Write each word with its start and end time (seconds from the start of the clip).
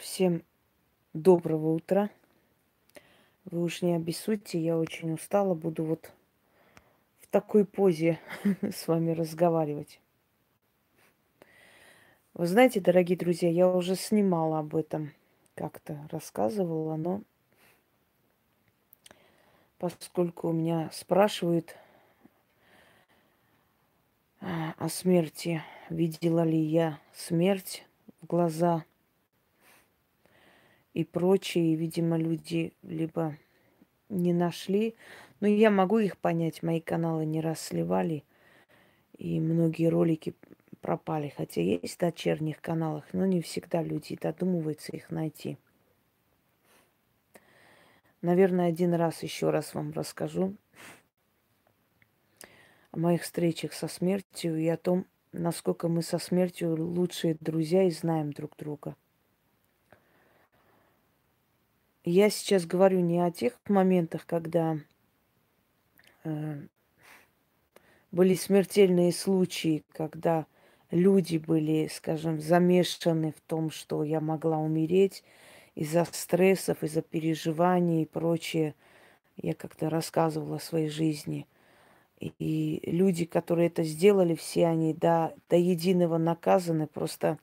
Всем 0.00 0.42
доброго 1.12 1.74
утра. 1.74 2.08
Вы 3.44 3.62
уж 3.62 3.82
не 3.82 3.94
обессудьте, 3.94 4.58
я 4.58 4.78
очень 4.78 5.12
устала. 5.12 5.52
Буду 5.52 5.84
вот 5.84 6.10
в 7.20 7.26
такой 7.26 7.66
позе 7.66 8.18
с 8.62 8.88
вами 8.88 9.10
разговаривать. 9.10 10.00
Вы 12.32 12.46
знаете, 12.46 12.80
дорогие 12.80 13.18
друзья, 13.18 13.50
я 13.50 13.68
уже 13.68 13.94
снимала 13.94 14.60
об 14.60 14.74
этом, 14.74 15.12
как-то 15.54 16.08
рассказывала, 16.10 16.96
но 16.96 17.20
поскольку 19.76 20.48
у 20.48 20.52
меня 20.52 20.88
спрашивают 20.94 21.76
а, 24.40 24.72
о 24.78 24.88
смерти, 24.88 25.62
видела 25.90 26.42
ли 26.42 26.58
я 26.58 26.98
смерть 27.12 27.84
в 28.22 28.26
глаза– 28.26 28.86
и 30.94 31.04
прочие, 31.04 31.74
видимо, 31.76 32.16
люди 32.16 32.72
либо 32.82 33.36
не 34.08 34.32
нашли. 34.32 34.96
Но 35.40 35.46
я 35.46 35.70
могу 35.70 35.98
их 35.98 36.18
понять, 36.18 36.62
мои 36.62 36.80
каналы 36.80 37.24
не 37.24 37.40
раз 37.40 37.60
сливали, 37.60 38.24
и 39.16 39.40
многие 39.40 39.88
ролики 39.88 40.34
пропали. 40.80 41.32
Хотя 41.34 41.62
есть 41.62 41.96
в 41.96 41.98
дочерних 41.98 42.60
каналах, 42.60 43.04
но 43.12 43.24
не 43.24 43.40
всегда 43.40 43.82
люди 43.82 44.18
додумываются 44.20 44.92
их 44.92 45.10
найти. 45.10 45.56
Наверное, 48.20 48.68
один 48.68 48.92
раз 48.92 49.22
еще 49.22 49.48
раз 49.50 49.74
вам 49.74 49.92
расскажу 49.92 50.54
о 52.90 52.98
моих 52.98 53.22
встречах 53.22 53.72
со 53.72 53.88
смертью 53.88 54.58
и 54.58 54.66
о 54.66 54.76
том, 54.76 55.06
насколько 55.32 55.88
мы 55.88 56.02
со 56.02 56.18
смертью 56.18 56.76
лучшие 56.76 57.36
друзья 57.40 57.84
и 57.84 57.90
знаем 57.90 58.32
друг 58.32 58.56
друга– 58.58 58.96
я 62.04 62.30
сейчас 62.30 62.66
говорю 62.66 63.00
не 63.00 63.20
о 63.20 63.30
тех 63.30 63.58
моментах, 63.68 64.24
когда 64.26 64.78
э, 66.24 66.60
были 68.10 68.34
смертельные 68.34 69.12
случаи, 69.12 69.84
когда 69.92 70.46
люди 70.90 71.36
были, 71.36 71.90
скажем, 71.92 72.40
замешаны 72.40 73.32
в 73.32 73.40
том, 73.42 73.70
что 73.70 74.02
я 74.02 74.20
могла 74.20 74.58
умереть 74.58 75.22
из-за 75.74 76.04
стрессов, 76.10 76.82
из-за 76.82 77.02
переживаний 77.02 78.02
и 78.02 78.06
прочее. 78.06 78.74
Я 79.36 79.54
как-то 79.54 79.88
рассказывала 79.88 80.56
о 80.56 80.60
своей 80.60 80.88
жизни. 80.88 81.46
И, 82.18 82.82
люди, 82.84 83.24
которые 83.24 83.68
это 83.68 83.82
сделали, 83.82 84.34
все 84.34 84.66
они 84.66 84.92
до, 84.92 85.34
до 85.48 85.56
единого 85.56 86.18
наказаны. 86.18 86.86
Просто 86.86 87.38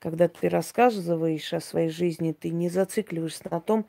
когда 0.00 0.28
ты 0.28 0.48
рассказываешь 0.48 1.52
о 1.52 1.60
своей 1.60 1.90
жизни, 1.90 2.32
ты 2.32 2.48
не 2.50 2.68
зацикливаешься 2.68 3.44
на 3.50 3.60
том, 3.60 3.86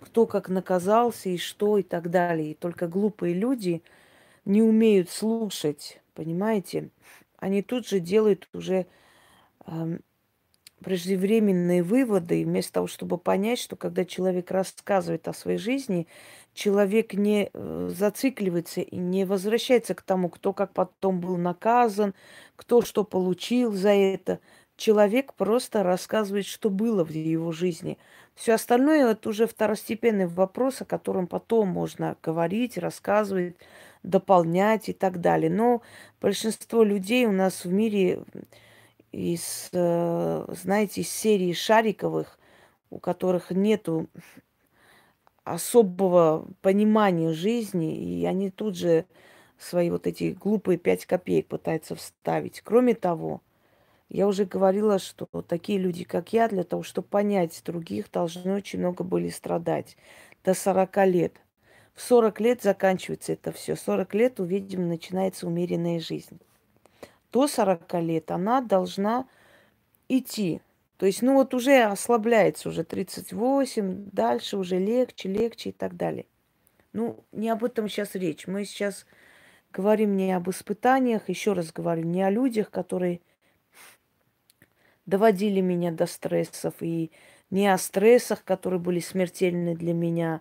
кто 0.00 0.26
как 0.26 0.50
наказался 0.50 1.30
и 1.30 1.38
что 1.38 1.78
и 1.78 1.82
так 1.82 2.10
далее. 2.10 2.52
И 2.52 2.54
только 2.54 2.86
глупые 2.86 3.34
люди 3.34 3.82
не 4.44 4.62
умеют 4.62 5.08
слушать, 5.08 6.00
понимаете? 6.12 6.90
Они 7.38 7.62
тут 7.62 7.88
же 7.88 7.98
делают 7.98 8.46
уже 8.52 8.86
э, 9.66 9.98
преждевременные 10.82 11.82
выводы, 11.82 12.44
вместо 12.44 12.74
того, 12.74 12.86
чтобы 12.86 13.16
понять, 13.16 13.58
что 13.58 13.74
когда 13.76 14.04
человек 14.04 14.50
рассказывает 14.50 15.26
о 15.28 15.32
своей 15.32 15.58
жизни, 15.58 16.06
человек 16.52 17.14
не 17.14 17.48
э, 17.50 17.90
зацикливается 17.90 18.82
и 18.82 18.96
не 18.96 19.24
возвращается 19.24 19.94
к 19.94 20.02
тому, 20.02 20.28
кто 20.28 20.52
как 20.52 20.74
потом 20.74 21.20
был 21.20 21.38
наказан, 21.38 22.12
кто 22.54 22.82
что 22.82 23.02
получил 23.02 23.72
за 23.72 23.94
это– 23.94 24.40
человек 24.76 25.34
просто 25.34 25.82
рассказывает, 25.82 26.46
что 26.46 26.70
было 26.70 27.04
в 27.04 27.10
его 27.10 27.52
жизни. 27.52 27.98
Все 28.34 28.54
остальное 28.54 29.10
это 29.10 29.28
уже 29.28 29.46
второстепенный 29.46 30.26
вопрос, 30.26 30.82
о 30.82 30.84
котором 30.84 31.26
потом 31.26 31.68
можно 31.68 32.16
говорить, 32.22 32.78
рассказывать, 32.78 33.56
дополнять 34.02 34.88
и 34.88 34.92
так 34.92 35.20
далее. 35.20 35.50
Но 35.50 35.82
большинство 36.20 36.82
людей 36.82 37.26
у 37.26 37.32
нас 37.32 37.64
в 37.64 37.72
мире 37.72 38.24
из, 39.12 39.68
э, 39.72 40.46
знаете, 40.48 41.02
из 41.02 41.08
серии 41.08 41.52
шариковых, 41.52 42.38
у 42.90 42.98
которых 42.98 43.50
нету 43.50 44.08
особого 45.44 46.48
понимания 46.62 47.32
жизни, 47.32 47.96
и 47.96 48.24
они 48.24 48.50
тут 48.50 48.76
же 48.76 49.04
свои 49.58 49.90
вот 49.90 50.06
эти 50.06 50.32
глупые 50.32 50.78
пять 50.78 51.06
копеек 51.06 51.46
пытаются 51.46 51.94
вставить. 51.94 52.60
Кроме 52.62 52.94
того, 52.94 53.40
я 54.08 54.26
уже 54.26 54.44
говорила, 54.44 54.98
что 54.98 55.26
такие 55.46 55.78
люди, 55.78 56.04
как 56.04 56.32
я, 56.32 56.48
для 56.48 56.64
того, 56.64 56.82
чтобы 56.82 57.08
понять 57.08 57.62
других, 57.64 58.10
должны 58.10 58.54
очень 58.54 58.78
много 58.78 59.02
были 59.02 59.28
страдать. 59.28 59.96
До 60.44 60.54
40 60.54 60.96
лет. 61.06 61.40
В 61.94 62.02
40 62.02 62.40
лет 62.40 62.62
заканчивается 62.62 63.32
это 63.32 63.52
все. 63.52 63.76
40 63.76 64.14
лет 64.14 64.40
у 64.40 64.44
ведьм 64.44 64.88
начинается 64.88 65.46
умеренная 65.46 66.00
жизнь. 66.00 66.38
До 67.32 67.46
40 67.48 67.92
лет 68.02 68.30
она 68.30 68.60
должна 68.60 69.26
идти. 70.08 70.60
То 70.96 71.06
есть, 71.06 71.22
ну 71.22 71.34
вот 71.34 71.54
уже 71.54 71.82
ослабляется, 71.82 72.68
уже 72.68 72.84
38, 72.84 74.10
дальше 74.12 74.56
уже 74.56 74.78
легче, 74.78 75.28
легче 75.28 75.70
и 75.70 75.72
так 75.72 75.96
далее. 75.96 76.26
Ну, 76.92 77.24
не 77.32 77.48
об 77.48 77.64
этом 77.64 77.88
сейчас 77.88 78.14
речь. 78.14 78.46
Мы 78.46 78.64
сейчас 78.64 79.06
говорим 79.72 80.16
не 80.16 80.32
об 80.32 80.48
испытаниях, 80.48 81.28
еще 81.28 81.52
раз 81.52 81.72
говорю, 81.72 82.04
не 82.04 82.22
о 82.22 82.30
людях, 82.30 82.70
которые 82.70 83.20
доводили 85.06 85.60
меня 85.60 85.92
до 85.92 86.06
стрессов, 86.06 86.74
и 86.80 87.10
не 87.50 87.68
о 87.72 87.78
стрессах, 87.78 88.44
которые 88.44 88.80
были 88.80 89.00
смертельны 89.00 89.74
для 89.76 89.94
меня, 89.94 90.40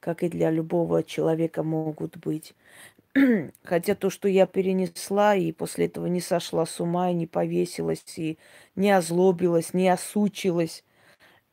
как 0.00 0.22
и 0.22 0.28
для 0.28 0.50
любого 0.50 1.02
человека 1.02 1.62
могут 1.62 2.16
быть. 2.18 2.54
Хотя 3.64 3.94
то, 3.94 4.10
что 4.10 4.28
я 4.28 4.46
перенесла, 4.46 5.34
и 5.36 5.52
после 5.52 5.86
этого 5.86 6.06
не 6.06 6.20
сошла 6.20 6.66
с 6.66 6.80
ума, 6.80 7.10
и 7.10 7.14
не 7.14 7.26
повесилась, 7.26 8.04
и 8.16 8.38
не 8.76 8.90
озлобилась, 8.90 9.74
не 9.74 9.88
осучилась, 9.88 10.84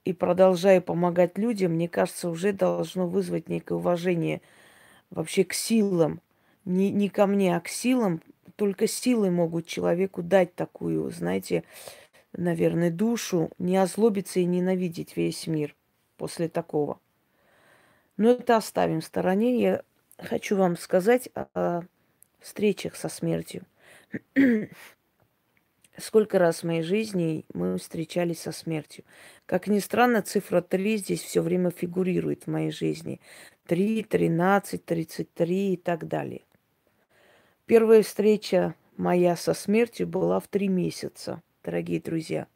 и 0.06 0.13
продолжаю 0.13 0.81
помогать 0.81 1.38
людям, 1.38 1.73
мне 1.73 1.90
кажется, 1.90 2.29
уже 2.29 2.53
должно 2.53 3.07
вызвать 3.07 3.50
некое 3.50 3.75
уважение 3.75 4.41
вообще 5.12 5.44
к 5.44 5.53
силам. 5.53 6.22
Не, 6.66 6.91
не 6.91 7.09
ко 7.09 7.28
мне, 7.28 7.56
а 7.56 7.59
к 7.62 7.67
силам. 7.69 8.22
Только 8.56 8.88
силы 8.88 9.31
могут 9.31 9.67
человеку 9.67 10.23
дать 10.23 10.56
такую, 10.56 11.12
знаете, 11.12 11.63
наверное, 12.37 12.91
душу 12.91 13.49
не 13.57 13.75
озлобиться 13.77 14.39
и 14.39 14.45
ненавидеть 14.45 15.17
весь 15.17 15.47
мир 15.47 15.75
после 16.15 16.47
такого. 16.47 16.99
Но 18.15 18.31
это 18.31 18.55
оставим 18.55 19.01
в 19.01 19.05
стороне. 19.05 19.59
Я 19.59 19.83
хочу 20.17 20.55
вам 20.55 20.77
сказать 20.77 21.29
о 21.33 21.81
встречах 22.39 22.95
со 22.95 23.09
смертью. 23.09 23.63
Сколько 25.97 26.37
раз 26.37 26.59
в 26.59 26.63
моей 26.65 26.83
жизни 26.83 27.45
мы 27.53 27.77
встречались 27.77 28.41
со 28.41 28.51
смертью. 28.51 29.03
Как 29.47 29.67
ни 29.67 29.79
странно, 29.79 30.21
цифра 30.21 30.61
3 30.61 30.97
здесь 30.97 31.23
все 31.23 31.41
время 31.41 31.71
фигурирует 31.71 32.43
в 32.43 32.47
моей 32.47 32.71
жизни. 32.71 33.19
3, 33.65 34.03
13, 34.03 34.85
33 34.85 35.73
и 35.73 35.77
так 35.77 36.07
далее. 36.07 36.43
Первая 37.65 38.03
встреча 38.03 38.75
моя 38.95 39.35
со 39.35 39.53
смертью 39.53 40.07
была 40.07 40.39
в 40.39 40.47
три 40.47 40.67
месяца 40.67 41.41
дорогие 41.67 42.00
друзья. 42.00 42.47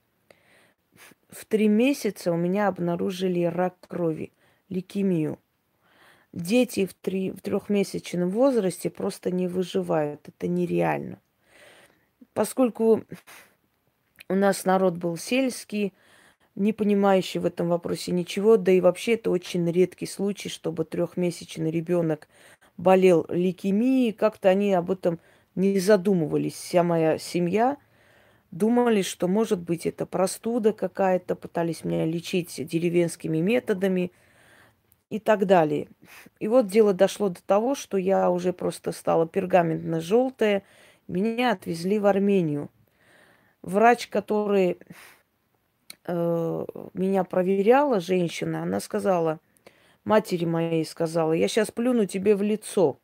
В 1.30 1.44
три 1.44 1.68
месяца 1.68 2.32
у 2.32 2.38
меня 2.38 2.70
обнаружили 2.70 3.44
рак 3.44 3.76
крови, 3.86 4.32
лейкемию. 4.70 5.38
Дети 6.32 6.86
в, 6.86 6.94
три, 6.94 7.32
в 7.32 7.42
трехмесячном 7.42 8.30
возрасте 8.30 8.90
просто 8.90 9.30
не 9.30 9.50
выживают. 9.50 10.30
Это 10.30 10.48
нереально. 10.48 11.20
Поскольку 12.34 13.04
у 14.30 14.34
нас 14.34 14.64
народ 14.64 14.96
был 14.96 15.18
сельский, 15.18 15.92
не 16.56 16.72
понимающий 16.72 17.42
в 17.42 17.46
этом 17.46 17.68
вопросе 17.68 18.14
ничего, 18.14 18.56
да 18.56 18.72
и 18.72 18.80
вообще 18.80 19.16
это 19.16 19.30
очень 19.30 19.70
редкий 19.70 20.06
случай, 20.06 20.48
чтобы 20.48 20.86
трехмесячный 20.86 21.70
ребенок 21.70 22.30
болел 22.78 23.26
лейкемией. 23.28 24.14
Как-то 24.14 24.48
они 24.48 24.74
об 24.74 24.90
этом 24.90 25.20
не 25.56 25.80
задумывались. 25.80 26.54
Вся 26.54 26.82
моя 26.82 27.18
семья– 27.18 27.76
Думали, 28.52 29.02
что, 29.02 29.30
может 29.30 29.60
быть, 29.62 29.86
это 29.86 30.06
простуда 30.06 30.74
какая-то, 30.74 31.36
пытались 31.36 31.86
меня 31.86 32.06
лечить 32.06 32.54
деревенскими 32.68 33.38
методами 33.38 34.12
и 35.10 35.20
так 35.20 35.46
далее. 35.46 35.88
И 36.40 36.50
вот 36.50 36.68
дело 36.68 36.94
дошло 36.94 37.30
до 37.30 37.42
того, 37.44 37.76
что 37.76 37.96
я 37.96 38.30
уже 38.30 38.52
просто 38.52 38.92
стала 38.92 39.26
пергаментно-желтая. 39.26 40.64
Меня 41.08 41.52
отвезли 41.52 41.98
в 41.98 42.06
Армению. 42.06 42.70
Врач, 43.62 44.08
который 44.08 44.80
э, 46.06 46.66
меня 46.94 47.24
проверяла, 47.24 48.02
женщина, 48.02 48.64
она 48.64 48.82
сказала, 48.82 49.40
матери 50.04 50.44
моей 50.44 50.84
сказала, 50.84 51.32
я 51.32 51.48
сейчас 51.48 51.72
плюну 51.72 52.06
тебе 52.06 52.36
в 52.36 52.42
лицо. 52.42 53.00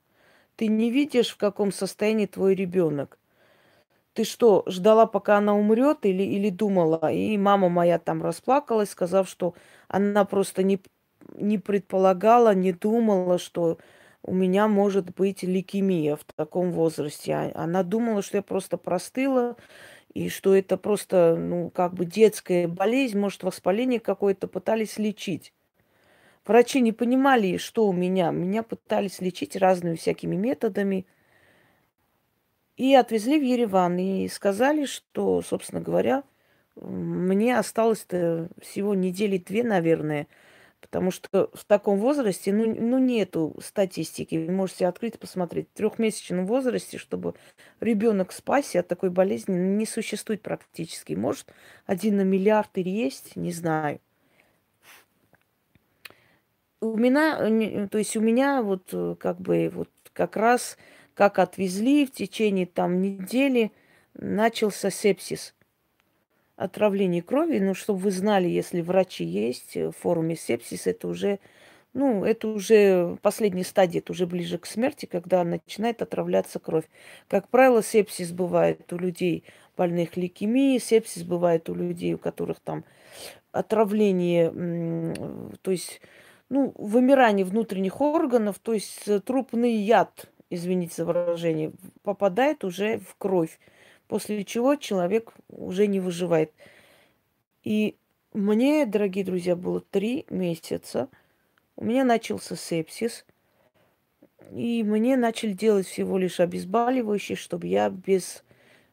Ты 0.58 0.68
не 0.68 0.92
видишь, 0.92 1.30
в 1.30 1.38
каком 1.38 1.72
состоянии 1.72 2.26
твой 2.26 2.54
ребенок. 2.54 3.17
Ты 4.18 4.24
что, 4.24 4.64
ждала, 4.66 5.06
пока 5.06 5.38
она 5.38 5.56
умрет, 5.56 6.00
или, 6.02 6.24
или 6.24 6.50
думала? 6.50 7.12
И 7.12 7.38
мама 7.38 7.70
моя 7.70 8.00
там 8.00 8.24
расплакалась, 8.24 8.90
сказав, 8.90 9.30
что 9.30 9.54
она 9.88 10.26
просто 10.26 10.64
не, 10.64 10.82
не 11.36 11.60
предполагала, 11.60 12.56
не 12.56 12.74
думала, 12.74 13.38
что 13.38 13.78
у 14.24 14.34
меня 14.34 14.68
может 14.68 15.14
быть 15.16 15.44
лейкемия 15.44 16.16
в 16.16 16.24
таком 16.36 16.72
возрасте. 16.72 17.36
А 17.36 17.52
она 17.64 17.84
думала, 17.84 18.24
что 18.24 18.38
я 18.38 18.42
просто 18.42 18.78
простыла, 18.78 19.56
и 20.16 20.30
что 20.30 20.56
это 20.56 20.78
просто, 20.78 21.36
ну, 21.38 21.70
как 21.70 21.94
бы 21.94 22.06
детская 22.06 22.68
болезнь, 22.68 23.20
может, 23.20 23.44
воспаление 23.44 24.00
какое-то 24.00 24.48
пытались 24.48 24.98
лечить. 24.98 25.54
Врачи 26.48 26.82
не 26.82 26.92
понимали, 26.92 27.58
что 27.58 27.88
у 27.88 27.94
меня. 27.94 28.32
Меня 28.32 28.64
пытались 28.64 29.22
лечить 29.22 29.56
разными 29.56 29.96
всякими 29.96 30.36
методами. 30.36 31.06
И 32.78 32.96
отвезли 32.96 33.40
в 33.40 33.44
Ереван. 33.44 33.98
И 33.98 34.28
сказали, 34.30 34.86
что, 34.86 35.42
собственно 35.42 35.82
говоря, 35.82 36.24
мне 36.76 37.58
осталось-то 37.58 38.50
всего 38.62 38.96
недели 38.96 39.38
две, 39.38 39.64
наверное, 39.64 40.28
Потому 40.80 41.12
что 41.12 41.50
в 41.54 41.66
таком 41.66 41.98
возрасте, 42.00 42.54
ну, 42.54 42.74
ну 42.80 43.00
нету 43.00 43.56
статистики. 43.62 44.36
Вы 44.36 44.52
можете 44.52 44.88
открыть, 44.88 45.20
посмотреть. 45.20 45.68
В 45.74 45.78
трехмесячном 45.78 46.46
возрасте, 46.46 46.98
чтобы 46.98 47.34
ребенок 47.80 48.32
спасся 48.32 48.80
от 48.80 48.88
такой 48.88 49.10
болезни, 49.10 49.54
не 49.54 49.86
существует 49.86 50.42
практически. 50.42 51.14
Может, 51.14 51.52
один 51.88 52.18
на 52.18 52.22
миллиард 52.22 52.70
и 52.76 52.82
есть, 52.82 53.36
не 53.36 53.52
знаю. 53.52 54.00
У 56.80 56.96
меня, 56.96 57.88
то 57.88 57.98
есть 57.98 58.16
у 58.16 58.22
меня 58.22 58.62
вот 58.62 58.90
э, 58.94 59.16
как 59.20 59.42
бы 59.42 59.72
вот 59.74 59.90
как 60.14 60.38
раз 60.38 60.78
как 61.18 61.40
отвезли 61.40 62.06
в 62.06 62.12
течение 62.12 62.68
там 62.68 63.02
недели, 63.02 63.72
начался 64.14 64.92
сепсис 64.92 65.56
отравлении 66.56 67.22
крови, 67.22 67.58
ну, 67.58 67.74
чтобы 67.74 68.00
вы 68.00 68.12
знали, 68.12 68.48
если 68.48 68.82
врачи 68.82 69.24
есть 69.24 69.76
в 69.76 69.94
форуме 69.94 70.36
сепсис, 70.36 70.86
это 70.86 71.08
уже, 71.08 71.40
ну, 71.94 72.24
это 72.24 72.48
уже 72.48 73.18
последняя 73.24 73.64
стадия, 73.64 74.00
это 74.00 74.12
уже 74.12 74.28
ближе 74.28 74.60
к 74.60 74.68
смерти, 74.68 75.08
когда 75.08 75.44
начинает 75.44 76.04
отравляться 76.04 76.60
кровь. 76.60 76.86
Как 77.28 77.50
правило, 77.50 77.82
сепсис 77.82 78.32
бывает 78.32 78.94
у 78.94 78.98
людей 79.00 79.44
больных 79.76 80.18
лейкемией, 80.18 80.80
сепсис 80.80 81.24
бывает 81.24 81.68
у 81.68 81.74
людей, 81.74 82.14
у 82.14 82.20
которых 82.20 82.60
там 82.60 82.86
отравление, 83.52 84.52
то 85.64 85.72
есть, 85.72 86.00
ну, 86.50 86.74
вымирание 86.76 87.44
внутренних 87.44 88.02
органов, 88.02 88.60
то 88.60 88.74
есть 88.74 89.04
трупный 89.26 89.74
яд, 89.74 90.28
извините 90.50 90.94
за 90.98 91.06
выражение, 91.06 91.72
попадает 92.04 92.64
уже 92.64 93.00
в 93.00 93.16
кровь 93.18 93.58
после 94.08 94.44
чего 94.44 94.76
человек 94.76 95.34
уже 95.50 95.88
не 95.88 96.00
выживает. 96.00 96.52
И 97.64 97.98
мне, 98.34 98.86
дорогие 98.86 99.26
друзья, 99.26 99.56
было 99.56 99.82
три 99.82 100.26
месяца. 100.30 101.10
У 101.76 101.86
меня 101.86 102.04
начался 102.04 102.56
сепсис. 102.56 103.26
И 104.52 104.84
мне 104.84 105.18
начали 105.18 105.52
делать 105.52 105.88
всего 105.88 106.18
лишь 106.18 106.40
обезболивающие, 106.40 107.36
чтобы 107.36 107.68
я 107.68 107.90
без, 107.90 108.44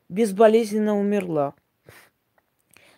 безболезненно 0.09 0.99
умерла. 0.99 1.55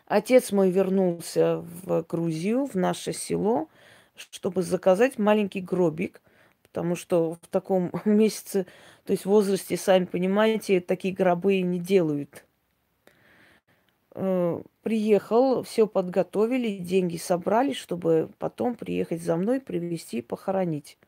Отец 0.07 0.53
мой 0.53 0.71
вернулся 0.71 1.59
в 1.59 2.03
Грузию, 2.09 2.65
в 2.65 2.75
наше 2.75 3.13
село, 3.13 3.69
чтобы 4.15 4.63
заказать 4.63 5.19
маленький 5.19 5.61
гробик– 5.61 6.23
потому 6.77 6.95
что 6.95 7.39
в 7.41 7.49
таком 7.49 7.91
месяце, 8.05 8.67
то 9.07 9.13
есть 9.13 9.25
в 9.25 9.31
возрасте, 9.31 9.79
сами 9.79 10.05
понимаете, 10.05 10.81
такие 10.83 11.15
гробы 11.15 11.63
не 11.63 11.79
делают. 11.79 12.45
Э, 14.15 14.61
приехал, 14.83 15.63
все 15.63 15.87
подготовили, 15.87 16.77
деньги 16.77 17.17
собрали, 17.17 17.73
чтобы 17.73 18.29
потом 18.39 18.75
приехать 18.75 19.23
за 19.23 19.39
мной, 19.39 19.63
привезти 19.63 20.21
похоронить. 20.21 20.99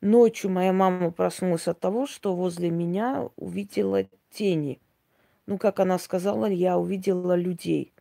Ночью 0.00 0.50
моя 0.50 0.72
мама 0.72 1.10
проснулась 1.10 1.68
от 1.68 1.78
того, 1.78 2.06
что 2.06 2.34
возле 2.34 2.70
меня 2.70 3.28
увидела 3.36 4.04
тени. 4.30 4.80
Ну, 5.44 5.58
как 5.58 5.80
она 5.80 5.98
сказала, 5.98 6.46
я 6.46 6.78
увидела 6.78 7.34
людей. 7.34 7.92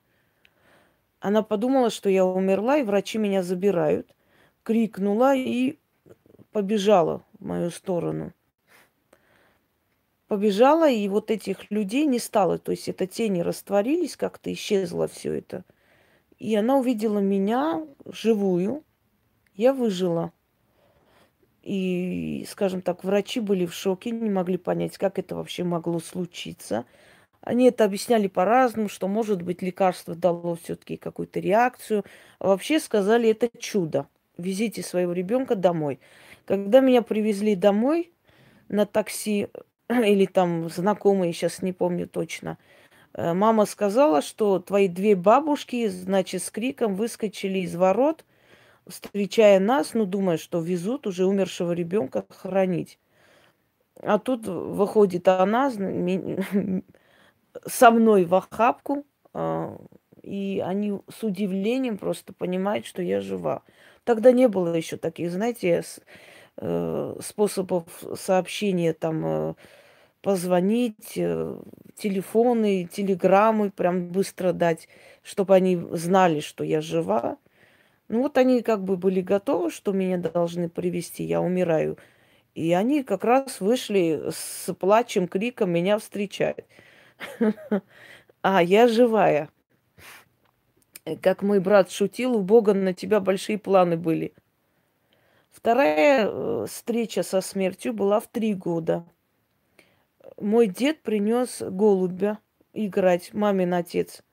Она 1.20 1.44
подумала, 1.44 1.90
что 1.90 2.10
я 2.10 2.26
умерла, 2.26 2.78
и 2.78 2.84
врачи 2.84 3.18
меня 3.18 3.44
забирают. 3.44 4.16
Крикнула 4.64 5.36
и 5.36 5.78
побежала 6.52 7.24
в 7.40 7.46
мою 7.46 7.72
сторону. 7.72 8.34
Побежала, 10.28 10.90
и 10.90 11.08
вот 11.10 11.30
этих 11.30 11.70
людей 11.72 12.06
не 12.06 12.20
стало. 12.20 12.58
То 12.58 12.72
есть 12.72 12.88
это 12.88 13.06
тени 13.06 13.42
растворились, 13.42 14.16
как-то 14.16 14.52
исчезло 14.54 15.08
все 15.08 15.34
это. 15.34 15.66
И 16.38 16.56
она 16.56 16.78
увидела 16.78 17.20
меня 17.20 17.86
живую. 18.06 18.84
Я 19.56 19.74
выжила. 19.74 20.32
И, 21.62 22.46
скажем 22.50 22.82
так, 22.82 23.04
врачи 23.04 23.40
были 23.40 23.66
в 23.66 23.74
шоке, 23.74 24.12
не 24.12 24.30
могли 24.30 24.58
понять, 24.58 24.98
как 24.98 25.20
это 25.20 25.36
вообще 25.36 25.64
могло 25.64 26.00
случиться. 26.00 26.86
Они 27.42 27.66
это 27.66 27.86
объясняли 27.86 28.28
по-разному, 28.28 28.88
что, 28.90 29.08
может 29.08 29.42
быть, 29.42 29.62
лекарство 29.62 30.16
дало 30.16 30.56
все-таки 30.56 30.98
какую-то 30.98 31.40
реакцию. 31.40 32.06
А 32.40 32.48
вообще 32.48 32.80
сказали, 32.80 33.30
это 33.30 33.50
чудо. 33.60 34.08
Везите 34.38 34.82
своего 34.82 35.14
ребенка 35.14 35.56
домой. 35.56 36.00
Когда 36.52 36.82
меня 36.82 37.02
привезли 37.02 37.56
домой 37.56 38.12
на 38.68 38.86
такси, 38.86 39.48
или 39.90 40.26
там 40.26 40.70
знакомые, 40.70 41.32
сейчас 41.32 41.62
не 41.62 41.72
помню 41.72 42.10
точно, 42.10 42.58
э, 43.14 43.32
мама 43.32 43.66
сказала, 43.66 44.22
что 44.22 44.60
твои 44.60 44.90
две 44.90 45.16
бабушки, 45.16 45.88
значит, 45.88 46.44
с 46.44 46.52
криком 46.52 46.96
выскочили 46.96 47.60
из 47.60 47.74
ворот, 47.78 48.26
встречая 48.86 49.62
нас, 49.62 49.94
ну, 49.94 50.06
думая, 50.06 50.36
что 50.36 50.60
везут 50.60 51.08
уже 51.08 51.26
умершего 51.26 51.72
ребенка 51.72 52.26
хранить. 52.28 53.00
А 54.02 54.20
тут 54.20 54.46
выходит 54.46 55.30
она 55.30 55.72
со 57.66 57.92
мной 57.92 58.26
в 58.26 58.36
охапку, 58.36 59.06
а, 59.34 59.78
и 60.22 60.62
они 60.66 61.00
с 61.10 61.24
удивлением 61.24 61.98
просто 61.98 62.34
понимают, 62.34 62.86
что 62.86 63.02
я 63.02 63.22
жива. 63.22 63.64
Тогда 64.04 64.34
не 64.34 64.50
было 64.50 64.76
еще 64.76 64.98
таких, 64.98 65.32
знаете, 65.32 65.84
э, 66.62 67.16
способов 67.22 67.84
сообщения, 68.16 68.94
там, 68.94 69.26
э, 69.26 69.54
позвонить, 70.22 71.14
э, 71.18 71.58
телефоны, 71.98 72.88
телеграммы 72.92 73.72
прям 73.72 74.08
быстро 74.10 74.54
дать, 74.54 74.88
чтобы 75.24 75.56
они 75.56 75.76
знали, 75.92 76.40
что 76.40 76.64
я 76.64 76.82
жива. 76.82 77.38
Ну 78.10 78.22
вот 78.24 78.38
они 78.38 78.62
как 78.62 78.84
бы 78.84 78.98
были 78.98 79.22
готовы, 79.22 79.72
что 79.72 79.92
меня 79.94 80.18
должны 80.18 80.70
привести, 80.70 81.24
я 81.24 81.42
умираю. 81.42 81.98
И 82.56 82.74
они 82.74 83.04
как 83.04 83.24
раз 83.24 83.62
вышли 83.62 84.32
с 84.32 84.74
плачем, 84.76 85.28
криком 85.28 85.72
меня 85.72 85.98
встречать. 86.00 86.66
А, 88.44 88.64
я 88.64 88.88
живая. 88.88 89.50
Как 91.22 91.44
мой 91.44 91.60
брат 91.60 91.92
шутил, 91.92 92.36
у 92.36 92.42
Бога 92.42 92.74
на 92.74 92.94
тебя 92.94 93.20
большие 93.20 93.60
планы 93.60 93.98
были. 93.98 94.34
Вторая 95.52 96.28
э, 96.28 96.66
встреча 96.68 97.24
со 97.24 97.42
смертью 97.42 97.94
была 97.94 98.20
в 98.20 98.28
три 98.28 98.54
года. 98.54 99.06
Мой 100.38 100.68
дед 100.68 101.02
принес 101.02 101.62
голубя 101.62 102.40
играть, 102.74 103.34
мамин 103.34 103.74
отец. 103.74 104.24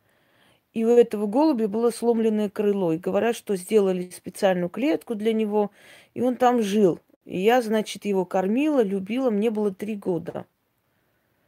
И 0.73 0.85
у 0.85 0.91
этого 0.91 1.27
голубя 1.27 1.67
было 1.67 1.91
сломленное 1.91 2.49
крыло. 2.49 2.93
И 2.93 2.99
говорят, 2.99 3.35
что 3.35 3.57
сделали 3.57 4.11
специальную 4.11 4.71
клетку 4.71 5.17
для 5.17 5.33
него, 5.33 5.73
и 6.15 6.23
он 6.23 6.37
там 6.37 6.63
жил. 6.63 7.01
И 7.25 7.41
я, 7.41 7.63
значит, 7.63 8.05
его 8.05 8.25
кормила, 8.25 8.81
любила. 8.81 9.31
Мне 9.31 9.51
было 9.51 9.75
три 9.75 9.97
года. 9.97 10.47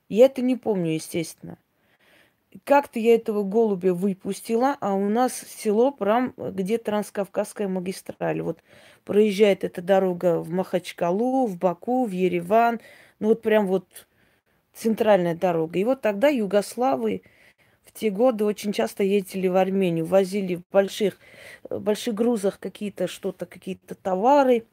Я 0.08 0.26
это 0.26 0.42
не 0.42 0.56
помню, 0.56 0.94
естественно 0.94 1.58
как-то 2.64 2.98
я 2.98 3.14
этого 3.14 3.42
голубя 3.44 3.94
выпустила, 3.94 4.76
а 4.80 4.94
у 4.94 5.08
нас 5.08 5.44
село 5.48 5.92
прям, 5.92 6.34
где 6.36 6.78
Транскавказская 6.78 7.68
магистраль. 7.68 8.42
Вот 8.42 8.58
проезжает 9.04 9.64
эта 9.64 9.82
дорога 9.82 10.40
в 10.40 10.50
Махачкалу, 10.50 11.46
в 11.46 11.56
Баку, 11.56 12.06
в 12.06 12.10
Ереван. 12.10 12.80
Ну 13.20 13.28
вот 13.28 13.42
прям 13.42 13.66
вот 13.66 13.86
центральная 14.74 15.34
дорога. 15.34 15.78
И 15.78 15.84
вот 15.84 16.00
тогда 16.00 16.28
югославы 16.28 17.22
в 17.84 17.92
те 17.92 18.10
годы 18.10 18.44
очень 18.44 18.72
часто 18.72 19.02
ездили 19.02 19.48
в 19.48 19.56
Армению, 19.56 20.06
возили 20.06 20.56
в 20.56 20.62
больших, 20.70 21.18
больших 21.68 22.14
грузах 22.14 22.58
какие-то 22.58 23.06
что-то, 23.06 23.46
какие-то 23.46 23.94
товары. 23.94 24.66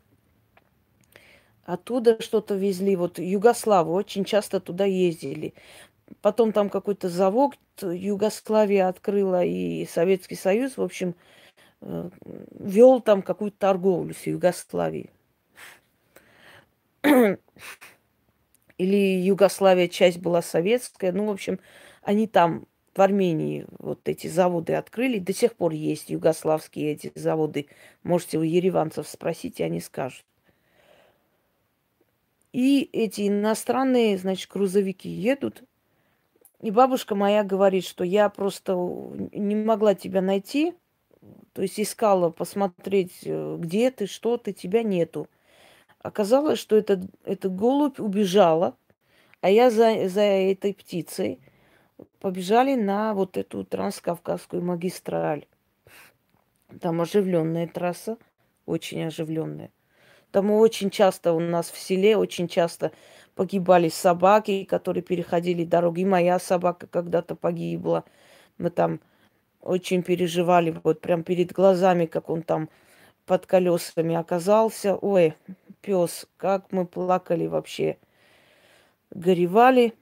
Оттуда 1.66 2.22
что-то 2.22 2.56
везли. 2.56 2.96
Вот 2.96 3.20
югославы 3.20 3.92
очень 3.92 4.24
часто 4.24 4.62
туда 4.62 4.86
ездили. 4.86 5.54
Потом 6.22 6.52
там 6.52 6.70
какой-то 6.70 7.10
завод 7.10 7.58
Югославия 7.82 8.88
открыла 8.88 9.44
и 9.44 9.86
Советский 9.86 10.36
Союз, 10.36 10.78
в 10.78 10.82
общем, 10.82 11.16
э, 11.82 12.10
вел 12.52 13.02
там 13.02 13.22
какую-то 13.22 13.58
торговлю 13.58 14.14
с 14.14 14.26
Югославией. 14.26 15.10
или 18.78 18.98
Югославия 19.22 19.88
часть 19.88 20.20
была 20.20 20.42
советская. 20.42 21.12
Ну, 21.12 21.26
в 21.26 21.32
общем, 21.32 21.60
они 22.02 22.28
там 22.28 22.68
в 22.96 23.02
Армении 23.02 23.66
вот 23.80 24.08
эти 24.08 24.28
заводы 24.28 24.74
открыли. 24.74 25.20
До 25.20 25.34
сих 25.34 25.56
пор 25.56 25.72
есть 25.74 26.10
югославские 26.10 26.94
эти 26.94 27.12
заводы. 27.16 27.68
Можете 28.04 28.38
у 28.38 28.42
ереванцев 28.42 29.08
спросить, 29.08 29.60
и 29.60 29.64
они 29.64 29.80
скажут. 29.80 30.26
И 32.54 32.90
эти 32.92 33.28
иностранные, 33.28 34.18
значит, 34.18 34.50
грузовики 34.50 35.10
едут. 35.10 35.64
И 36.62 36.72
бабушка 36.72 37.16
моя 37.16 37.44
говорит, 37.44 37.86
что 37.86 38.04
я 38.04 38.30
просто 38.30 38.74
не 38.74 39.56
могла 39.56 39.94
тебя 39.94 40.22
найти. 40.22 40.74
То 41.54 41.62
есть 41.62 41.80
искала 41.80 42.30
посмотреть, 42.30 43.20
э, 43.24 43.58
где 43.60 43.92
ты, 43.92 44.08
что 44.08 44.38
ты, 44.38 44.54
тебя 44.54 44.84
нету. 44.84 45.28
Оказалось, 46.00 46.60
что 46.60 46.76
этот, 46.76 47.02
этот 47.24 47.56
голубь 47.56 48.00
убежала, 48.00 48.76
а 49.42 49.50
я 49.50 49.70
за, 49.70 50.08
за 50.08 50.22
этой 50.22 50.74
птицей 50.74 51.40
побежали 52.20 52.76
на 52.76 53.14
вот 53.14 53.38
эту 53.38 53.64
транскавказскую 53.64 54.64
магистраль. 54.64 55.46
Там 56.82 57.02
оживленная 57.02 57.68
трасса, 57.68 58.18
очень 58.66 59.04
оживленная. 59.04 59.72
Там 60.32 60.52
очень 60.52 60.90
часто 60.90 61.34
у 61.34 61.40
нас 61.40 61.72
в 61.72 61.78
селе, 61.78 62.18
очень 62.18 62.48
часто 62.48 62.92
погибали 63.38 63.88
собаки, 63.88 64.66
которые 64.66 65.04
переходили 65.04 65.64
дороги. 65.64 66.02
И 66.02 66.06
моя 66.06 66.40
собака 66.40 66.88
когда-то 66.88 67.36
погибла. 67.36 68.04
Мы 68.58 68.72
там 68.72 69.00
очень 69.62 70.02
переживали, 70.02 70.76
вот 70.84 71.02
прям 71.02 71.24
перед 71.24 71.54
глазами, 71.54 72.08
как 72.08 72.30
он 72.30 72.42
там 72.42 72.68
под 73.28 73.46
колесами 73.46 74.16
оказался. 74.16 74.96
Ой, 74.96 75.36
пес, 75.82 76.28
как 76.38 76.72
мы 76.72 76.88
плакали 76.88 77.46
вообще. 77.46 77.98
Горевали 79.12 79.94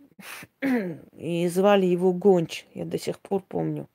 и 1.12 1.48
звали 1.50 1.86
его 1.86 2.14
Гонч, 2.14 2.66
я 2.74 2.86
до 2.86 2.98
сих 2.98 3.20
пор 3.20 3.42
помню. 3.42 3.90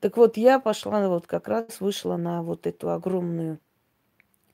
Так 0.00 0.18
вот, 0.18 0.36
я 0.36 0.60
пошла, 0.60 1.08
вот 1.08 1.26
как 1.26 1.48
раз 1.48 1.80
вышла 1.80 2.16
на 2.16 2.42
вот 2.42 2.66
эту 2.66 2.90
огромную 2.90 3.58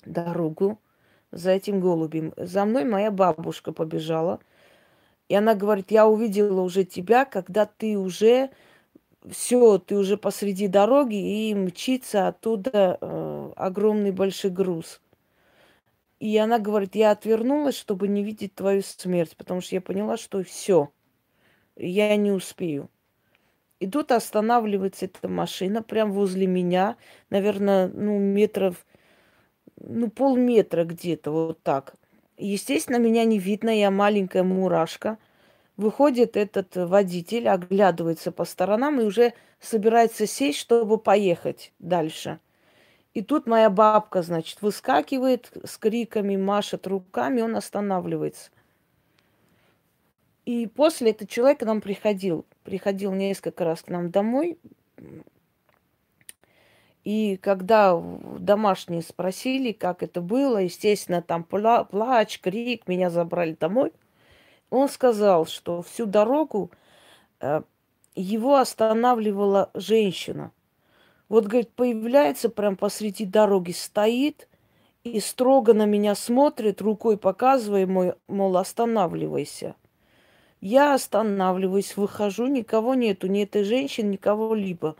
дорогу 0.05 0.79
за 1.33 1.51
этим 1.53 1.81
голубем. 1.81 2.33
За 2.37 2.65
мной 2.65 2.85
моя 2.85 3.11
бабушка 3.11 3.73
побежала. 3.73 4.41
И 5.29 5.35
она 5.35 5.55
говорит, 5.55 5.91
я 5.91 6.07
увидела 6.07 6.61
уже 6.61 6.85
тебя, 6.85 7.25
когда 7.25 7.67
ты 7.67 7.99
уже 7.99 8.51
все, 9.29 9.79
ты 9.79 9.97
уже 9.97 10.17
посреди 10.17 10.69
дороги, 10.69 11.49
и 11.51 11.55
мчится 11.55 12.29
оттуда 12.29 12.99
э, 13.01 13.53
огромный 13.57 14.13
большой 14.13 14.51
груз. 14.51 15.01
И 16.21 16.37
она 16.39 16.59
говорит, 16.59 16.95
я 16.95 17.11
отвернулась, 17.11 17.77
чтобы 17.77 18.09
не 18.09 18.23
видеть 18.23 18.55
твою 18.55 18.83
смерть, 18.83 19.37
потому 19.37 19.61
что 19.61 19.75
я 19.75 19.81
поняла, 19.81 20.17
что 20.17 20.43
все, 20.43 20.91
я 21.77 22.17
не 22.17 22.31
успею. 22.31 22.89
И 23.79 23.87
тут 23.87 24.13
останавливается 24.13 25.05
эта 25.05 25.29
машина 25.29 25.83
прямо 25.83 26.13
возле 26.13 26.47
меня, 26.47 26.97
наверное, 27.29 27.89
ну, 27.89 28.19
метров, 28.19 28.87
ну, 29.79 30.11
полметра 30.11 30.85
где-то, 30.85 31.31
вот 31.31 31.63
так. 31.63 31.95
Естественно, 32.39 32.97
меня 32.97 33.25
не 33.25 33.39
видно, 33.39 33.71
я 33.71 33.91
маленькая 33.91 34.43
мурашка. 34.43 35.19
Выходит 35.77 36.37
этот 36.37 36.75
водитель, 36.75 37.49
оглядывается 37.49 38.33
по 38.33 38.45
сторонам 38.45 39.01
и 39.01 39.05
уже 39.05 39.35
собирается 39.61 40.27
сесть, 40.27 40.59
чтобы 40.59 40.99
поехать 40.99 41.73
дальше. 41.79 42.39
И 43.15 43.23
тут 43.23 43.47
моя 43.47 43.71
бабка, 43.71 44.23
значит, 44.23 44.61
выскакивает 44.61 45.51
с 45.65 45.79
криками, 45.79 46.37
машет 46.37 46.87
руками, 46.87 47.41
он 47.41 47.57
останавливается. 47.57 48.51
И 50.45 50.67
после 50.67 51.11
этот 51.11 51.29
человек 51.29 51.61
к 51.61 51.65
нам 51.65 51.81
приходил. 51.81 52.47
Приходил 52.63 53.13
несколько 53.13 53.65
раз 53.65 53.83
к 53.83 53.89
нам 53.89 54.11
домой. 54.11 54.59
И 57.07 57.37
когда 57.37 57.97
домашние 58.41 59.01
спросили, 59.01 59.71
как 59.71 60.03
это 60.03 60.21
было, 60.21 60.59
естественно, 60.59 61.23
там 61.23 61.47
пла- 61.49 61.87
плач, 61.89 62.41
крик, 62.41 62.89
меня 62.89 63.11
забрали 63.11 63.53
домой, 63.53 63.93
он 64.71 64.89
сказал, 64.89 65.47
что 65.47 65.83
всю 65.83 66.07
дорогу 66.07 66.73
э, 67.39 67.63
его 68.17 68.57
останавливала 68.57 69.71
женщина. 69.75 70.51
Вот, 71.29 71.47
говорит, 71.47 71.71
появляется 71.71 72.49
прям 72.49 72.75
посреди 72.75 73.25
дороги, 73.25 73.71
стоит 73.71 74.49
и 75.05 75.21
строго 75.21 75.75
на 75.75 75.87
меня 75.87 76.17
смотрит, 76.17 76.83
рукой 76.83 77.17
показывая, 77.19 77.87
мой, 77.87 78.15
мол, 78.27 78.57
останавливайся. 78.57 79.77
Я 80.61 80.95
останавливаюсь, 80.95 81.97
выхожу, 81.97 82.49
никого 82.49 82.97
нету, 82.97 83.29
ни 83.29 83.45
этой 83.45 83.63
женщины, 83.63 84.09
никого 84.09 84.57
либо. 84.57 84.97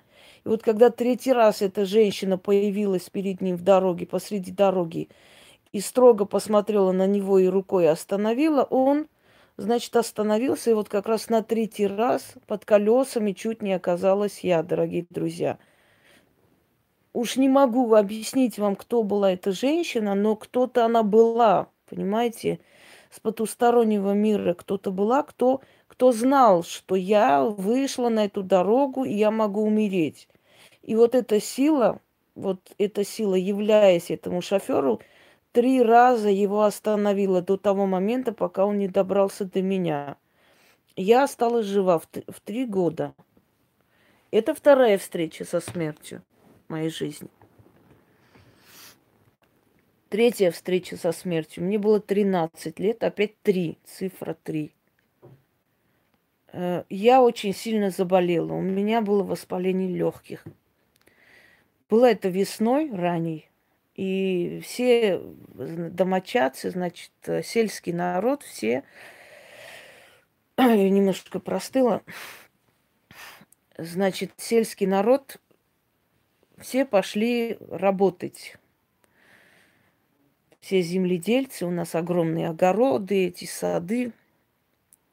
И 0.47 0.49
вот 0.49 0.63
когда 0.63 0.91
третий 0.91 1.33
раз 1.33 1.61
эта 1.61 1.85
женщина 1.85 2.39
появилась 2.39 3.11
перед 3.11 3.41
ним 3.41 3.57
в 3.57 3.63
дороге, 3.63 4.07
посреди 4.07 4.53
дороги, 4.53 5.09
и 5.73 5.81
строго 5.81 6.25
посмотрела 6.25 6.93
на 6.93 7.09
него 7.09 7.41
и 7.41 7.49
рукой 7.49 7.91
остановила, 7.91 8.63
он, 8.63 9.09
значит, 9.57 9.97
остановился, 9.97 10.71
и 10.71 10.75
вот 10.75 10.89
как 10.89 11.07
раз 11.07 11.31
на 11.31 11.43
третий 11.43 11.89
раз 11.89 12.35
под 12.47 12.65
колесами 12.65 13.33
чуть 13.33 13.61
не 13.61 13.73
оказалась 13.73 14.45
я, 14.45 14.63
дорогие 14.63 15.05
друзья– 15.11 15.59
уж 17.13 17.37
не 17.37 17.49
могу 17.49 17.95
объяснить 17.95 18.59
вам, 18.59 18.77
кто 18.77 19.03
была 19.03 19.33
эта 19.33 19.51
женщина, 19.51 20.15
но 20.15 20.37
кто-то 20.37 20.85
она 20.85 21.03
была, 21.03 21.71
понимаете, 21.89 22.61
с 23.11 23.19
потустороннего 23.19 24.13
мира 24.13 24.53
кто-то 24.55 24.93
была, 24.93 25.23
кто, 25.23 25.63
кто 25.89 26.13
знал, 26.13 26.63
что 26.63 26.95
я 26.95 27.43
вышла 27.43 28.11
на 28.11 28.27
эту 28.27 28.43
дорогу, 28.43 29.05
и 29.05 29.15
я 29.15 29.31
могу 29.31 29.63
умереть. 29.63 30.29
И 30.87 30.95
вот 30.95 31.17
эта 31.17 31.41
сила, 31.41 32.01
вот 32.37 32.61
эта 32.79 33.03
сила, 33.03 33.35
являясь 33.35 34.13
этому 34.13 34.41
шоферу, 34.41 35.03
три 35.51 35.83
раза 35.83 36.29
его 36.29 36.63
остановила 36.63 37.43
до 37.43 37.57
того 37.57 37.87
момента, 37.87 38.31
пока 38.33 38.65
он 38.65 38.79
не 38.79 38.87
добрался 38.87 39.45
до 39.45 39.63
меня. 39.63 40.17
Я 40.95 41.25
осталась 41.25 41.67
жива 41.67 41.99
в, 41.99 42.07
в 42.29 42.41
три 42.41 42.67
года. 42.67 43.15
Это 44.31 44.55
вторая 44.55 44.97
встреча 44.97 45.45
со 45.45 45.59
смертью 45.59 46.23
моей 46.69 46.91
жизни. 46.91 47.31
Третья 50.09 50.53
встреча 50.53 50.97
со 50.97 51.11
смертью. 51.11 51.65
Мне 51.65 51.81
было 51.81 51.99
13 51.99 52.79
лет, 52.79 53.03
опять 53.03 53.41
3, 53.43 53.77
цифра 53.85 54.37
3. 54.41 54.73
Э, 56.53 56.85
я 56.89 57.23
очень 57.23 57.53
сильно 57.53 57.91
заболела. 57.91 58.53
У 58.53 58.61
меня 58.61 59.01
было 59.01 59.25
воспаление 59.25 59.89
легких. 59.89 60.45
Было 61.89 62.07
это 62.07 62.29
весной 62.29 62.91
ранней. 62.91 63.49
И 63.95 64.61
все 64.63 65.21
домочадцы, 65.55 66.71
значит, 66.71 67.11
сельский 67.45 67.93
народ, 67.93 68.43
все... 68.43 68.85
Я 70.59 70.91
немножко 70.91 71.39
простыла. 71.39 72.03
Значит, 73.79 74.33
сельский 74.37 74.87
народ 74.87 75.39
все 76.59 76.85
пошли 76.85 77.59
работать. 77.71 78.57
Все 80.61 80.81
земледельцы, 80.83 81.65
у 81.67 81.71
нас 81.71 81.95
огромные 81.95 82.49
огороды, 82.49 83.27
эти 83.27 83.45
сады 83.45 84.13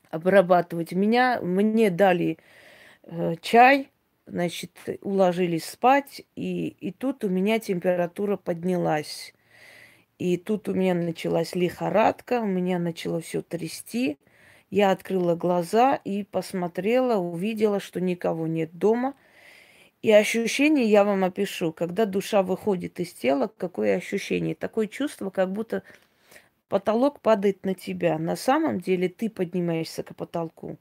обрабатывать. 0.10 0.94
Меня, 0.94 1.40
мне 1.42 1.90
дали 1.90 2.38
э, 3.04 3.36
чай, 3.42 3.92
значит, 4.26 4.72
уложились 5.02 5.66
спать, 5.66 6.24
и, 6.36 6.68
и 6.80 6.92
тут 6.92 7.24
у 7.24 7.30
меня 7.30 7.60
температура 7.60 8.38
поднялась. 8.38 9.34
И 10.20 10.38
тут 10.38 10.70
у 10.70 10.74
меня 10.74 10.94
началась 10.94 11.56
лихорадка, 11.56 12.42
у 12.42 12.46
меня 12.46 12.80
начало 12.80 13.22
все 13.22 13.42
трясти. 13.42 14.18
Я 14.70 14.92
открыла 14.92 15.36
глаза 15.36 15.96
и 15.96 16.24
посмотрела, 16.24 17.18
увидела, 17.18 17.80
что 17.80 18.02
никого 18.02 18.48
нет 18.48 18.78
дома– 18.78 19.16
и 20.04 20.12
ощущение 20.12 20.86
я 20.86 21.06
вам 21.06 21.24
опишу, 21.24 21.72
когда 21.72 22.06
душа 22.06 22.44
выходит 22.44 23.00
из 23.00 23.14
тела, 23.14 23.50
какое 23.58 23.96
ощущение? 23.96 24.54
Такое 24.54 24.88
чувство, 24.88 25.30
как 25.30 25.54
будто 25.54 25.82
потолок 26.68 27.22
падает 27.22 27.64
на 27.64 27.74
тебя. 27.74 28.20
На 28.20 28.36
самом 28.36 28.82
деле 28.82 29.08
ты 29.08 29.30
поднимаешься 29.30 30.04
к 30.04 30.14
потолку. 30.14 30.78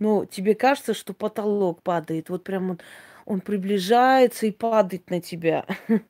Но 0.00 0.24
тебе 0.24 0.56
кажется, 0.56 0.94
что 0.94 1.14
потолок 1.14 1.82
падает. 1.82 2.30
Вот 2.30 2.42
прям 2.42 2.70
он, 2.70 2.80
он 3.26 3.40
приближается 3.40 4.46
и 4.46 4.50
падает 4.50 5.08
на 5.10 5.20
тебя. 5.20 5.64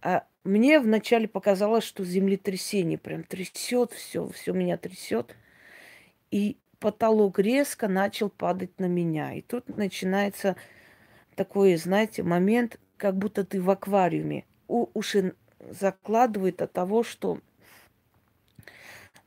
А 0.00 0.24
мне 0.44 0.78
вначале 0.78 1.26
показалось, 1.26 1.82
что 1.82 2.04
землетрясение 2.04 2.98
прям 2.98 3.24
трясет 3.24 3.92
все, 3.92 4.28
все 4.28 4.52
меня 4.52 4.76
трясет. 4.76 5.34
И 6.30 6.56
потолок 6.78 7.40
резко 7.40 7.88
начал 7.88 8.30
падать 8.30 8.78
на 8.78 8.86
меня. 8.86 9.32
И 9.34 9.42
тут 9.42 9.76
начинается 9.76 10.54
такой, 11.34 11.74
знаете, 11.76 12.22
момент, 12.22 12.78
как 12.96 13.16
будто 13.16 13.44
ты 13.44 13.60
в 13.60 13.68
аквариуме. 13.70 14.44
У, 14.68 14.86
уши 14.94 15.34
закладывает 15.68 16.62
от 16.62 16.72
того, 16.72 17.02
что 17.02 17.40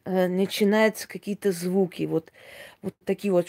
э, 0.06 0.28
начинаются 0.28 1.08
какие-то 1.08 1.52
звуки, 1.52 2.04
вот, 2.04 2.32
вот 2.82 2.94
такие 3.06 3.32
вот 3.32 3.48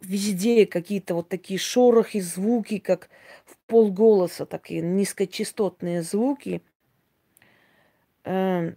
везде 0.00 0.66
какие-то 0.66 1.14
вот 1.14 1.28
такие 1.28 1.58
шорохи, 1.58 2.20
звуки, 2.20 2.78
как 2.78 3.08
в 3.44 3.56
полголоса, 3.66 4.46
такие 4.46 4.80
низкочастотные 4.82 6.02
звуки. 6.02 6.62
Э, 8.24 8.72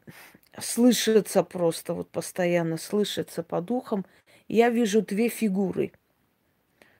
слышится 0.59 1.43
просто, 1.43 1.93
вот 1.93 2.09
постоянно 2.09 2.77
слышится 2.77 3.43
по 3.43 3.61
духам. 3.61 4.05
Я 4.47 4.69
вижу 4.69 5.01
две 5.01 5.29
фигуры. 5.29 5.91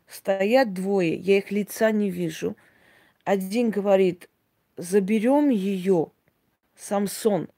Стоят 0.08 0.74
двое, 0.74 1.14
я 1.16 1.38
их 1.38 1.52
лица 1.52 1.92
не 1.92 2.10
вижу. 2.10 2.56
Один 3.24 3.70
говорит, 3.70 4.30
заберем 4.78 5.50
ее, 5.50 6.12
Самсон. 6.76 7.50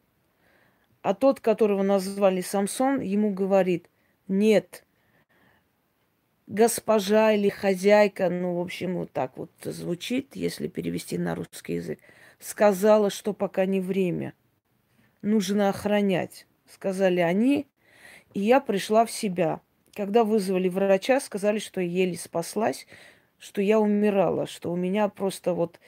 А 1.02 1.14
тот, 1.14 1.40
которого 1.40 1.82
назвали 1.82 2.42
Самсон, 2.42 3.00
ему 3.00 3.34
говорит, 3.34 3.90
нет, 4.28 4.86
госпожа 6.46 7.32
или 7.32 7.50
хозяйка, 7.50 8.30
ну, 8.30 8.56
в 8.58 8.62
общем, 8.62 8.96
вот 8.98 9.12
так 9.12 9.38
вот 9.38 9.52
звучит, 9.64 10.36
если 10.36 10.68
перевести 10.68 11.18
на 11.18 11.34
русский 11.34 11.76
язык, 11.76 12.00
сказала, 12.40 13.10
что 13.10 13.34
пока 13.34 13.66
не 13.66 13.82
время, 13.82 14.34
нужно 15.24 15.70
охранять, 15.70 16.46
сказали 16.70 17.20
они, 17.20 17.68
и 18.34 18.42
я 18.42 18.60
пришла 18.60 19.06
в 19.06 19.12
себя. 19.12 19.62
Когда 19.94 20.24
вызвали 20.24 20.70
врача, 20.70 21.20
сказали, 21.20 21.60
что 21.60 21.82
еле 21.82 22.16
спаслась, 22.16 22.88
что 23.42 23.60
я 23.60 23.80
умирала, 23.80 24.46
что 24.46 24.72
у 24.72 24.76
меня 24.76 25.10
просто 25.10 25.56
вот 25.56 25.80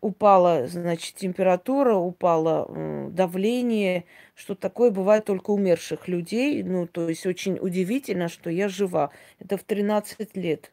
упала, 0.00 0.66
значит, 0.66 1.14
температура, 1.16 1.94
упало 1.94 3.10
давление, 3.10 4.06
что 4.34 4.54
такое 4.54 4.90
бывает 4.90 5.26
только 5.26 5.50
умерших 5.50 6.08
людей. 6.08 6.62
Ну, 6.62 6.86
то 6.86 7.10
есть 7.10 7.26
очень 7.26 7.58
удивительно, 7.60 8.28
что 8.28 8.48
я 8.48 8.66
жива. 8.68 9.10
Это 9.38 9.58
в 9.58 9.62
13 9.62 10.34
лет. 10.38 10.72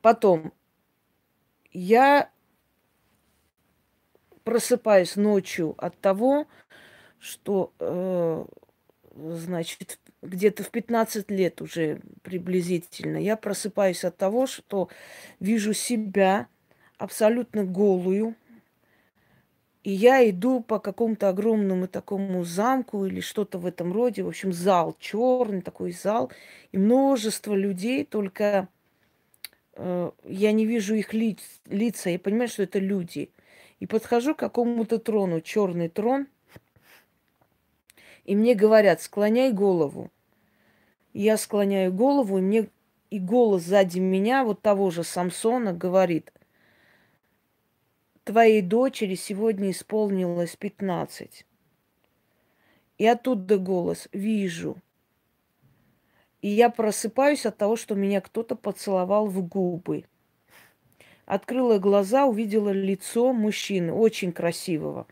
Потом 0.00 0.54
я 1.72 2.30
просыпаюсь 4.42 5.16
ночью 5.16 5.74
от 5.76 6.00
того, 6.00 6.46
что, 7.18 7.74
э, 7.78 8.44
значит, 9.14 9.98
где-то 10.24 10.62
в 10.62 10.70
15 10.70 11.30
лет 11.30 11.60
уже 11.60 12.00
приблизительно, 12.22 13.18
я 13.18 13.36
просыпаюсь 13.36 14.04
от 14.04 14.16
того, 14.16 14.46
что 14.46 14.88
вижу 15.40 15.72
себя 15.72 16.48
абсолютно 16.98 17.64
голую, 17.64 18.34
и 19.84 19.90
я 19.90 20.28
иду 20.28 20.60
по 20.62 20.78
какому-то 20.78 21.28
огромному 21.28 21.86
такому 21.88 22.42
замку 22.42 23.04
или 23.04 23.20
что-то 23.20 23.58
в 23.58 23.66
этом 23.66 23.92
роде. 23.92 24.22
В 24.22 24.28
общем, 24.28 24.50
зал, 24.50 24.96
черный 24.98 25.60
такой 25.60 25.92
зал. 25.92 26.32
И 26.72 26.78
множество 26.78 27.52
людей, 27.52 28.06
только 28.06 28.68
э, 29.74 30.10
я 30.24 30.52
не 30.52 30.64
вижу 30.64 30.94
их 30.94 31.12
лиц, 31.12 31.38
лица. 31.66 32.08
Я 32.08 32.18
понимаю, 32.18 32.48
что 32.48 32.62
это 32.62 32.78
люди. 32.78 33.30
И 33.78 33.86
подхожу 33.86 34.34
к 34.34 34.38
какому-то 34.38 34.98
трону, 34.98 35.42
черный 35.42 35.90
трон. 35.90 36.28
И 38.24 38.34
мне 38.34 38.54
говорят, 38.54 39.02
склоняй 39.02 39.52
голову. 39.52 40.10
Я 41.14 41.38
склоняю 41.38 41.92
голову, 41.92 42.36
и 42.38 42.42
мне 42.42 42.68
и 43.08 43.18
голос 43.18 43.62
сзади 43.62 43.98
меня, 43.98 44.44
вот 44.44 44.60
того 44.60 44.90
же 44.90 45.02
Самсона, 45.02 45.72
говорит– 45.72 46.30
твоей 48.24 48.62
дочери 48.62 49.14
сегодня 49.14 49.70
исполнилось 49.70 50.56
пятнадцать. 50.56 51.46
И 52.98 53.06
оттуда 53.06 53.58
голос 53.58 54.08
«Вижу». 54.12 54.76
И 56.40 56.48
я 56.48 56.68
просыпаюсь 56.68 57.46
от 57.46 57.56
того, 57.56 57.76
что 57.76 57.94
меня 57.94 58.20
кто-то 58.20 58.54
поцеловал 58.54 59.26
в 59.26 59.46
губы. 59.46 60.04
Открыла 61.24 61.78
глаза, 61.78 62.26
увидела 62.26 62.70
лицо 62.70 63.32
мужчины, 63.32 63.92
очень 63.92 64.32
красивого. 64.32 65.06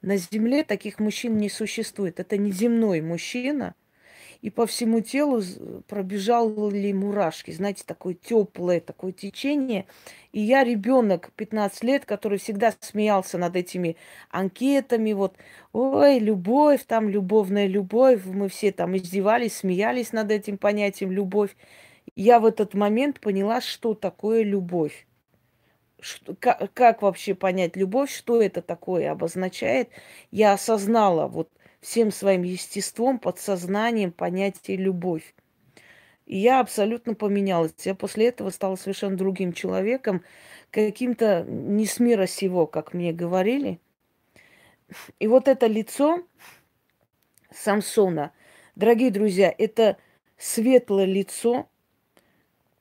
На 0.00 0.16
земле 0.16 0.64
таких 0.64 0.98
мужчин 0.98 1.36
не 1.36 1.50
существует. 1.50 2.18
Это 2.18 2.38
не 2.38 2.50
земной 2.50 3.00
мужчина– 3.00 3.74
и 4.42 4.48
по 4.48 4.66
всему 4.66 5.00
телу 5.00 5.42
пробежали 5.86 6.92
мурашки, 6.92 7.50
знаете, 7.50 7.84
такое 7.86 8.14
теплое 8.14 8.80
такое 8.80 9.12
течение. 9.12 9.86
И 10.32 10.40
я 10.40 10.64
ребенок 10.64 11.30
15 11.36 11.84
лет, 11.84 12.04
который 12.06 12.38
всегда 12.38 12.72
смеялся 12.80 13.36
над 13.36 13.56
этими 13.56 13.96
анкетами, 14.30 15.12
вот, 15.12 15.36
ой, 15.72 16.18
любовь, 16.18 16.84
там 16.86 17.08
любовная 17.08 17.66
любовь, 17.66 18.24
мы 18.24 18.48
все 18.48 18.72
там 18.72 18.96
издевались, 18.96 19.56
смеялись 19.58 20.12
над 20.12 20.30
этим 20.30 20.56
понятием 20.56 21.12
любовь. 21.12 21.54
Я 22.16 22.40
в 22.40 22.46
этот 22.46 22.74
момент 22.74 23.20
поняла, 23.20 23.60
что 23.60 23.94
такое 23.94 24.42
любовь. 24.42 25.06
Что, 26.00 26.34
как, 26.34 26.72
как 26.72 27.02
вообще 27.02 27.34
понять 27.34 27.76
любовь, 27.76 28.10
что 28.10 28.40
это 28.40 28.62
такое 28.62 29.10
обозначает, 29.12 29.90
я 30.30 30.54
осознала 30.54 31.26
вот 31.26 31.50
всем 31.80 32.10
своим 32.10 32.42
естеством, 32.42 33.18
подсознанием 33.18 34.12
понятие 34.12 34.76
любовь. 34.76 35.34
И 36.26 36.36
я 36.38 36.60
абсолютно 36.60 37.14
поменялась. 37.14 37.74
Я 37.84 37.94
после 37.94 38.28
этого 38.28 38.50
стала 38.50 38.76
совершенно 38.76 39.16
другим 39.16 39.52
человеком, 39.52 40.22
каким-то 40.70 41.44
не 41.48 41.86
с 41.86 41.98
мира 41.98 42.26
сего, 42.26 42.66
как 42.66 42.94
мне 42.94 43.12
говорили. 43.12 43.80
И 45.18 45.26
вот 45.26 45.48
это 45.48 45.66
лицо 45.66 46.22
Самсона, 47.52 48.32
дорогие 48.76 49.10
друзья, 49.10 49.52
это 49.56 49.96
светлое 50.36 51.04
лицо, 51.04 51.68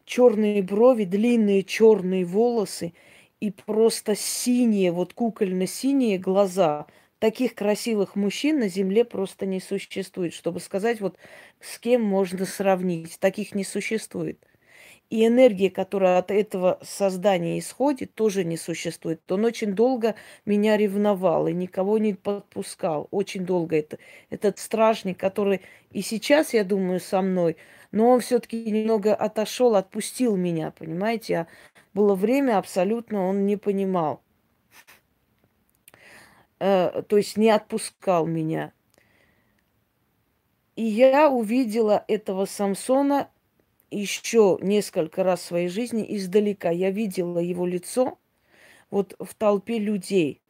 черные 0.05 0.61
брови, 0.61 1.05
длинные 1.05 1.63
черные 1.63 2.25
волосы 2.25 2.93
и 3.39 3.51
просто 3.51 4.15
синие, 4.15 4.91
вот 4.91 5.13
кукольно-синие 5.13 6.17
глаза– 6.17 6.85
таких 7.19 7.55
красивых 7.55 8.15
мужчин 8.15 8.59
на 8.59 8.67
земле 8.69 9.05
просто 9.05 9.45
не 9.45 9.59
существует, 9.59 10.33
чтобы 10.33 10.59
сказать, 10.59 11.01
вот 11.01 11.17
с 11.59 11.79
кем 11.79 12.01
можно 12.01 12.45
сравнить. 12.45 13.19
Таких 13.19 13.53
не 13.55 13.63
существует. 13.63 14.45
И 15.09 15.25
энергия, 15.25 15.71
которая 15.71 16.19
от 16.19 16.29
этого 16.29 16.79
создания 16.83 17.57
исходит, 17.57 18.13
тоже 18.13 18.43
не 18.43 18.57
существует. 18.57 19.19
Он 19.31 19.43
очень 19.45 19.73
долго 19.73 20.15
меня 20.45 20.77
ревновал 20.77 21.47
и 21.47 21.53
никого 21.53 21.97
не 21.97 22.13
подпускал. 22.13 23.07
Очень 23.09 23.43
долго 23.45 23.75
это, 23.75 23.97
этот 24.29 24.59
стражник, 24.59 25.17
который 25.19 25.61
и 25.91 26.01
сейчас, 26.03 26.53
я 26.53 26.63
думаю, 26.63 26.99
со 26.99 27.21
мной, 27.23 27.57
но 27.91 28.09
он 28.09 28.19
все-таки 28.21 28.69
немного 28.69 29.15
отошел, 29.15 29.75
отпустил 29.75 30.35
меня, 30.35 30.71
понимаете? 30.71 31.35
А 31.37 31.47
было 31.95 32.13
время 32.13 32.59
абсолютно 32.59 33.27
он 33.27 33.47
не 33.47 33.57
понимал 33.57 34.21
э, 36.59 37.03
то 37.07 37.17
есть 37.17 37.37
не 37.37 37.49
отпускал 37.49 38.25
меня. 38.25 38.73
И 40.75 40.83
я 40.83 41.29
увидела 41.29 42.05
этого 42.07 42.45
Самсона 42.45 43.29
еще 43.91 44.57
несколько 44.61 45.23
раз 45.23 45.41
в 45.41 45.45
своей 45.45 45.67
жизни 45.67 46.05
издалека. 46.15 46.69
Я 46.69 46.91
видела 46.91 47.39
его 47.39 47.65
лицо 47.65 48.17
вот 48.89 49.15
в 49.19 49.33
толпе 49.35 49.79
людей. 49.79 50.41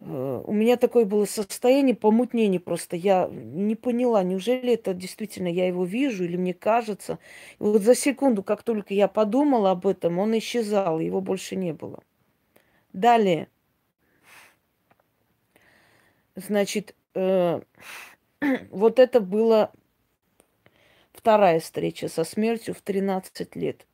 Э, 0.00 0.42
у 0.46 0.52
меня 0.52 0.76
такое 0.76 1.04
было 1.04 1.24
состояние 1.24 1.96
помутнения 1.96 2.60
просто. 2.60 2.96
Я 2.96 3.28
не 3.28 3.74
поняла, 3.74 4.22
неужели 4.22 4.74
это 4.74 4.94
действительно 4.94 5.48
я 5.48 5.66
его 5.66 5.84
вижу 5.84 6.24
или 6.24 6.36
мне 6.36 6.54
кажется. 6.54 7.18
И 7.58 7.62
вот 7.64 7.82
за 7.82 7.94
секунду, 7.94 8.42
как 8.42 8.62
только 8.62 8.94
я 8.94 9.08
подумала 9.08 9.72
об 9.72 9.86
этом, 9.86 10.18
он 10.18 10.36
исчезал, 10.38 11.00
его 11.00 11.20
больше 11.20 11.56
не 11.56 11.72
было. 11.72 12.02
Далее– 12.92 13.48
Значит, 16.40 16.94
э, 17.14 17.60
вот 18.70 18.98
это 18.98 19.20
была 19.20 19.72
вторая 21.12 21.60
встреча 21.60 22.08
со 22.08 22.24
смертью 22.24 22.74
в 22.74 22.80
13 22.80 23.56
лет. 23.56 23.86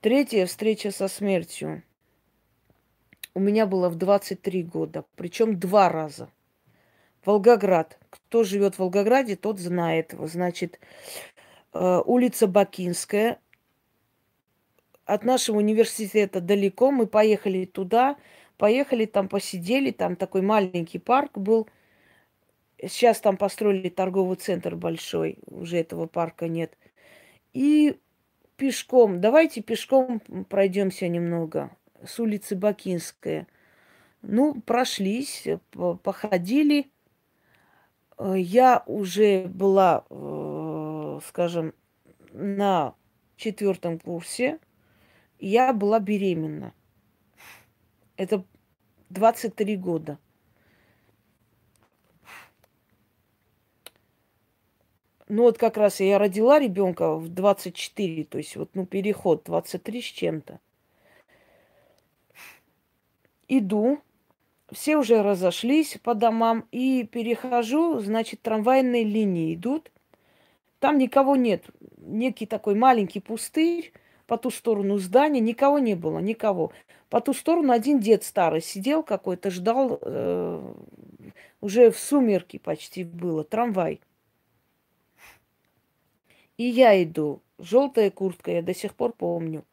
Третья 0.00 0.46
встреча 0.46 0.90
со 0.90 1.06
смертью 1.06 1.84
у 3.34 3.40
меня 3.40 3.66
была 3.66 3.88
в 3.88 3.94
23 3.94 4.64
года, 4.64 5.04
причем 5.14 5.58
два 5.58 5.88
раза. 5.88 6.28
Волгоград. 7.24 7.98
Кто 8.10 8.42
живет 8.42 8.74
в 8.74 8.78
Волгограде, 8.80 9.36
тот 9.36 9.60
знает 9.60 10.12
его. 10.12 10.26
Значит, 10.26 10.80
э, 11.72 12.02
улица 12.04 12.48
Бакинская. 12.48 13.38
От 15.04 15.24
нашего 15.24 15.58
университета 15.58 16.40
далеко. 16.40 16.90
Мы 16.90 17.06
поехали 17.06 17.64
туда. 17.64 18.16
Поехали 18.62 19.06
там, 19.06 19.28
посидели, 19.28 19.90
там 19.90 20.14
такой 20.14 20.40
маленький 20.40 21.00
парк 21.00 21.36
был. 21.36 21.68
Сейчас 22.80 23.18
там 23.18 23.36
построили 23.36 23.88
торговый 23.88 24.36
центр 24.36 24.76
большой, 24.76 25.38
уже 25.46 25.78
этого 25.78 26.06
парка 26.06 26.46
нет. 26.46 26.78
И 27.52 27.98
пешком, 28.56 29.20
давайте 29.20 29.62
пешком 29.62 30.20
пройдемся 30.48 31.08
немного 31.08 31.76
с 32.06 32.20
улицы 32.20 32.54
Бакинская. 32.54 33.48
Ну, 34.22 34.60
прошлись, 34.60 35.48
походили. 36.04 36.88
Я 38.16 38.84
уже 38.86 39.48
была, 39.48 40.04
скажем, 41.26 41.74
на 42.32 42.94
четвертом 43.34 43.98
курсе. 43.98 44.60
Я 45.40 45.72
была 45.72 45.98
беременна. 45.98 46.72
Это 48.16 48.44
23 49.12 49.76
года. 49.76 50.18
Ну 55.28 55.44
вот 55.44 55.56
как 55.56 55.76
раз 55.76 56.00
я 56.00 56.18
родила 56.18 56.58
ребенка 56.58 57.16
в 57.16 57.28
24, 57.28 58.24
то 58.24 58.38
есть 58.38 58.56
вот 58.56 58.70
ну 58.74 58.84
переход 58.84 59.44
23 59.44 60.02
с 60.02 60.04
чем-то. 60.04 60.60
Иду, 63.48 64.00
все 64.70 64.96
уже 64.96 65.22
разошлись 65.22 65.98
по 66.02 66.14
домам, 66.14 66.66
и 66.70 67.04
перехожу, 67.04 68.00
значит, 68.00 68.42
трамвайные 68.42 69.04
линии 69.04 69.54
идут. 69.54 69.90
Там 70.80 70.98
никого 70.98 71.36
нет. 71.36 71.64
Некий 71.98 72.46
такой 72.46 72.74
маленький 72.74 73.20
пустырь 73.20 73.92
по 74.32 74.38
ту 74.38 74.50
сторону 74.50 74.96
здания, 74.96 75.40
никого 75.40 75.78
не 75.78 75.94
было, 75.94 76.18
никого. 76.18 76.72
По 77.10 77.20
ту 77.20 77.34
сторону 77.34 77.70
один 77.70 78.00
дед 78.00 78.24
старый 78.24 78.62
сидел 78.62 79.02
какой-то, 79.02 79.50
ждал, 79.50 79.98
э, 80.00 80.74
уже 81.60 81.90
в 81.90 81.98
сумерки 81.98 82.56
почти 82.56 83.04
было, 83.04 83.44
трамвай. 83.44 84.00
И 86.56 86.64
я 86.64 87.02
иду. 87.02 87.42
Желтая 87.58 88.10
куртка, 88.10 88.52
я 88.52 88.62
до 88.62 88.72
сих 88.72 88.94
пор 88.94 89.12
помню. 89.12 89.66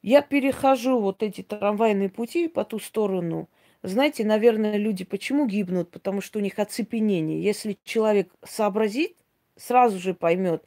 Я 0.00 0.22
перехожу 0.22 0.98
вот 0.98 1.22
эти 1.22 1.42
трамвайные 1.42 2.08
пути 2.08 2.48
по 2.48 2.64
ту 2.64 2.78
сторону. 2.78 3.50
Знаете, 3.82 4.24
наверное, 4.24 4.78
люди 4.78 5.04
почему 5.04 5.46
гибнут? 5.46 5.90
Потому 5.90 6.22
что 6.22 6.38
у 6.38 6.42
них 6.42 6.58
оцепенение. 6.58 7.42
Если 7.42 7.76
человек 7.84 8.32
сообразит, 8.42 9.14
сразу 9.56 9.98
же 9.98 10.14
поймет, 10.14 10.64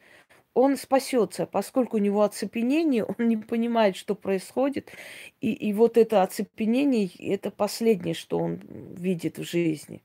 он 0.57 0.75
спасется, 0.75 1.45
поскольку 1.45 1.97
у 1.97 1.99
него 1.99 2.23
оцепенение, 2.23 3.03
он 3.03 3.27
не 3.27 3.37
понимает, 3.37 3.95
что 3.95 4.15
происходит. 4.15 4.91
И, 5.39 5.53
и 5.53 5.71
вот 5.71 5.97
это 5.97 6.23
оцепенение, 6.23 7.11
это 7.19 7.51
последнее, 7.51 8.15
что 8.15 8.39
он 8.39 8.59
видит 8.95 9.37
в 9.37 9.43
жизни. 9.43 10.01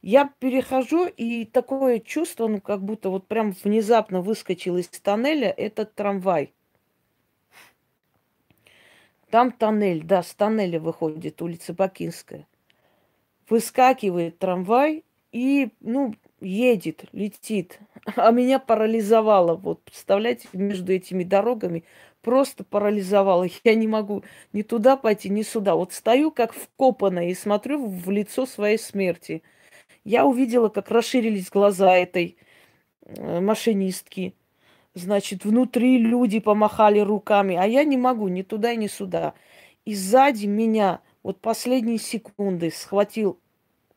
Я 0.00 0.32
перехожу, 0.38 1.06
и 1.06 1.44
такое 1.44 2.00
чувство, 2.00 2.48
ну, 2.48 2.62
как 2.62 2.82
будто 2.82 3.10
вот 3.10 3.26
прям 3.26 3.52
внезапно 3.62 4.22
выскочил 4.22 4.78
из 4.78 4.88
тоннеля 4.88 5.50
этот 5.50 5.94
трамвай. 5.94 6.54
Там 9.28 9.52
тоннель, 9.52 10.02
да, 10.02 10.22
с 10.22 10.34
тоннеля 10.34 10.80
выходит 10.80 11.42
улица 11.42 11.74
Бакинская. 11.74 12.46
Выскакивает 13.46 14.38
трамвай 14.38 15.04
и, 15.32 15.68
ну, 15.80 16.14
едет, 16.40 17.04
летит. 17.12 17.78
А 18.16 18.30
меня 18.30 18.58
парализовало. 18.58 19.56
Вот, 19.56 19.82
представляете, 19.82 20.48
между 20.52 20.92
этими 20.92 21.24
дорогами 21.24 21.84
просто 22.22 22.64
парализовало. 22.64 23.46
Я 23.64 23.74
не 23.74 23.86
могу 23.86 24.24
ни 24.52 24.62
туда 24.62 24.96
пойти, 24.96 25.28
ни 25.28 25.42
сюда. 25.42 25.74
Вот 25.74 25.92
стою 25.92 26.30
как 26.30 26.52
вкопанная 26.54 27.28
и 27.28 27.34
смотрю 27.34 27.86
в 27.86 28.10
лицо 28.10 28.46
своей 28.46 28.78
смерти– 28.78 29.42
я 30.04 30.24
увидела, 30.24 30.68
как 30.68 30.90
расширились 30.90 31.50
глаза 31.50 31.94
этой 31.94 32.36
э, 33.02 33.40
машинистки. 33.40 34.34
Значит, 34.94 35.44
внутри 35.44 35.98
люди 35.98 36.40
помахали 36.40 37.00
руками, 37.00 37.56
а 37.56 37.66
я 37.66 37.84
не 37.84 37.96
могу 37.96 38.28
ни 38.28 38.42
туда, 38.42 38.74
ни 38.74 38.86
сюда. 38.86 39.34
И 39.84 39.94
сзади 39.94 40.46
меня 40.46 41.00
вот 41.22 41.40
последние 41.40 41.98
секунды 41.98 42.70
схватил 42.70 43.38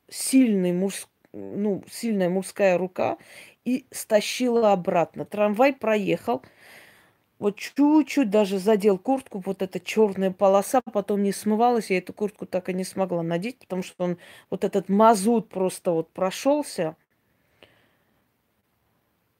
сильный 0.10 0.74
муж, 0.74 1.08
ну, 1.34 1.84
сильная 1.92 2.30
мужская 2.30 2.78
рука 2.78 3.18
и 3.66 3.86
стащила 3.92 4.72
обратно. 4.72 5.26
Трамвай 5.26 5.74
проехал, 5.74 6.44
вот 7.40 7.58
чуть-чуть 7.58 8.30
даже 8.30 8.60
задел 8.60 8.98
куртку, 8.98 9.42
вот 9.46 9.62
эта 9.62 9.80
черная 9.80 10.32
полоса 10.32 10.82
потом 10.82 11.24
не 11.24 11.32
смывалась, 11.34 11.90
я 11.92 11.98
эту 12.00 12.14
куртку 12.14 12.46
так 12.46 12.70
и 12.70 12.74
не 12.74 12.84
смогла 12.86 13.24
надеть, 13.24 13.60
потому 13.60 13.84
что 13.84 14.06
он, 14.06 14.18
вот 14.50 14.64
этот 14.64 14.90
мазут 14.90 15.50
просто 15.50 15.92
вот 15.92 16.10
прошелся. 16.12 16.96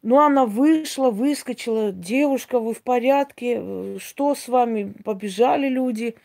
Ну, 0.02 0.20
она 0.20 0.46
вышла, 0.46 1.12
выскочила, 1.12 1.92
девушка, 1.94 2.60
вы 2.60 2.74
в 2.74 2.82
порядке, 2.84 3.98
что 4.00 4.36
с 4.36 4.48
вами, 4.50 4.94
побежали 5.04 5.70
люди. 5.70 6.16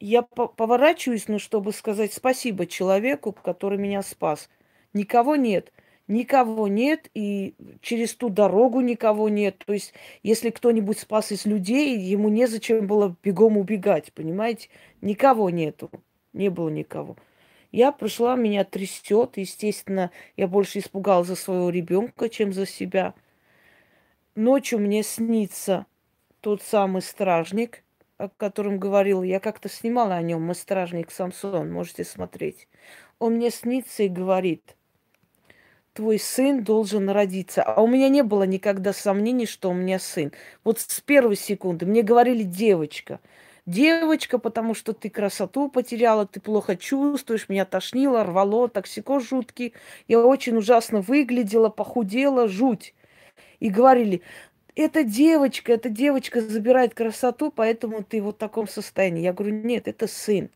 Я 0.00 0.22
поворачиваюсь, 0.22 1.28
ну, 1.28 1.38
чтобы 1.38 1.72
сказать 1.72 2.12
спасибо 2.14 2.66
человеку, 2.66 3.32
который 3.32 3.78
меня 3.78 4.02
спас. 4.02 4.48
Никого 4.92 5.36
нет 5.36 5.72
никого 6.08 6.66
нет, 6.66 7.10
и 7.14 7.54
через 7.80 8.14
ту 8.14 8.30
дорогу 8.30 8.80
никого 8.80 9.28
нет. 9.28 9.62
То 9.64 9.74
есть, 9.74 9.94
если 10.22 10.50
кто-нибудь 10.50 10.98
спас 10.98 11.30
из 11.30 11.44
людей, 11.46 11.98
ему 11.98 12.28
незачем 12.30 12.86
было 12.86 13.14
бегом 13.22 13.56
убегать, 13.58 14.12
понимаете? 14.12 14.70
Никого 15.00 15.50
нету, 15.50 15.90
не 16.32 16.48
было 16.48 16.70
никого. 16.70 17.16
Я 17.70 17.92
пришла, 17.92 18.34
меня 18.34 18.64
трясет, 18.64 19.36
естественно, 19.36 20.10
я 20.36 20.48
больше 20.48 20.78
испугалась 20.78 21.28
за 21.28 21.36
своего 21.36 21.68
ребенка, 21.68 22.30
чем 22.30 22.52
за 22.52 22.66
себя. 22.66 23.14
Ночью 24.34 24.78
мне 24.78 25.02
снится 25.02 25.84
тот 26.40 26.62
самый 26.62 27.02
стражник, 27.02 27.84
о 28.16 28.30
котором 28.30 28.78
говорила. 28.78 29.22
Я 29.22 29.38
как-то 29.38 29.68
снимала 29.68 30.14
о 30.14 30.22
нем, 30.22 30.42
мы 30.42 30.54
стражник 30.54 31.10
Самсон, 31.10 31.70
можете 31.70 32.04
смотреть. 32.04 32.68
Он 33.18 33.34
мне 33.34 33.50
снится 33.50 34.04
и 34.04 34.08
говорит– 34.08 34.74
твой 35.98 36.20
сын 36.20 36.62
должен 36.62 37.10
родиться. 37.10 37.64
А 37.64 37.82
у 37.82 37.88
меня 37.88 38.08
не 38.08 38.22
было 38.22 38.44
никогда 38.44 38.92
сомнений, 38.92 39.46
что 39.46 39.70
у 39.70 39.74
меня 39.74 39.98
сын. 39.98 40.30
Вот 40.62 40.78
с 40.78 41.00
первой 41.00 41.34
секунды 41.34 41.86
мне 41.86 42.02
говорили 42.02 42.44
девочка. 42.44 43.18
Девочка, 43.66 44.38
потому 44.38 44.74
что 44.74 44.92
ты 44.92 45.10
красоту 45.10 45.68
потеряла, 45.68 46.24
ты 46.24 46.38
плохо 46.40 46.76
чувствуешь, 46.76 47.48
меня 47.48 47.64
тошнило, 47.64 48.22
рвало, 48.22 48.68
токсикоз 48.68 49.28
жуткий. 49.28 49.74
Я 50.06 50.20
очень 50.24 50.56
ужасно 50.56 51.00
выглядела, 51.00 51.68
похудела, 51.68 52.46
жуть. 52.46 52.94
И 53.58 53.68
говорили, 53.68 54.22
эта 54.76 55.02
девочка, 55.02 55.72
эта 55.72 55.88
девочка 55.88 56.40
забирает 56.40 56.94
красоту, 56.94 57.50
поэтому 57.50 58.04
ты 58.04 58.22
вот 58.22 58.36
в 58.36 58.38
таком 58.38 58.68
состоянии. 58.68 59.22
Я 59.22 59.32
говорю, 59.32 59.56
нет, 59.56 59.88
это 59.88 60.06
сын. 60.06 60.48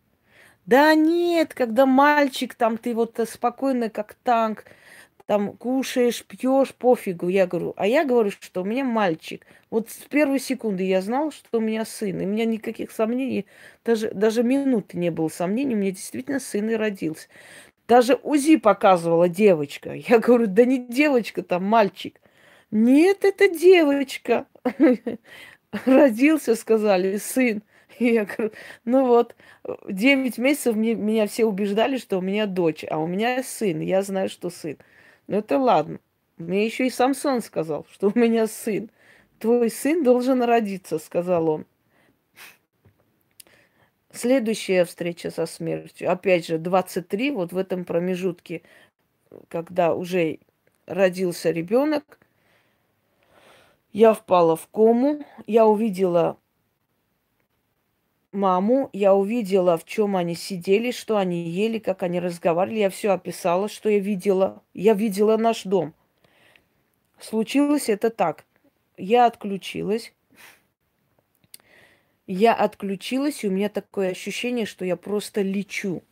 Да 0.66 0.94
нет, 0.94 1.52
когда 1.52 1.85
мальчик, 1.85 2.55
там 2.55 2.78
ты 2.78 2.94
вот 2.94 3.18
спокойно, 3.28 3.90
как 3.90 4.14
танк, 4.22 4.66
там 5.26 5.56
кушаешь, 5.56 6.24
пьешь, 6.24 6.74
пофигу. 6.74 7.28
Я 7.28 7.46
говорю, 7.46 7.74
а 7.76 7.87
я 7.87 8.04
говорю, 8.04 8.30
что 8.30 8.62
у 8.62 8.64
меня 8.64 8.85
мальчик. 8.85 9.46
Вот 9.70 9.90
с 9.90 9.96
первой 10.08 10.40
секунды 10.40 10.85
я 10.85 11.00
знала, 11.00 11.30
что 11.32 11.58
у 11.58 11.61
меня 11.61 11.85
сын. 11.85 12.20
И 12.20 12.24
у 12.24 12.28
меня 12.28 12.44
никаких 12.44 12.90
сомнений, 12.90 13.46
даже, 13.85 14.11
даже 14.12 14.42
минуты 14.42 14.98
не 14.98 15.11
было 15.11 15.28
сомнений, 15.28 15.74
у 15.74 15.78
меня 15.78 15.90
действительно 15.92 16.40
сын 16.40 16.68
и 16.70 16.74
родился. 16.74 17.28
Даже 17.88 18.18
УЗИ 18.22 18.56
показывала 18.56 19.28
девочка. 19.28 19.92
Я 20.08 20.18
говорю, 20.18 20.46
да 20.46 20.64
не 20.64 20.78
девочка, 20.78 21.42
там 21.42 21.64
мальчик. 21.64 22.20
Нет, 22.70 23.24
это 23.24 23.48
девочка. 23.48 24.46
Родился, 25.87 26.54
сказали, 26.56 27.16
сын. 27.18 27.62
И 27.98 28.06
я 28.14 28.24
говорю, 28.24 28.52
ну 28.85 29.06
вот, 29.06 29.37
девять 29.88 30.38
месяцев 30.38 30.76
мне, 30.76 30.94
меня 30.94 31.26
все 31.26 31.44
убеждали, 31.44 31.98
что 31.98 32.18
у 32.18 32.20
меня 32.22 32.46
дочь, 32.46 32.85
а 32.88 32.98
у 32.98 33.06
меня 33.06 33.42
сын. 33.42 33.80
Я 33.80 34.02
знаю, 34.02 34.28
что 34.28 34.50
сын. 34.50 34.78
Ну 35.32 35.38
это 35.38 35.58
ладно. 35.58 35.98
Мне 36.36 36.66
еще 36.66 36.86
и 36.86 36.90
Самсон 36.90 37.40
сказал, 37.40 37.86
что 37.90 38.12
у 38.14 38.18
меня 38.18 38.46
сын. 38.46 38.90
Твой 39.38 39.70
сын 39.70 40.04
должен 40.04 40.42
родиться, 40.42 40.98
сказал 40.98 41.48
он. 41.48 41.66
Следующая 44.12 44.84
встреча 44.84 45.30
со 45.30 45.46
смертью. 45.46 46.12
Опять 46.12 46.46
же, 46.46 46.58
23, 46.58 47.30
вот 47.30 47.54
в 47.54 47.56
этом 47.56 47.86
промежутке, 47.86 48.60
когда 49.48 49.94
уже 49.94 50.38
родился 50.84 51.50
ребенок, 51.50 52.18
я 53.90 54.12
впала 54.12 54.54
в 54.54 54.68
кому, 54.68 55.24
я 55.46 55.64
увидела 55.64 56.36
маму, 58.32 58.90
я 58.92 59.14
увидела, 59.14 59.76
в 59.76 59.84
чем 59.84 60.16
они 60.16 60.34
сидели, 60.34 60.90
что 60.90 61.16
они 61.16 61.48
ели, 61.48 61.78
как 61.78 62.02
они 62.02 62.18
разговаривали. 62.18 62.80
Я 62.80 62.90
все 62.90 63.10
описала, 63.10 63.68
что 63.68 63.88
я 63.88 63.98
видела. 63.98 64.62
Я 64.74 64.94
видела 64.94 65.36
наш 65.36 65.62
дом. 65.64 65.94
Случилось 67.20 67.88
это 67.88 68.10
так. 68.10 68.44
Я 68.96 69.26
отключилась. 69.26 70.12
Я 72.26 72.54
отключилась, 72.54 73.44
и 73.44 73.48
у 73.48 73.50
меня 73.50 73.68
такое 73.68 74.10
ощущение, 74.10 74.66
что 74.66 74.84
я 74.84 74.96
просто 74.96 75.42
лечу. 75.42 76.02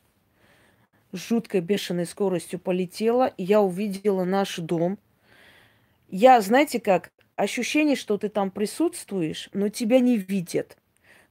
Жуткой 1.12 1.60
бешеной 1.60 2.06
скоростью 2.06 2.60
полетела, 2.60 3.26
и 3.36 3.42
я 3.42 3.60
увидела 3.60 4.24
наш 4.24 4.56
дом. 4.56 4.98
Я, 6.08 6.40
знаете 6.40 6.80
как, 6.80 7.10
ощущение, 7.36 7.96
что 7.96 8.18
ты 8.18 8.28
там 8.28 8.50
присутствуешь, 8.50 9.48
но 9.52 9.68
тебя 9.68 10.00
не 10.00 10.16
видят. 10.16 10.76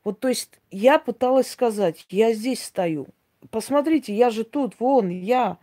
Вот, 0.03 0.19
то 0.19 0.29
есть 0.29 0.59
я 0.71 0.97
пыталась 0.97 1.51
сказать, 1.51 2.05
я 2.09 2.33
здесь 2.33 2.63
стою, 2.63 3.07
посмотрите, 3.51 4.13
я 4.13 4.29
же 4.29 4.43
тут, 4.43 4.79
вон, 4.79 5.09
я. 5.09 5.57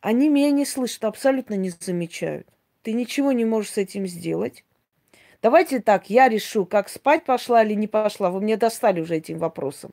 Они 0.00 0.28
меня 0.28 0.50
не 0.50 0.64
слышат, 0.64 1.04
абсолютно 1.04 1.54
не 1.54 1.70
замечают. 1.70 2.48
Ты 2.82 2.92
ничего 2.92 3.32
не 3.32 3.44
можешь 3.44 3.72
с 3.72 3.78
этим 3.78 4.06
сделать. 4.06 4.64
Давайте 5.42 5.80
так, 5.80 6.10
я 6.10 6.28
решу, 6.28 6.66
как 6.66 6.88
спать 6.88 7.24
пошла 7.24 7.62
или 7.62 7.74
не 7.74 7.86
пошла. 7.86 8.30
Вы 8.30 8.40
мне 8.40 8.56
достали 8.56 9.00
уже 9.00 9.16
этим 9.16 9.38
вопросом. 9.38 9.92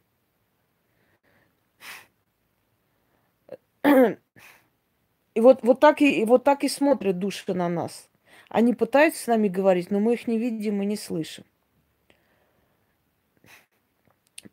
И 3.84 5.40
вот, 5.42 5.64
вот, 5.64 5.80
так 5.80 6.02
и, 6.02 6.22
и 6.22 6.26
вот 6.26 6.44
так 6.44 6.64
и 6.64 6.70
смотрят 6.70 7.18
души 7.18 7.54
на 7.54 7.68
нас. 7.68 8.08
Они 8.50 8.74
пытаются 8.74 9.24
с 9.24 9.28
нами 9.28 9.48
говорить, 9.48 9.90
но 9.90 10.00
мы 10.00 10.14
их 10.14 10.28
не 10.28 10.38
видим 10.38 10.82
и 10.84 10.86
не 10.86 10.96
слышим. 10.96 11.44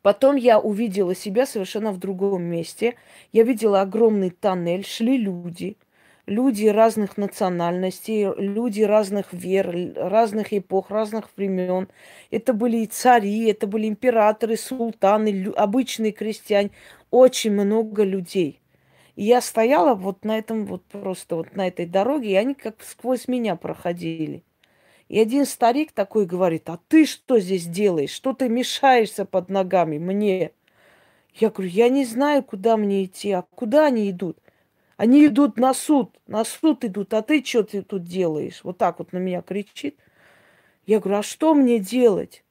Потом 0.01 0.35
я 0.35 0.59
увидела 0.59 1.13
себя 1.15 1.45
совершенно 1.45 1.91
в 1.91 1.99
другом 1.99 2.43
месте. 2.43 2.95
Я 3.31 3.43
видела 3.43 3.81
огромный 3.81 4.31
тоннель, 4.31 4.83
шли 4.85 5.17
люди, 5.17 5.77
люди 6.25 6.67
разных 6.67 7.17
национальностей, 7.17 8.33
люди 8.35 8.81
разных 8.81 9.31
вер, 9.31 9.93
разных 9.95 10.53
эпох, 10.53 10.89
разных 10.89 11.29
времен. 11.37 11.87
Это 12.31 12.53
были 12.53 12.77
и 12.77 12.87
цари, 12.87 13.45
это 13.49 13.67
были 13.67 13.87
императоры, 13.87 14.57
султаны, 14.57 15.51
обычные 15.55 16.11
крестьяне, 16.13 16.71
очень 17.11 17.51
много 17.51 18.03
людей. 18.03 18.59
И 19.15 19.25
я 19.25 19.41
стояла 19.41 19.95
вот 19.95 20.25
на 20.25 20.37
этом 20.39 20.65
вот 20.65 20.83
просто 20.85 21.35
вот 21.35 21.55
на 21.55 21.67
этой 21.67 21.85
дороге, 21.85 22.31
и 22.31 22.35
они 22.35 22.55
как 22.55 22.81
сквозь 22.83 23.27
меня 23.27 23.55
проходили. 23.55 24.43
И 25.11 25.19
один 25.19 25.45
старик 25.45 25.91
такой 25.91 26.25
говорит, 26.25 26.69
а 26.69 26.79
ты 26.87 27.05
что 27.05 27.37
здесь 27.37 27.65
делаешь? 27.65 28.11
Что 28.11 28.31
ты 28.31 28.47
мешаешься 28.47 29.25
под 29.25 29.49
ногами 29.49 29.97
мне? 29.97 30.51
Я 31.33 31.49
говорю, 31.49 31.69
я 31.69 31.89
не 31.89 32.05
знаю, 32.05 32.43
куда 32.43 32.77
мне 32.77 33.03
идти, 33.03 33.29
а 33.31 33.41
куда 33.41 33.87
они 33.87 34.09
идут? 34.09 34.37
Они 34.95 35.25
идут 35.25 35.57
на 35.57 35.73
суд, 35.73 36.17
на 36.27 36.45
суд 36.45 36.85
идут, 36.85 37.13
а 37.13 37.23
ты 37.23 37.43
что 37.43 37.63
ты 37.63 37.81
тут 37.81 38.05
делаешь? 38.05 38.61
Вот 38.63 38.77
так 38.77 38.99
вот 38.99 39.11
на 39.11 39.17
меня 39.17 39.41
кричит. 39.41 39.97
Я 40.85 41.01
говорю, 41.01 41.19
а 41.19 41.23
что 41.23 41.55
мне 41.55 41.79
делать? 41.79 42.45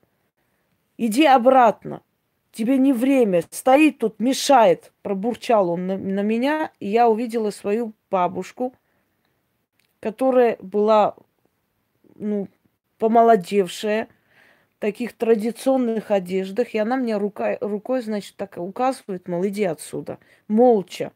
Иди 0.98 1.24
обратно. 1.24 2.02
Тебе 2.52 2.76
не 2.76 2.92
время. 2.92 3.42
Стоит 3.48 4.00
тут, 4.00 4.20
мешает. 4.20 4.92
Пробурчал 5.00 5.70
он 5.70 5.86
на, 5.86 5.96
на 5.96 6.20
меня, 6.20 6.72
и 6.78 6.88
я 6.88 7.08
увидела 7.08 7.52
свою 7.52 7.94
бабушку, 8.10 8.74
которая 9.98 10.58
была, 10.60 11.16
ну, 12.20 12.48
помолодевшая, 12.98 14.08
в 14.76 14.80
таких 14.80 15.14
традиционных 15.14 16.10
одеждах. 16.10 16.74
И 16.74 16.78
она 16.78 16.96
мне 16.96 17.16
рука, 17.16 17.58
рукой, 17.60 18.02
значит, 18.02 18.36
так 18.36 18.56
указывает, 18.56 19.28
мол, 19.28 19.46
иди 19.46 19.64
отсюда. 19.64 20.18
Молча. 20.48 21.12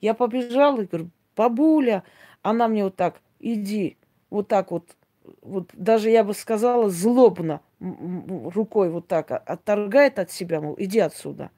Я 0.00 0.14
побежала 0.14 0.82
и 0.82 0.86
говорю, 0.86 1.10
бабуля. 1.36 2.04
Она 2.42 2.68
мне 2.68 2.84
вот 2.84 2.96
так, 2.96 3.20
иди. 3.38 3.96
Вот 4.30 4.48
так 4.48 4.70
вот, 4.70 4.96
вот 5.42 5.70
даже 5.72 6.10
я 6.10 6.24
бы 6.24 6.34
сказала, 6.34 6.90
злобно 6.90 7.60
рукой 7.80 8.90
вот 8.90 9.08
так 9.08 9.30
отторгает 9.30 10.18
от 10.18 10.30
себя, 10.30 10.60
мол, 10.60 10.74
иди 10.78 11.00
отсюда. 11.00 11.50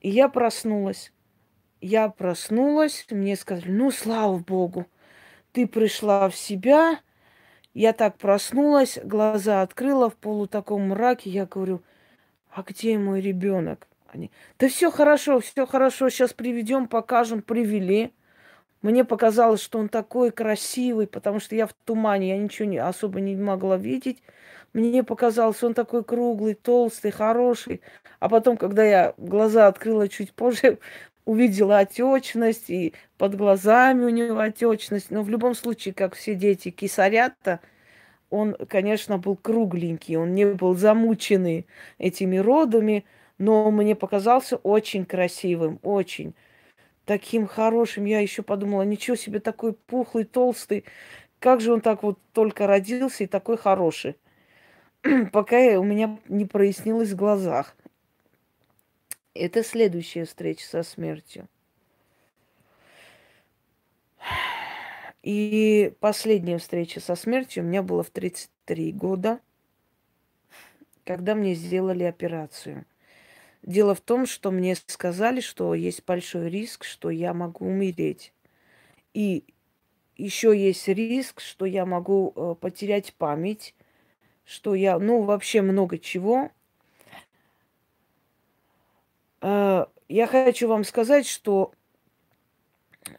И 0.00 0.10
я 0.10 0.28
проснулась. 0.28 1.12
Я 1.80 2.08
проснулась, 2.08 3.06
мне 3.10 3.36
сказали, 3.36 3.70
ну, 3.70 3.90
слава 3.90 4.38
богу, 4.38 4.86
ты 5.52 5.66
пришла 5.66 6.28
в 6.28 6.36
себя. 6.36 7.00
Я 7.78 7.92
так 7.92 8.18
проснулась, 8.18 8.98
глаза 9.04 9.62
открыла 9.62 10.10
в 10.10 10.16
полу 10.16 10.48
таком 10.48 10.88
мраке. 10.88 11.30
Я 11.30 11.46
говорю, 11.46 11.80
а 12.50 12.64
где 12.64 12.98
мой 12.98 13.20
ребенок? 13.20 13.86
Они, 14.08 14.32
да 14.58 14.66
все 14.66 14.90
хорошо, 14.90 15.38
все 15.38 15.64
хорошо, 15.64 16.10
сейчас 16.10 16.32
приведем, 16.32 16.88
покажем, 16.88 17.40
привели. 17.40 18.12
Мне 18.82 19.04
показалось, 19.04 19.62
что 19.62 19.78
он 19.78 19.88
такой 19.88 20.32
красивый, 20.32 21.06
потому 21.06 21.38
что 21.38 21.54
я 21.54 21.68
в 21.68 21.72
тумане, 21.84 22.30
я 22.30 22.38
ничего 22.38 22.66
не, 22.66 22.78
особо 22.78 23.20
не 23.20 23.36
могла 23.36 23.76
видеть. 23.76 24.24
Мне 24.72 25.04
показалось, 25.04 25.62
он 25.62 25.72
такой 25.72 26.02
круглый, 26.02 26.54
толстый, 26.54 27.12
хороший. 27.12 27.80
А 28.18 28.28
потом, 28.28 28.56
когда 28.56 28.84
я 28.84 29.14
глаза 29.18 29.68
открыла 29.68 30.08
чуть 30.08 30.32
позже, 30.32 30.80
увидела 31.28 31.78
отечность, 31.80 32.70
и 32.70 32.94
под 33.18 33.36
глазами 33.36 34.04
у 34.04 34.08
него 34.08 34.38
отечность. 34.38 35.10
Но 35.10 35.22
в 35.22 35.28
любом 35.28 35.54
случае, 35.54 35.92
как 35.92 36.14
все 36.14 36.34
дети 36.34 36.70
кисарята, 36.70 37.60
он, 38.30 38.54
конечно, 38.68 39.18
был 39.18 39.36
кругленький, 39.36 40.16
он 40.16 40.34
не 40.34 40.46
был 40.46 40.74
замученный 40.74 41.66
этими 41.98 42.38
родами, 42.38 43.04
но 43.36 43.70
мне 43.70 43.94
показался 43.94 44.56
очень 44.56 45.04
красивым, 45.04 45.78
очень 45.82 46.34
таким 47.04 47.46
хорошим. 47.46 48.06
Я 48.06 48.20
еще 48.20 48.42
подумала, 48.42 48.82
ничего 48.82 49.16
себе, 49.16 49.40
такой 49.40 49.74
пухлый, 49.74 50.24
толстый. 50.24 50.84
Как 51.40 51.60
же 51.60 51.72
он 51.74 51.82
так 51.82 52.02
вот 52.02 52.18
только 52.32 52.66
родился 52.66 53.24
и 53.24 53.26
такой 53.26 53.58
хороший. 53.58 54.16
пока 55.32 55.58
у 55.78 55.84
меня 55.84 56.18
не 56.28 56.44
прояснилось 56.46 57.10
в 57.10 57.16
глазах. 57.16 57.76
Это 59.38 59.62
следующая 59.62 60.24
встреча 60.24 60.66
со 60.66 60.82
смертью. 60.82 61.48
И 65.22 65.92
последняя 66.00 66.58
встреча 66.58 67.00
со 67.00 67.14
смертью 67.14 67.62
у 67.62 67.66
меня 67.66 67.82
была 67.82 68.02
в 68.02 68.10
33 68.10 68.92
года, 68.92 69.40
когда 71.04 71.34
мне 71.34 71.54
сделали 71.54 72.04
операцию. 72.04 72.84
Дело 73.62 73.94
в 73.94 74.00
том, 74.00 74.26
что 74.26 74.50
мне 74.50 74.76
сказали, 74.86 75.40
что 75.40 75.74
есть 75.74 76.04
большой 76.04 76.48
риск, 76.48 76.84
что 76.84 77.10
я 77.10 77.34
могу 77.34 77.66
умереть. 77.66 78.32
И 79.14 79.44
еще 80.16 80.56
есть 80.56 80.86
риск, 80.88 81.40
что 81.40 81.64
я 81.64 81.84
могу 81.84 82.32
э, 82.34 82.54
потерять 82.60 83.14
память 83.14 83.74
что 84.48 84.74
я, 84.74 84.98
ну, 84.98 85.22
вообще 85.22 85.60
много 85.60 85.98
чего. 85.98 86.50
Э, 89.40 89.86
я 90.08 90.26
хочу 90.26 90.68
вам 90.68 90.84
сказать, 90.84 91.26
что 91.26 91.72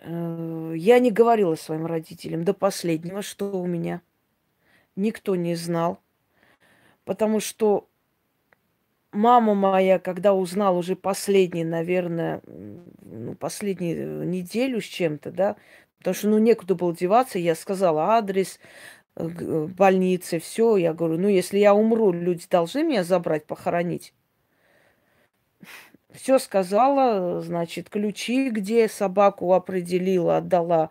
э, 0.01 0.73
я 0.75 0.99
не 0.99 1.11
говорила 1.11 1.55
своим 1.55 1.85
родителям 1.85 2.43
до 2.43 2.53
последнего, 2.53 3.21
что 3.21 3.51
у 3.51 3.65
меня. 3.65 4.01
Никто 4.95 5.35
не 5.35 5.55
знал. 5.55 5.99
Потому 7.05 7.39
что 7.39 7.87
мама 9.11 9.55
моя, 9.55 9.99
когда 9.99 10.33
узнала 10.33 10.77
уже 10.77 10.95
последний, 10.95 11.63
наверное, 11.63 12.41
ну, 12.45 13.35
последнюю 13.35 14.27
неделю 14.27 14.81
с 14.81 14.85
чем-то, 14.85 15.31
да, 15.31 15.55
потому 15.97 16.13
что, 16.13 16.29
ну, 16.29 16.37
некуда 16.37 16.75
было 16.75 16.95
деваться, 16.95 17.39
я 17.39 17.55
сказала 17.55 18.11
адрес, 18.17 18.59
больнице, 19.15 20.39
все. 20.39 20.77
Я 20.77 20.93
говорю, 20.93 21.17
ну, 21.17 21.27
если 21.27 21.57
я 21.59 21.73
умру, 21.73 22.11
люди 22.11 22.45
должны 22.49 22.83
меня 22.83 23.03
забрать, 23.03 23.45
похоронить. 23.45 24.13
Все 26.13 26.39
сказала, 26.39 27.39
значит, 27.41 27.89
ключи, 27.89 28.49
где 28.49 28.87
собаку 28.87 29.53
определила, 29.53 30.37
отдала 30.37 30.89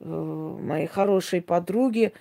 э, 0.00 0.04
моей 0.04 0.86
хорошей 0.86 1.42
подруге, 1.42 2.12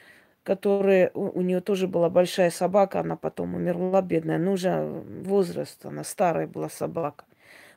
которая, 0.43 1.11
у, 1.13 1.39
у 1.39 1.41
нее 1.41 1.61
тоже 1.61 1.87
была 1.87 2.09
большая 2.09 2.49
собака, 2.49 2.99
она 2.99 3.15
потом 3.15 3.55
умерла, 3.55 4.01
бедная, 4.01 4.37
ну, 4.37 4.53
уже 4.53 4.83
возраст, 5.23 5.85
она 5.85 6.03
старая 6.03 6.47
была 6.47 6.69
собака. 6.69 7.23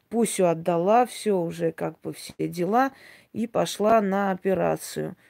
Пусю 0.09 0.48
отдала, 0.48 1.07
все 1.07 1.38
уже 1.38 1.70
как 1.70 2.00
бы 2.00 2.12
все 2.12 2.48
дела, 2.48 2.90
и 3.33 3.46
пошла 3.46 4.00
на 4.00 4.33
операцию– 4.33 5.16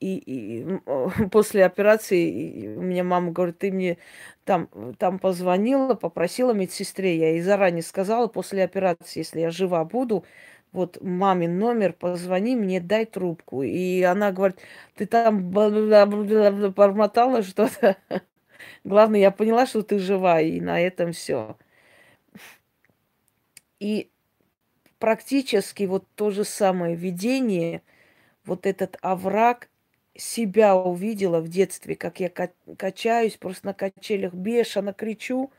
и, 0.00 0.16
и 0.18 0.78
после 1.30 1.64
операции 1.64 2.76
у 2.76 2.82
меня 2.82 3.04
мама 3.04 3.32
говорит, 3.32 3.58
ты 3.58 3.72
мне 3.72 3.98
там, 4.46 4.94
там 4.98 5.18
позвонила, 5.18 5.94
попросила 5.94 6.52
медсестре, 6.52 7.18
я 7.18 7.30
ей 7.32 7.40
заранее 7.42 7.82
сказала, 7.82 8.28
после 8.28 8.64
операции, 8.64 9.20
если 9.20 9.40
я 9.40 9.50
жива 9.50 9.84
буду, 9.84 10.24
вот 10.72 11.02
мамин 11.02 11.58
номер, 11.58 11.92
позвони 11.92 12.54
мне, 12.56 12.80
дай 12.80 13.06
трубку. 13.06 13.62
И 13.62 14.02
она 14.02 14.32
говорит, 14.32 14.58
ты 14.94 15.06
там 15.06 15.50
бормотала 15.50 17.42
что-то. 17.42 17.96
Главное, 18.84 19.20
я 19.20 19.30
поняла, 19.30 19.66
что 19.66 19.82
ты 19.82 19.98
жива, 19.98 20.40
и 20.40 20.60
на 20.60 20.80
этом 20.80 21.12
все. 21.12 21.56
И 23.80 24.10
практически 24.98 25.84
вот 25.84 26.06
то 26.14 26.30
же 26.30 26.44
самое 26.44 26.94
видение, 26.94 27.82
вот 28.44 28.64
этот 28.66 28.96
овраг– 29.02 29.68
себя 30.18 30.76
увидела 30.76 31.40
в 31.40 31.48
детстве, 31.48 31.96
как 31.96 32.20
я 32.20 32.30
качаюсь 32.30 33.36
просто 33.36 33.66
на 33.66 33.74
качелях, 33.74 34.34
бешено 34.34 34.92
кричу. 34.92 35.52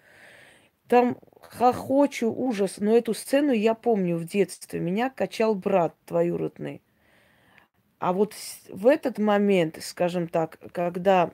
Там 0.87 1.17
хохочу, 1.41 2.31
ужас. 2.31 2.75
Но 2.77 2.95
эту 2.95 3.13
сцену 3.13 3.51
я 3.51 3.73
помню 3.73 4.17
в 4.17 4.25
детстве. 4.25 4.79
Меня 4.79 5.09
качал 5.09 5.55
брат 5.55 5.95
двоюродный. 6.07 6.81
А 7.99 8.13
вот 8.13 8.33
в 8.69 8.87
этот 8.87 9.17
момент, 9.17 9.79
скажем 9.81 10.27
так, 10.27 10.59
когда 10.71 11.31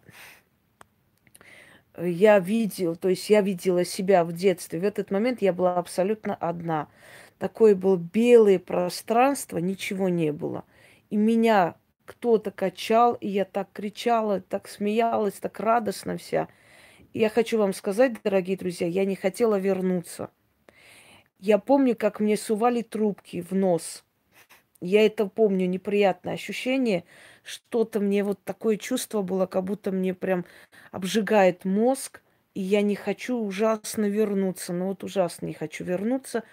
я 1.97 2.39
видел, 2.39 2.95
то 2.95 3.09
есть 3.09 3.29
я 3.29 3.41
видела 3.41 3.85
себя 3.85 4.23
в 4.23 4.31
детстве, 4.33 4.79
в 4.79 4.83
этот 4.83 5.11
момент 5.11 5.41
я 5.41 5.53
была 5.53 5.75
абсолютно 5.77 6.35
одна. 6.35 6.87
такое 7.37 7.75
было 7.75 7.97
белое 7.97 8.59
пространство, 8.59 9.57
ничего 9.57 10.09
не 10.09 10.31
было. 10.31 10.65
И 11.09 11.17
меня 11.17 11.75
кто-то 12.13 12.51
качал, 12.51 13.15
и 13.15 13.27
я 13.27 13.43
так 13.43 13.69
кричала, 13.73 14.39
так 14.39 14.67
смеялась, 14.67 15.33
так 15.33 15.59
радостно 15.59 16.17
вся. 16.17 16.47
И 17.11 17.19
я 17.19 17.29
хочу 17.29 17.57
вам 17.57 17.73
сказать, 17.73 18.13
дорогие 18.23 18.55
друзья, 18.55 18.87
я 18.87 19.03
не 19.05 19.15
хотела 19.15 19.57
вернуться. 19.59 20.29
Я 21.39 21.57
помню, 21.57 21.95
как 21.95 22.19
мне 22.19 22.37
сували 22.37 22.83
трубки 22.83 23.41
в 23.41 23.53
нос. 23.53 24.05
Я 24.79 25.05
это 25.05 25.25
помню, 25.25 25.67
неприятное 25.67 26.35
ощущение. 26.35 27.03
Что-то 27.43 27.99
мне 27.99 28.23
вот 28.23 28.43
такое 28.43 28.77
чувство 28.77 29.21
было, 29.23 29.47
как 29.47 29.63
будто 29.63 29.91
мне 29.91 30.13
прям 30.13 30.45
обжигает 30.91 31.65
мозг, 31.65 32.21
и 32.53 32.61
я 32.61 32.81
не 32.83 32.95
хочу 32.95 33.37
ужасно 33.39 34.05
вернуться. 34.05 34.71
Ну 34.71 34.87
вот 34.87 35.03
ужасно 35.03 35.47
не 35.47 35.53
хочу 35.53 35.83
вернуться. 35.83 36.43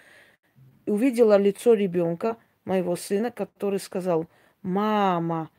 И 0.87 0.91
увидела 0.91 1.37
лицо 1.37 1.75
ребенка, 1.75 2.37
моего 2.65 2.95
сына, 2.95 3.29
который 3.29 3.79
сказал– 3.79 4.27
мама. 4.61 5.49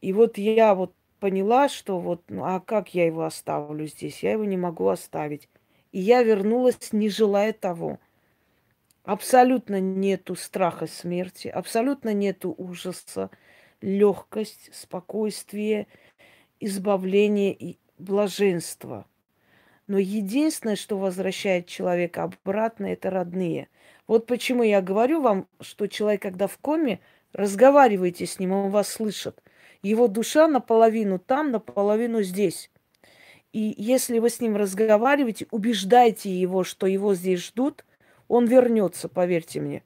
И 0.00 0.12
вот 0.12 0.38
я 0.38 0.74
вот 0.74 0.94
поняла, 1.20 1.68
что 1.68 1.98
вот, 2.00 2.22
ну 2.28 2.44
а 2.44 2.60
как 2.60 2.94
я 2.94 3.06
его 3.06 3.24
оставлю 3.24 3.86
здесь? 3.86 4.22
Я 4.22 4.32
его 4.32 4.44
не 4.44 4.56
могу 4.56 4.88
оставить. 4.88 5.48
И 5.92 6.00
я 6.00 6.22
вернулась, 6.22 6.92
не 6.92 7.08
желая 7.08 7.52
того. 7.52 7.98
Абсолютно 9.04 9.80
нету 9.80 10.36
страха 10.36 10.86
смерти, 10.86 11.48
абсолютно 11.48 12.12
нету 12.12 12.54
ужаса, 12.56 13.30
легкость, 13.80 14.70
спокойствие, 14.72 15.86
избавление 16.60 17.52
и 17.52 17.78
блаженство. 17.98 19.06
Но 19.86 19.98
единственное, 19.98 20.76
что 20.76 20.98
возвращает 20.98 21.66
человека 21.66 22.22
обратно, 22.22 22.86
это 22.86 23.10
родные. 23.10 23.68
Вот 24.06 24.26
почему 24.26 24.62
я 24.62 24.80
говорю 24.80 25.20
вам, 25.20 25.48
что 25.60 25.88
человек, 25.88 26.22
когда 26.22 26.46
в 26.46 26.58
коме, 26.58 27.00
Разговаривайте 27.32 28.26
с 28.26 28.38
ним, 28.38 28.52
он 28.52 28.70
вас 28.70 28.88
слышит. 28.88 29.42
Его 29.82 30.08
душа 30.08 30.48
наполовину 30.48 31.18
там, 31.18 31.50
наполовину 31.50 32.22
здесь. 32.22 32.70
И 33.52 33.74
если 33.76 34.18
вы 34.18 34.30
с 34.30 34.40
ним 34.40 34.56
разговариваете, 34.56 35.46
убеждайте 35.50 36.30
его, 36.30 36.64
что 36.64 36.86
его 36.86 37.14
здесь 37.14 37.40
ждут, 37.46 37.84
он 38.28 38.46
вернется, 38.46 39.08
поверьте 39.08 39.60
мне. 39.60 39.82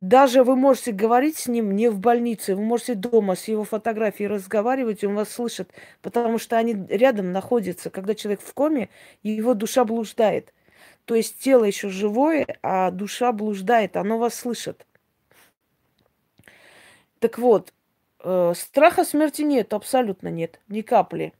Даже 0.00 0.44
вы 0.44 0.54
можете 0.54 0.92
говорить 0.92 1.36
с 1.36 1.48
ним 1.48 1.74
не 1.74 1.88
в 1.88 1.98
больнице, 1.98 2.54
вы 2.54 2.62
можете 2.62 2.94
дома 2.94 3.34
с 3.34 3.48
его 3.48 3.64
фотографией 3.64 4.28
разговаривать, 4.28 5.02
он 5.02 5.14
вас 5.14 5.30
слышит, 5.30 5.72
потому 6.02 6.38
что 6.38 6.56
они 6.56 6.76
рядом 6.88 7.32
находятся. 7.32 7.90
Когда 7.90 8.14
человек 8.14 8.40
в 8.40 8.54
коме, 8.54 8.90
его 9.24 9.54
душа 9.54 9.84
блуждает. 9.84 10.54
То 11.04 11.16
есть 11.16 11.40
тело 11.40 11.64
еще 11.64 11.88
живое, 11.88 12.46
а 12.62 12.92
душа 12.92 13.32
блуждает, 13.32 13.96
оно 13.96 14.18
вас 14.18 14.34
слышит. 14.34 14.86
Так 17.20 17.38
вот, 17.38 17.72
э, 18.20 18.52
страха 18.56 19.04
смерти 19.04 19.42
нет, 19.42 19.72
абсолютно 19.72 20.28
нет, 20.28 20.60
ни 20.68 20.82
капли. 20.82 21.32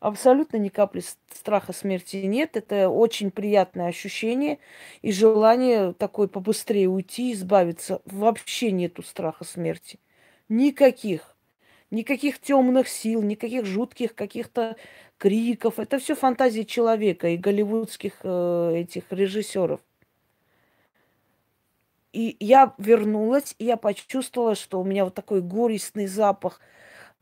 Абсолютно 0.00 0.58
ни 0.58 0.68
капли 0.68 1.02
страха 1.32 1.72
смерти 1.72 2.16
нет. 2.16 2.58
Это 2.58 2.90
очень 2.90 3.30
приятное 3.30 3.86
ощущение 3.88 4.58
и 5.00 5.10
желание 5.12 5.94
такой 5.94 6.28
побыстрее 6.28 6.88
уйти, 6.88 7.32
избавиться. 7.32 8.02
Вообще 8.04 8.70
нету 8.70 9.02
страха 9.02 9.44
смерти. 9.44 9.98
Никаких. 10.50 11.34
Никаких 11.90 12.38
темных 12.38 12.88
сил, 12.88 13.22
никаких 13.22 13.64
жутких 13.64 14.14
каких-то 14.14 14.76
криков. 15.16 15.78
Это 15.78 15.98
все 15.98 16.14
фантазии 16.14 16.62
человека 16.64 17.28
и 17.28 17.38
голливудских 17.38 18.20
э, 18.24 18.72
этих 18.76 19.04
режиссеров. 19.10 19.80
И 22.14 22.36
я 22.38 22.72
вернулась, 22.78 23.56
и 23.58 23.64
я 23.64 23.76
почувствовала, 23.76 24.54
что 24.54 24.80
у 24.80 24.84
меня 24.84 25.04
вот 25.04 25.14
такой 25.14 25.42
горестный 25.42 26.06
запах 26.06 26.60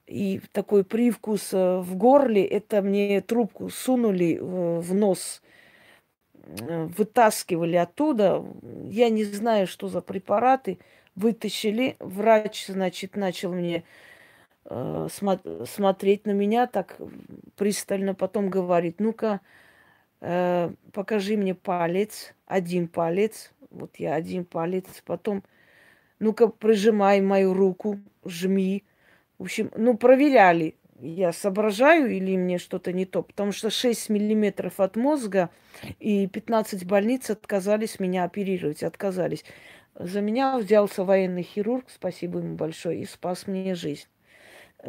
и 0.07 0.43
такой 0.53 0.85
привкус 0.85 1.55
э, 1.55 1.79
в 1.79 1.97
горле. 1.97 2.45
Это 2.45 2.83
мне 2.83 3.23
трубку 3.23 3.71
сунули 3.71 4.39
в 4.39 4.93
нос, 4.93 5.41
э, 6.35 6.89
вытаскивали 6.95 7.77
оттуда. 7.77 8.45
Я 8.91 9.09
не 9.09 9.25
знаю, 9.25 9.67
что 9.67 9.89
за 9.89 10.03
препараты. 10.03 10.79
Вытащили. 11.15 11.97
Врач, 11.99 12.67
значит, 12.67 13.17
начал 13.17 13.53
мне 13.53 13.85
э, 14.67 15.09
смотреть 15.11 16.27
на 16.27 16.33
меня 16.33 16.67
так 16.67 16.99
пристально. 17.57 18.15
Потом 18.15 18.51
говорит, 18.51 19.01
ну-ка, 19.01 19.41
э, 20.23 20.71
покажи 20.93 21.37
мне 21.37 21.55
палец, 21.55 22.35
один 22.47 22.89
палец. 22.89 23.53
Вот 23.71 23.97
я 23.97 24.15
один 24.15 24.45
палец, 24.45 24.87
потом, 25.05 25.43
ну-ка, 26.21 26.49
прижимай 26.49 27.21
мою 27.21 27.55
руку, 27.55 27.99
жми. 28.25 28.85
В 29.39 29.45
общем, 29.45 29.71
ну, 29.77 29.97
проверяли, 29.97 30.77
я 31.01 31.33
соображаю 31.33 32.11
или 32.11 32.37
мне 32.37 32.59
что-то 32.59 32.93
не 32.93 33.07
то, 33.07 33.23
потому 33.23 33.53
что 33.53 33.71
6 33.71 34.09
миллиметров 34.09 34.79
от 34.81 34.97
мозга 34.97 35.51
и 35.99 36.27
15 36.29 36.87
больниц 36.87 37.31
отказались 37.31 37.99
меня 37.99 38.25
оперировать, 38.25 38.83
отказались. 38.85 39.45
За 39.95 40.21
меня 40.21 40.57
взялся 40.59 41.05
военный 41.05 41.43
хирург, 41.43 41.87
спасибо 41.89 42.39
ему 42.39 42.57
большое, 42.57 43.03
и 43.03 43.05
спас 43.05 43.47
мне 43.47 43.75
жизнь. 43.75 44.07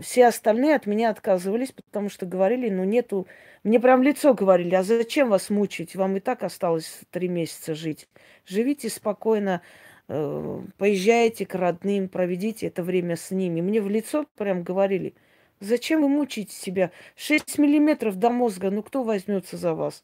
Все 0.01 0.25
остальные 0.25 0.75
от 0.75 0.87
меня 0.87 1.11
отказывались, 1.11 1.71
потому 1.71 2.09
что 2.09 2.25
говорили, 2.25 2.69
ну 2.69 2.83
нету... 2.83 3.27
Мне 3.63 3.79
прям 3.79 4.01
лицо 4.01 4.33
говорили, 4.33 4.73
а 4.75 4.83
зачем 4.83 5.29
вас 5.29 5.49
мучить? 5.49 5.95
Вам 5.95 6.17
и 6.17 6.19
так 6.19 6.43
осталось 6.43 7.01
три 7.11 7.29
месяца 7.29 7.75
жить. 7.75 8.09
Живите 8.45 8.89
спокойно, 8.89 9.61
э, 10.07 10.61
поезжайте 10.77 11.45
к 11.45 11.53
родным, 11.55 12.09
проведите 12.09 12.67
это 12.67 12.81
время 12.81 13.15
с 13.15 13.29
ними. 13.29 13.61
Мне 13.61 13.81
в 13.81 13.89
лицо 13.89 14.25
прям 14.35 14.63
говорили, 14.63 15.13
зачем 15.59 16.01
вы 16.01 16.09
мучаете 16.09 16.55
себя? 16.55 16.91
Шесть 17.15 17.57
миллиметров 17.59 18.15
до 18.15 18.31
мозга, 18.31 18.71
ну 18.71 18.81
кто 18.81 19.03
возьмется 19.03 19.57
за 19.57 19.75
вас? 19.75 20.03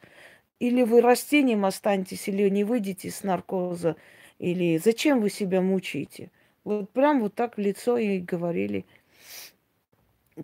Или 0.59 0.83
вы 0.83 1.01
растением 1.01 1.65
останетесь, 1.65 2.27
или 2.27 2.47
не 2.49 2.63
выйдете 2.63 3.09
с 3.09 3.23
наркоза, 3.23 3.95
или 4.37 4.77
зачем 4.77 5.19
вы 5.19 5.31
себя 5.31 5.61
мучаете? 5.61 6.31
Вот 6.63 6.91
прям 6.91 7.21
вот 7.21 7.33
так 7.33 7.57
в 7.57 7.59
лицо 7.59 7.97
и 7.97 8.19
говорили– 8.19 8.85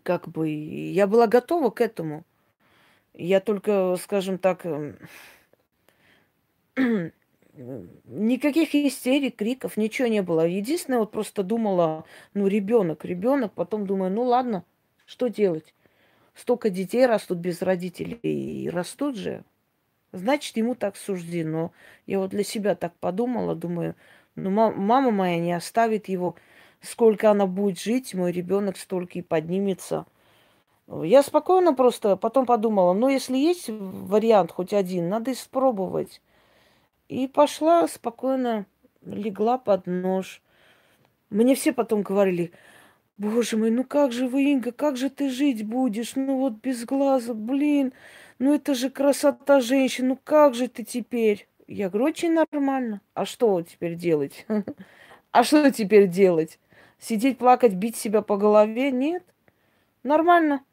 как 0.04 0.28
бы 0.30 0.50
я 0.50 1.08
была 1.08 1.28
готова 1.28 1.70
к 1.70 1.82
этому. 1.82 2.24
Я 3.14 3.42
только, 3.42 3.98
скажем 4.02 4.38
так, 4.40 4.66
эм, 4.66 4.98
никаких 8.06 8.76
истерик, 8.76 9.36
криков, 9.38 9.78
ничего 9.78 10.08
не 10.08 10.22
было. 10.22 10.46
Единственное, 10.48 11.00
вот 11.00 11.12
просто 11.12 11.44
думала, 11.44 12.06
ну, 12.34 12.48
ребенок, 12.48 13.06
ребенок, 13.06 13.54
потом 13.54 13.86
думаю, 13.88 14.12
ну 14.12 14.24
ладно, 14.24 14.64
что 15.06 15.28
делать? 15.28 15.74
Столько 16.36 16.70
детей 16.70 17.06
растут 17.06 17.40
без 17.40 17.62
родителей 17.62 18.20
и 18.24 18.70
растут 18.70 19.18
же. 19.18 19.44
Значит, 20.14 20.58
ему 20.58 20.76
так 20.76 20.98
суждено. 20.98 21.72
Я 22.08 22.20
вот 22.20 22.32
для 22.32 22.44
себя 22.44 22.76
так 22.76 22.96
подумала, 23.00 23.56
думаю, 23.56 23.96
ну, 24.36 24.50
мама 24.52 25.12
моя 25.12 25.40
не 25.40 25.54
оставит 25.54 26.10
его 26.10 26.36
сколько 26.86 27.32
она 27.32 27.46
будет 27.46 27.80
жить, 27.80 28.14
мой 28.14 28.32
ребенок 28.32 28.78
столько 28.78 29.20
и 29.20 29.22
поднимется. 29.22 30.06
Я 30.88 31.24
спокойно 31.24 31.74
просто 31.74 32.16
потом 32.16 32.46
подумала, 32.46 32.94
ну, 32.94 33.10
если 33.10 33.38
есть 33.38 33.70
вариант 33.70 34.52
хоть 34.52 34.74
один, 34.74 35.10
надо 35.10 35.32
испробовать. 35.32 36.22
И 37.10 37.28
пошла 37.28 37.88
спокойно, 37.88 38.66
легла 39.02 39.58
под 39.58 39.88
нож. 39.88 40.42
Мне 41.30 41.56
все 41.56 41.74
потом 41.74 42.04
говорили, 42.04 42.52
боже 43.18 43.58
мой, 43.58 43.72
ну 43.72 43.84
как 43.84 44.12
же 44.12 44.28
вы, 44.28 44.44
Инга, 44.44 44.72
как 44.72 44.98
же 44.98 45.10
ты 45.10 45.30
жить 45.30 45.66
будешь? 45.66 46.16
Ну 46.16 46.38
вот 46.40 46.54
без 46.54 46.86
глаза, 46.86 47.34
блин, 47.34 47.94
ну 48.40 48.54
это 48.54 48.76
же 48.76 48.90
красота 48.90 49.62
женщин, 49.62 50.10
ну 50.10 50.20
как 50.24 50.54
же 50.56 50.68
ты 50.68 50.84
теперь? 50.84 51.48
Я 51.68 51.90
говорю, 51.90 52.06
очень 52.06 52.34
нормально. 52.34 53.02
А 53.16 53.26
что 53.26 53.62
теперь 53.62 53.96
делать? 53.96 54.46
А 55.32 55.44
что 55.44 55.70
теперь 55.70 56.08
делать? 56.08 56.60
Сидеть, 57.00 57.38
плакать, 57.38 57.74
бить 57.74 57.96
себя 57.96 58.22
по 58.22 58.38
голове? 58.38 58.92
Нет. 58.92 59.24
Нормально. 60.04 60.64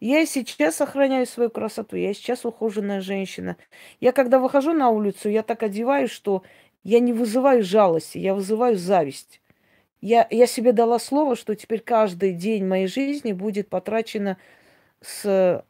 Я 0.00 0.20
и 0.20 0.26
сейчас 0.26 0.76
сохраняю 0.76 1.26
свою 1.26 1.50
красоту. 1.50 1.96
Я 1.96 2.12
сейчас 2.12 2.44
ухоженная 2.44 3.00
женщина. 3.00 3.56
Я 4.00 4.12
когда 4.12 4.38
выхожу 4.38 4.72
на 4.72 4.90
улицу, 4.90 5.28
я 5.28 5.42
так 5.42 5.62
одеваюсь, 5.62 6.10
что 6.10 6.42
я 6.84 7.00
не 7.00 7.12
вызываю 7.12 7.64
жалости, 7.64 8.18
я 8.18 8.34
вызываю 8.34 8.76
зависть. 8.76 9.40
Я, 10.00 10.26
я 10.30 10.46
себе 10.46 10.72
дала 10.72 10.98
слово, 10.98 11.34
что 11.34 11.54
теперь 11.54 11.80
каждый 11.80 12.32
день 12.32 12.64
моей 12.64 12.86
жизни 12.86 13.32
будет 13.32 13.68
потрачено 13.68 14.36
с, 15.00 15.64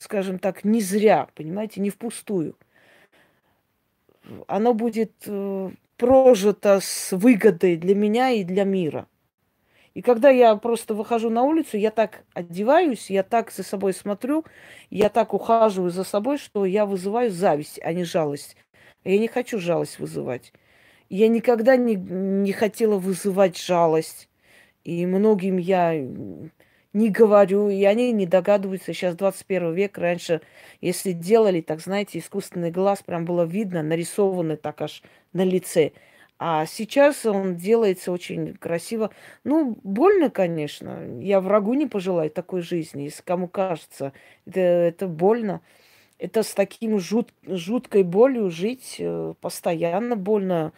скажем 0.00 0.38
так, 0.38 0.64
не 0.64 0.80
зря, 0.80 1.28
понимаете, 1.34 1.80
не 1.80 1.90
впустую. 1.90 2.56
Оно 4.46 4.74
будет 4.74 5.12
э, 5.26 5.70
прожито 5.96 6.80
с 6.82 7.16
выгодой 7.16 7.76
для 7.76 7.94
меня 7.94 8.30
и 8.30 8.44
для 8.44 8.64
мира. 8.64 9.06
И 9.98 10.00
когда 10.00 10.30
я 10.30 10.54
просто 10.54 10.94
выхожу 10.94 11.28
на 11.28 11.42
улицу, 11.42 11.76
я 11.76 11.90
так 11.90 12.22
одеваюсь, 12.32 13.10
я 13.10 13.24
так 13.24 13.50
за 13.50 13.64
собой 13.64 13.92
смотрю, 13.92 14.44
я 14.90 15.08
так 15.08 15.34
ухаживаю 15.34 15.90
за 15.90 16.04
собой, 16.04 16.38
что 16.38 16.64
я 16.64 16.86
вызываю 16.86 17.32
зависть, 17.32 17.80
а 17.82 17.92
не 17.92 18.04
жалость. 18.04 18.56
Я 19.02 19.18
не 19.18 19.26
хочу 19.26 19.58
жалость 19.58 19.98
вызывать. 19.98 20.52
Я 21.08 21.26
никогда 21.26 21.74
не, 21.74 21.96
не 21.96 22.52
хотела 22.52 22.96
вызывать 22.96 23.58
жалость. 23.58 24.28
И 24.84 25.04
многим 25.04 25.56
я 25.56 25.94
не 26.92 27.10
говорю, 27.10 27.68
и 27.68 27.82
они 27.82 28.12
не 28.12 28.26
догадываются. 28.26 28.92
Сейчас 28.92 29.16
21 29.16 29.74
век, 29.74 29.98
раньше, 29.98 30.42
если 30.80 31.10
делали, 31.10 31.60
так 31.60 31.80
знаете, 31.80 32.20
искусственный 32.20 32.70
глаз 32.70 33.02
прям 33.04 33.24
было 33.24 33.42
видно, 33.42 33.82
нарисованный 33.82 34.58
так 34.58 34.80
аж 34.80 35.02
на 35.32 35.42
лице. 35.42 35.90
А 36.38 36.66
сейчас 36.66 37.26
он 37.26 37.56
делается 37.56 38.12
очень 38.12 38.54
красиво. 38.54 39.10
Ну, 39.42 39.76
больно, 39.82 40.30
конечно. 40.30 41.00
Я 41.20 41.40
врагу 41.40 41.74
не 41.74 41.86
пожелаю 41.86 42.30
такой 42.30 42.62
жизни, 42.62 43.02
если 43.02 43.22
кому 43.22 43.48
кажется. 43.48 44.12
Это, 44.46 44.60
это 44.60 45.08
больно. 45.08 45.62
Это 46.20 46.44
с 46.44 46.52
таким 46.52 46.98
жут, 47.00 47.32
жуткой 47.44 48.04
болью 48.04 48.50
жить 48.50 48.96
э, 49.00 49.34
постоянно 49.40 50.14
больно. 50.16 50.72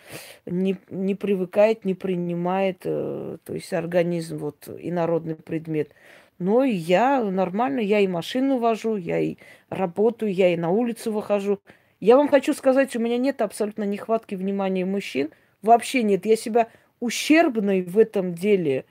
Не, 0.46 0.76
не 0.90 1.14
привыкает, 1.14 1.84
не 1.84 1.94
принимает. 1.94 2.82
Э, 2.84 3.36
то 3.44 3.54
есть 3.54 3.72
организм, 3.74 4.38
вот, 4.38 4.66
инородный 4.66 5.36
предмет. 5.36 5.92
Но 6.38 6.64
я 6.64 7.22
нормально, 7.22 7.80
я 7.80 8.00
и 8.00 8.06
машину 8.06 8.58
вожу, 8.58 8.96
я 8.96 9.18
и 9.18 9.36
работаю, 9.68 10.32
я 10.32 10.54
и 10.54 10.56
на 10.56 10.70
улицу 10.70 11.12
выхожу. 11.12 11.60
Я 12.00 12.16
вам 12.16 12.28
хочу 12.28 12.54
сказать, 12.54 12.96
у 12.96 12.98
меня 12.98 13.18
нет 13.18 13.42
абсолютно 13.42 13.84
нехватки 13.84 14.34
внимания 14.34 14.86
мужчин– 14.86 15.28
Вообще 15.62 16.02
нет. 16.02 16.26
Я 16.26 16.36
себя 16.36 16.68
ущербной 17.00 17.82
в 17.82 17.98
этом 17.98 18.34
деле 18.34 18.84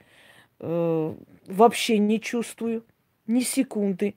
э, 0.60 1.14
вообще 1.46 1.98
не 1.98 2.20
чувствую. 2.20 2.84
Ни 3.26 3.40
секунды. 3.40 4.14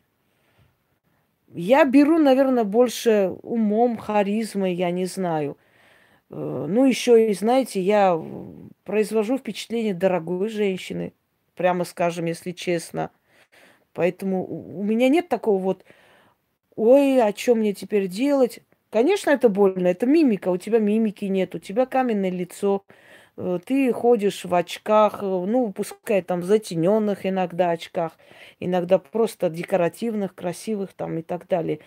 Я 1.54 1.86
беру, 1.86 2.18
наверное, 2.18 2.64
больше 2.64 3.36
умом, 3.44 3.98
харизмой, 3.98 4.74
я 4.74 4.92
не 4.92 5.06
знаю. 5.06 5.58
Э, 6.30 6.66
ну, 6.70 6.86
еще 6.86 7.30
и, 7.30 7.34
знаете, 7.34 7.82
я 7.82 8.22
произвожу 8.84 9.38
впечатление 9.38 9.94
дорогой 9.94 10.50
женщины, 10.50 11.14
прямо 11.56 11.86
скажем, 11.86 12.26
если 12.26 12.52
честно. 12.52 13.12
Поэтому 13.94 14.46
у 14.46 14.84
меня 14.84 15.10
нет 15.10 15.30
такого 15.30 15.60
вот, 15.60 15.86
ой, 16.76 17.22
а 17.22 17.34
что 17.36 17.56
мне 17.56 17.74
теперь 17.74 18.08
делать? 18.08 18.62
Конечно, 18.94 19.32
это 19.32 19.50
больно, 19.50 19.88
это 19.88 20.06
мимика, 20.06 20.50
у 20.50 20.58
тебя 20.58 20.78
мимики 20.78 21.26
нет, 21.26 21.56
у 21.56 21.60
тебя 21.60 21.88
каменное 21.88 22.30
лицо, 22.30 22.84
э, 23.38 23.58
ты 23.66 23.92
ходишь 23.92 24.46
в 24.46 24.54
очках, 24.54 25.24
э, 25.24 25.26
ну, 25.26 25.72
пускай 25.74 26.22
там 26.22 26.42
в 26.42 26.46
затененных 26.46 27.26
иногда 27.26 27.72
очках, 27.72 28.12
иногда 28.60 29.00
просто 29.00 29.50
декоративных, 29.50 30.36
красивых 30.36 30.94
там 30.94 31.18
и 31.18 31.24
так 31.24 31.48
далее. 31.48 31.80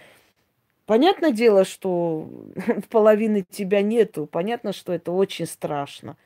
Понятное 0.87 1.33
дело, 1.33 1.65
что 1.65 2.29
половины 2.91 3.45
тебя 3.51 3.83
нету, 3.83 4.27
понятно, 4.27 4.73
что 4.73 4.93
это 4.95 5.13
очень 5.13 5.47
страшно. 5.47 6.17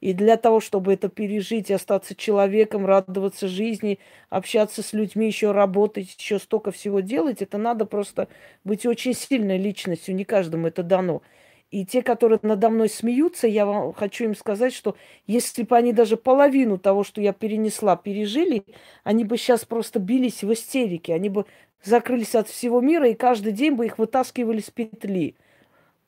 И 0.00 0.14
для 0.14 0.36
того, 0.36 0.60
чтобы 0.60 0.94
это 0.94 1.08
пережить, 1.08 1.70
остаться 1.70 2.14
человеком, 2.14 2.86
радоваться 2.86 3.48
жизни, 3.48 3.98
общаться 4.30 4.82
с 4.82 4.92
людьми, 4.94 5.26
еще 5.26 5.52
работать, 5.52 6.16
еще 6.18 6.38
столько 6.38 6.70
всего 6.70 7.00
делать, 7.00 7.42
это 7.42 7.58
надо 7.58 7.84
просто 7.84 8.28
быть 8.64 8.86
очень 8.86 9.14
сильной 9.14 9.58
личностью. 9.58 10.14
Не 10.14 10.24
каждому 10.24 10.68
это 10.68 10.82
дано. 10.82 11.22
И 11.70 11.84
те, 11.86 12.02
которые 12.02 12.40
надо 12.42 12.68
мной 12.68 12.88
смеются, 12.88 13.46
я 13.46 13.64
вам 13.64 13.92
хочу 13.92 14.24
им 14.24 14.34
сказать, 14.34 14.72
что 14.72 14.96
если 15.26 15.62
бы 15.62 15.76
они 15.76 15.92
даже 15.92 16.16
половину 16.16 16.78
того, 16.78 17.04
что 17.04 17.20
я 17.20 17.32
перенесла, 17.32 17.94
пережили, 17.96 18.64
они 19.04 19.24
бы 19.24 19.36
сейчас 19.36 19.64
просто 19.64 20.00
бились 20.00 20.42
в 20.42 20.52
истерике. 20.52 21.14
Они 21.14 21.28
бы 21.28 21.44
закрылись 21.84 22.34
от 22.34 22.48
всего 22.48 22.80
мира, 22.80 23.08
и 23.08 23.14
каждый 23.14 23.52
день 23.52 23.74
бы 23.74 23.86
их 23.86 23.98
вытаскивали 23.98 24.60
с 24.60 24.70
петли. 24.70 25.36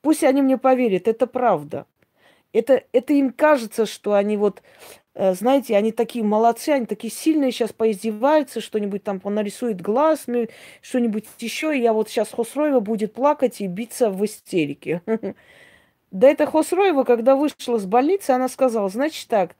Пусть 0.01 0.23
они 0.23 0.41
мне 0.41 0.57
поверят, 0.57 1.07
это 1.07 1.27
правда. 1.27 1.85
Это, 2.53 2.83
это 2.91 3.13
им 3.13 3.33
кажется, 3.33 3.85
что 3.87 4.13
они 4.13 4.37
вот, 4.37 4.61
э, 5.15 5.33
знаете, 5.33 5.75
они 5.75 5.91
такие 5.91 6.23
молодцы, 6.23 6.69
они 6.69 6.85
такие 6.85 7.11
сильные, 7.11 7.51
сейчас 7.51 7.73
поиздеваются, 7.73 8.61
что-нибудь 8.61 9.03
там 9.03 9.19
понарисует 9.19 9.81
глаз, 9.81 10.27
что-нибудь 10.81 11.25
еще, 11.39 11.75
и 11.75 11.81
я 11.81 11.93
вот 11.93 12.09
сейчас 12.09 12.31
Хосроева 12.31 12.79
будет 12.79 13.13
плакать 13.13 13.59
и 13.59 13.67
биться 13.67 14.09
в 14.09 14.23
истерике. 14.23 15.01
Да 16.11 16.27
это 16.27 16.45
Хосроева, 16.45 17.05
когда 17.05 17.35
вышла 17.35 17.79
с 17.79 17.87
больницы, 17.87 18.29
она 18.29 18.47
сказала, 18.47 18.87
значит 18.87 19.27
так, 19.27 19.55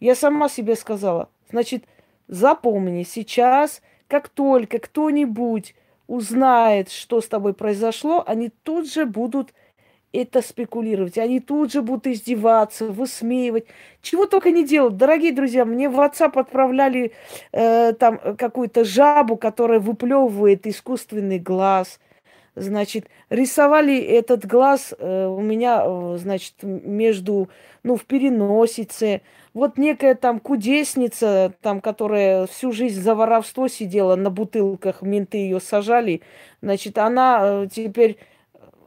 я 0.00 0.16
сама 0.16 0.48
себе 0.48 0.74
сказала, 0.74 1.30
значит, 1.48 1.84
запомни, 2.26 3.04
сейчас, 3.04 3.82
как 4.08 4.28
только 4.28 4.80
кто-нибудь 4.80 5.76
узнает, 6.08 6.90
что 6.90 7.20
с 7.20 7.28
тобой 7.28 7.54
произошло, 7.54 8.24
они 8.26 8.50
тут 8.64 8.92
же 8.92 9.06
будут 9.06 9.54
это 10.12 10.42
спекулировать. 10.42 11.18
Они 11.18 11.40
тут 11.40 11.72
же 11.72 11.82
будут 11.82 12.06
издеваться, 12.06 12.86
высмеивать. 12.86 13.66
Чего 14.02 14.26
только 14.26 14.50
не 14.50 14.64
делают. 14.64 14.96
Дорогие 14.96 15.32
друзья, 15.32 15.64
мне 15.64 15.88
в 15.88 15.98
WhatsApp 15.98 16.38
отправляли 16.38 17.12
э, 17.52 17.92
там 17.92 18.18
какую-то 18.36 18.84
жабу, 18.84 19.36
которая 19.36 19.80
выплевывает 19.80 20.66
искусственный 20.66 21.38
глаз. 21.38 22.00
Значит, 22.54 23.08
рисовали 23.28 23.98
этот 23.98 24.46
глаз 24.46 24.94
э, 24.98 25.26
у 25.26 25.40
меня, 25.40 25.82
э, 25.84 26.16
значит, 26.18 26.54
между, 26.62 27.50
ну, 27.82 27.96
в 27.96 28.06
переносице. 28.06 29.20
Вот 29.52 29.76
некая 29.76 30.14
там 30.14 30.40
кудесница, 30.40 31.52
там, 31.60 31.82
которая 31.82 32.46
всю 32.46 32.72
жизнь 32.72 33.00
за 33.00 33.14
воровство 33.14 33.68
сидела 33.68 34.16
на 34.16 34.30
бутылках, 34.30 35.02
менты 35.02 35.36
ее 35.36 35.60
сажали, 35.60 36.22
значит, 36.62 36.96
она 36.96 37.40
э, 37.42 37.68
теперь 37.70 38.16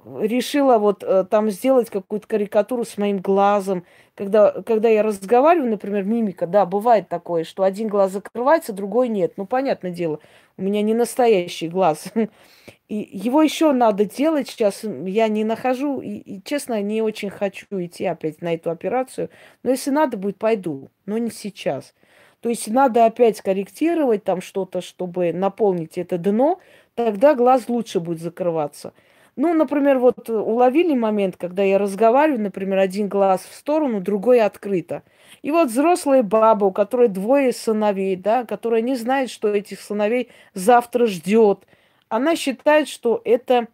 решила 0.06 0.78
вот 0.78 1.04
э, 1.04 1.26
там 1.30 1.50
сделать 1.50 1.90
какую-то 1.90 2.28
карикатуру 2.28 2.86
с 2.86 2.98
моим 2.98 3.20
глазом. 3.20 3.86
Когда, 4.16 4.52
когда 4.64 4.90
я 4.90 5.04
разговариваю, 5.04 5.72
например, 5.72 6.04
мимика, 6.04 6.48
да, 6.48 6.66
бывает 6.66 7.08
такое, 7.10 7.44
что 7.44 7.64
один 7.64 7.88
глаз 7.88 8.12
закрывается, 8.12 8.74
другой 8.74 9.08
нет. 9.08 9.34
Ну, 9.38 9.46
понятное 9.46 9.92
дело, 9.92 10.20
у 10.58 10.62
меня 10.62 10.82
не 10.82 10.94
настоящий 10.94 11.68
глаз. 11.68 12.12
И 12.90 13.10
его 13.14 13.42
еще 13.42 13.72
надо 13.72 14.06
делать 14.06 14.50
сейчас. 14.50 14.84
Я 14.84 15.28
не 15.28 15.44
нахожу, 15.44 16.02
и, 16.02 16.18
и, 16.18 16.42
честно, 16.44 16.82
не 16.82 17.04
очень 17.04 17.30
хочу 17.30 17.68
идти 17.72 18.04
опять 18.06 18.42
на 18.42 18.56
эту 18.56 18.72
операцию. 18.72 19.30
Но 19.62 19.70
если 19.70 19.92
надо 19.92 20.18
будет, 20.18 20.40
пойду. 20.40 20.90
Но 21.06 21.20
не 21.20 21.30
сейчас. 21.30 21.94
То 22.42 22.50
есть 22.50 22.68
надо 22.68 23.06
опять 23.06 23.42
корректировать 23.42 24.24
там 24.24 24.42
что-то, 24.42 24.82
чтобы 24.82 25.34
наполнить 25.34 25.98
это 25.98 26.18
дно, 26.18 26.60
тогда 26.96 27.36
глаз 27.36 27.68
лучше 27.68 28.00
будет 28.00 28.22
закрываться. 28.22 28.94
Ну, 29.42 29.54
например, 29.54 30.00
вот 30.00 30.30
уловили 30.30 30.94
момент, 30.94 31.38
когда 31.38 31.64
я 31.64 31.78
разговариваю, 31.78 32.42
например, 32.42 32.78
один 32.78 33.08
глаз 33.08 33.48
в 33.50 33.56
сторону, 33.56 34.02
другой 34.02 34.42
открыто. 34.42 35.02
И 35.42 35.50
вот 35.50 35.70
взрослая 35.70 36.24
баба, 36.24 36.66
у 36.66 36.74
которой 36.74 37.08
двое 37.08 37.54
сыновей, 37.54 38.18
да, 38.18 38.44
которая 38.44 38.82
не 38.82 38.98
знает, 38.98 39.30
что 39.30 39.48
этих 39.48 39.80
сыновей 39.80 40.30
завтра 40.54 41.06
ждет, 41.06 41.66
она 42.10 42.36
считает, 42.36 42.90
что 42.90 43.22
это 43.24 43.70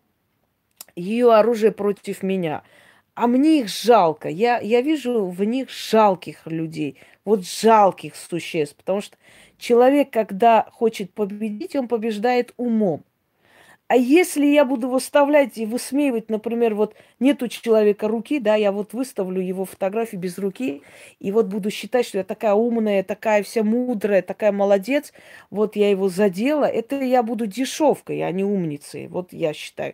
ее 0.96 1.34
оружие 1.34 1.72
против 1.72 2.22
меня. 2.22 2.62
А 3.16 3.26
мне 3.26 3.62
их 3.62 3.68
жалко. 3.68 4.30
Я, 4.30 4.60
я 4.60 4.82
вижу 4.82 5.26
в 5.26 5.44
них 5.44 5.72
жалких 5.72 6.46
людей, 6.46 7.00
вот 7.24 7.44
жалких 7.44 8.16
существ. 8.16 8.76
Потому 8.76 9.02
что 9.02 9.18
человек, 9.58 10.12
когда 10.12 10.68
хочет 10.72 11.12
победить, 11.12 11.76
он 11.76 11.88
побеждает 11.88 12.54
умом. 12.56 13.04
А 13.88 13.96
если 13.96 14.48
я 14.48 14.66
буду 14.66 14.90
выставлять 14.90 15.58
и 15.60 15.66
высмеивать, 15.68 16.30
например, 16.30 16.74
вот 16.74 16.96
нет 17.20 17.44
у 17.44 17.48
человека 17.48 18.08
руки, 18.08 18.40
да, 18.40 18.56
я 18.56 18.72
вот 18.72 18.94
выставлю 18.94 19.40
его 19.42 19.64
фотографию 19.66 20.20
без 20.20 20.40
руки, 20.40 20.82
и 21.20 21.32
вот 21.32 21.46
буду 21.48 21.70
считать, 21.70 22.08
что 22.08 22.18
я 22.18 22.24
такая 22.24 22.56
умная, 22.56 23.04
такая 23.04 23.44
вся 23.44 23.62
мудрая, 23.64 24.24
такая 24.24 24.52
молодец, 24.52 25.14
вот 25.52 25.76
я 25.76 25.92
его 25.92 26.10
задела, 26.10 26.66
это 26.66 27.00
я 27.00 27.22
буду 27.22 27.46
дешевкой, 27.46 28.22
а 28.24 28.32
не 28.32 28.44
умницей, 28.44 29.08
вот 29.08 29.32
я 29.34 29.54
считаю. 29.54 29.94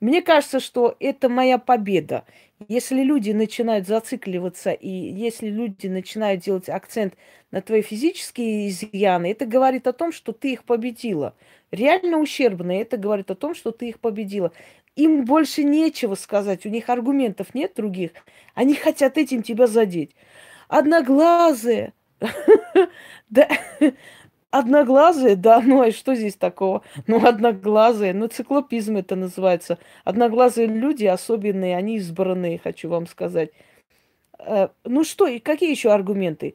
Мне 0.00 0.22
кажется, 0.22 0.60
что 0.60 0.96
это 1.00 1.28
моя 1.28 1.58
победа. 1.58 2.24
Если 2.66 3.02
люди 3.02 3.30
начинают 3.30 3.86
зацикливаться, 3.86 4.72
и 4.72 4.88
если 4.88 5.48
люди 5.48 5.86
начинают 5.86 6.42
делать 6.42 6.68
акцент 6.68 7.14
на 7.52 7.62
твои 7.62 7.82
физические 7.82 8.68
изъяны, 8.68 9.30
это 9.30 9.46
говорит 9.46 9.86
о 9.86 9.92
том, 9.92 10.10
что 10.10 10.32
ты 10.32 10.52
их 10.52 10.64
победила 10.64 11.36
реально 11.70 12.18
ущербные. 12.18 12.82
Это 12.82 12.96
говорит 12.96 13.30
о 13.30 13.36
том, 13.36 13.54
что 13.54 13.70
ты 13.70 13.88
их 13.90 14.00
победила. 14.00 14.52
Им 14.96 15.24
больше 15.24 15.62
нечего 15.62 16.16
сказать, 16.16 16.66
у 16.66 16.68
них 16.68 16.88
аргументов 16.88 17.54
нет 17.54 17.74
других. 17.76 18.10
Они 18.54 18.74
хотят 18.74 19.18
этим 19.18 19.42
тебя 19.44 19.68
задеть. 19.68 20.16
Одноглазые. 20.68 21.92
одноглазые, 24.50 25.36
да, 25.36 25.60
ну 25.60 25.82
а 25.82 25.90
что 25.92 26.14
здесь 26.14 26.36
такого? 26.36 26.82
Ну, 27.06 27.24
одноглазые, 27.26 28.14
ну, 28.14 28.28
циклопизм 28.28 28.96
это 28.96 29.16
называется. 29.16 29.78
Одноглазые 30.04 30.66
люди 30.66 31.04
особенные, 31.06 31.76
они 31.76 31.96
избранные, 31.96 32.58
хочу 32.58 32.88
вам 32.88 33.06
сказать. 33.06 33.50
Э, 34.38 34.68
ну 34.84 35.04
что, 35.04 35.26
и 35.26 35.38
какие 35.38 35.70
еще 35.70 35.92
аргументы? 35.92 36.54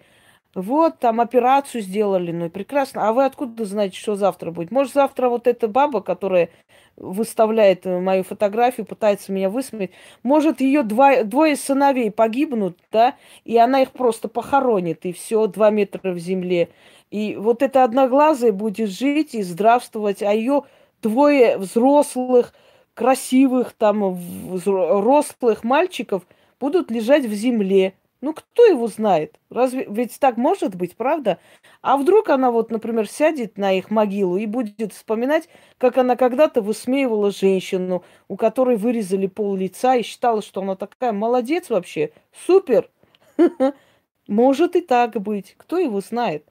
Вот, 0.56 0.99
там 0.99 1.20
операцию 1.20 1.82
сделали, 1.82 2.32
ну 2.32 2.45
и 2.45 2.49
прекрасно. 2.49 3.08
А 3.08 3.14
вы 3.14 3.26
откуда 3.26 3.66
знаете, 3.66 3.97
что 3.97 4.16
завтра 4.16 4.51
будет? 4.51 4.70
Может, 4.70 4.93
завтра 4.93 5.30
вот 5.30 5.47
эта 5.47 5.68
баба, 5.68 6.01
которая 6.01 6.49
выставляет 6.95 7.88
э, 7.88 7.99
мою 7.99 8.24
фотографию, 8.24 8.86
пытается 8.86 9.32
меня 9.32 9.49
высмеять, 9.49 9.91
может, 10.22 10.62
ее 10.62 10.84
два, 10.84 11.24
двое 11.24 11.56
сыновей 11.56 12.12
погибнут, 12.12 12.78
да, 12.91 13.16
и 13.45 13.58
она 13.58 13.82
их 13.82 13.91
просто 13.91 14.28
похоронит, 14.28 15.06
и 15.06 15.12
все, 15.12 15.47
два 15.47 15.72
метра 15.72 16.12
в 16.12 16.20
земле. 16.20 16.70
И 17.10 17.36
вот 17.36 17.64
эта 17.64 17.84
одноглазая 17.84 18.51
будет 18.51 18.89
жить 18.89 19.34
и 19.34 19.41
здравствовать, 19.41 20.22
а 20.22 20.34
ее 20.34 20.64
двое 21.01 21.58
взрослых, 21.58 22.54
красивых, 22.93 23.74
там, 23.74 24.14
взрослых 24.14 25.64
мальчиков 25.64 26.24
будут 26.60 26.91
лежать 26.91 27.26
в 27.26 27.34
земле. 27.34 27.95
Ну, 28.24 28.34
кто 28.34 28.64
его 28.64 28.88
знает? 28.88 29.38
Разве 29.50 29.86
ведь 29.90 30.18
так 30.18 30.38
может 30.38 30.76
быть, 30.76 30.96
правда? 30.96 31.40
А 31.82 31.98
вдруг 31.98 32.30
она 32.30 32.52
вот, 32.52 32.72
например, 32.72 33.06
сядет 33.06 33.58
на 33.58 33.74
их 33.74 33.92
могилу 33.92 34.38
и 34.38 34.46
будет 34.46 34.94
вспоминать, 34.94 35.50
как 35.78 35.98
она 35.98 36.16
когда-то 36.16 36.62
высмеивала 36.62 37.32
женщину, 37.32 38.06
у 38.30 38.38
которой 38.38 38.78
вырезали 38.78 39.28
пол 39.28 39.58
лица 39.58 39.98
и 39.98 40.04
считала, 40.04 40.42
что 40.42 40.62
она 40.62 40.78
такая 40.78 41.12
молодец 41.12 41.70
вообще, 41.70 42.14
супер. 42.48 42.90
Может 44.30 44.78
и 44.78 44.82
так 44.82 45.22
быть. 45.22 45.56
Кто 45.58 45.78
его 45.78 46.00
знает, 46.00 46.46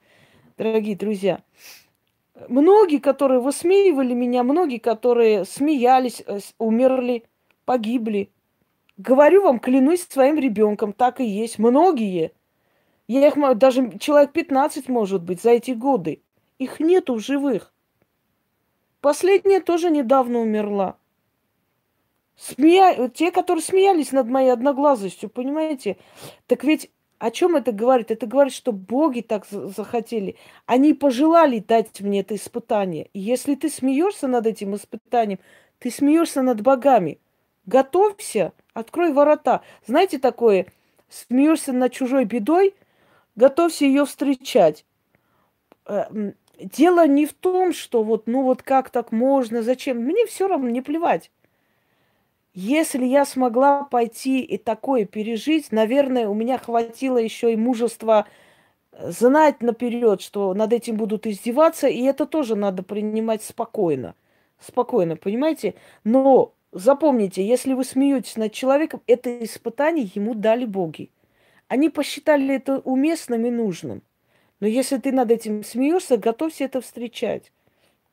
дорогие 0.59 0.95
друзья. 0.95 1.41
Многие, 2.49 2.99
которые 2.99 3.41
высмеивали 3.41 4.13
меня, 4.13 4.43
многие, 4.43 4.79
которые 4.79 5.47
смеялись, 5.47 6.23
э, 6.27 6.41
умерли, 6.59 7.25
погибли. 7.65 8.29
Говорю 9.03 9.43
вам, 9.43 9.59
клянусь 9.59 10.07
своим 10.09 10.39
ребенком, 10.39 10.93
так 10.93 11.21
и 11.21 11.25
есть. 11.25 11.59
Многие. 11.59 12.31
Я 13.09 13.27
их, 13.27 13.59
даже 13.59 13.99
человек 13.99 14.33
15, 14.33 14.89
может 14.89 15.25
быть, 15.25 15.43
за 15.43 15.51
эти 15.51 15.73
годы. 15.73 16.23
Их 16.61 16.79
нету 16.79 17.15
в 17.15 17.19
живых. 17.19 17.73
Последняя 19.01 19.61
тоже 19.61 19.91
недавно 19.91 20.39
умерла. 20.39 20.97
Смея... 22.37 23.09
Те, 23.09 23.33
которые 23.33 23.65
смеялись 23.65 24.13
над 24.13 24.29
моей 24.29 24.51
одноглазостью, 24.51 25.29
понимаете? 25.29 25.97
Так 26.47 26.63
ведь 26.63 26.89
о 27.19 27.33
чем 27.33 27.57
это 27.57 27.73
говорит? 27.73 28.13
Это 28.13 28.29
говорит, 28.29 28.55
что 28.55 28.71
боги 28.71 29.21
так 29.21 29.47
захотели. 29.49 30.37
Они 30.67 30.95
пожелали 30.95 31.59
дать 31.59 32.01
мне 32.01 32.21
это 32.21 32.37
испытание. 32.37 33.09
И 33.13 33.19
если 33.19 33.57
ты 33.57 33.69
смеешься 33.69 34.29
над 34.29 34.47
этим 34.47 34.77
испытанием, 34.77 35.41
ты 35.81 35.91
смеешься 35.91 36.43
над 36.43 36.61
богами. 36.61 37.19
Готовься, 37.67 38.53
открой 38.75 39.13
ворота. 39.13 39.63
Знаете 39.87 40.19
такое, 40.19 40.67
смеешься 41.09 41.73
над 41.73 41.93
чужой 41.93 42.25
бедой, 42.25 42.75
готовься 43.37 43.85
ее 43.85 44.05
встречать. 44.05 44.85
Э, 45.87 46.05
дело 46.59 47.07
не 47.07 47.27
в 47.27 47.33
том, 47.35 47.73
что 47.73 48.03
вот, 48.03 48.27
ну 48.27 48.43
вот 48.43 48.63
как 48.63 48.91
так 48.91 49.13
можно, 49.13 49.63
зачем. 49.63 49.99
Мне 49.99 50.27
все 50.27 50.49
равно 50.49 50.69
не 50.71 50.83
плевать. 50.83 51.31
Если 52.55 53.05
я 53.07 53.25
смогла 53.25 53.85
пойти 53.85 54.41
и 54.43 54.59
такое 54.59 55.07
пережить, 55.07 55.73
наверное, 55.73 56.29
у 56.29 56.35
меня 56.35 56.59
хватило 56.59 57.17
еще 57.17 57.53
и 57.53 57.57
мужества 57.57 58.27
э, 58.93 59.11
знать 59.13 59.63
наперед, 59.63 60.23
что 60.23 60.55
над 60.55 60.73
этим 60.73 60.97
будут 60.97 61.27
издеваться, 61.27 61.89
и 61.89 62.03
это 62.05 62.27
тоже 62.27 62.57
надо 62.57 62.83
принимать 62.83 63.43
спокойно. 63.45 64.15
Спокойно, 64.61 65.17
понимаете? 65.17 65.75
Но 66.05 66.55
запомните, 66.73 67.47
если 67.47 67.75
вы 67.75 67.85
смеетесь 67.85 68.37
над 68.37 68.53
человеком, 68.53 69.03
это 69.07 69.45
испытание 69.45 70.11
ему 70.15 70.35
дали 70.35 70.65
боги. 70.65 71.11
Они 71.69 71.89
посчитали 71.89 72.55
это 72.55 72.79
уместным 72.81 73.47
и 73.47 73.51
нужным. 73.51 74.03
Но 74.61 74.67
если 74.67 74.99
ты 74.99 75.13
над 75.13 75.31
этим 75.31 75.65
смеешься, 75.65 76.17
готовься 76.17 76.65
это 76.65 76.81
встречать 76.81 77.53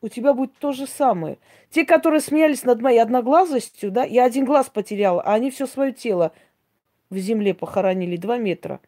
у 0.02 0.08
тебя 0.08 0.32
будет 0.32 0.56
то 0.56 0.72
же 0.72 0.86
самое. 0.86 1.38
Те, 1.70 1.84
которые 1.84 2.20
смеялись 2.20 2.64
над 2.64 2.80
моей 2.80 2.98
одноглазостью, 2.98 3.90
да, 3.90 4.04
я 4.04 4.24
один 4.24 4.44
глаз 4.44 4.70
потеряла, 4.70 5.22
а 5.22 5.34
они 5.34 5.50
все 5.50 5.66
свое 5.66 5.92
тело 5.92 6.32
в 7.10 7.18
земле 7.18 7.54
похоронили 7.54 8.16
два 8.16 8.38
метра. 8.38 8.80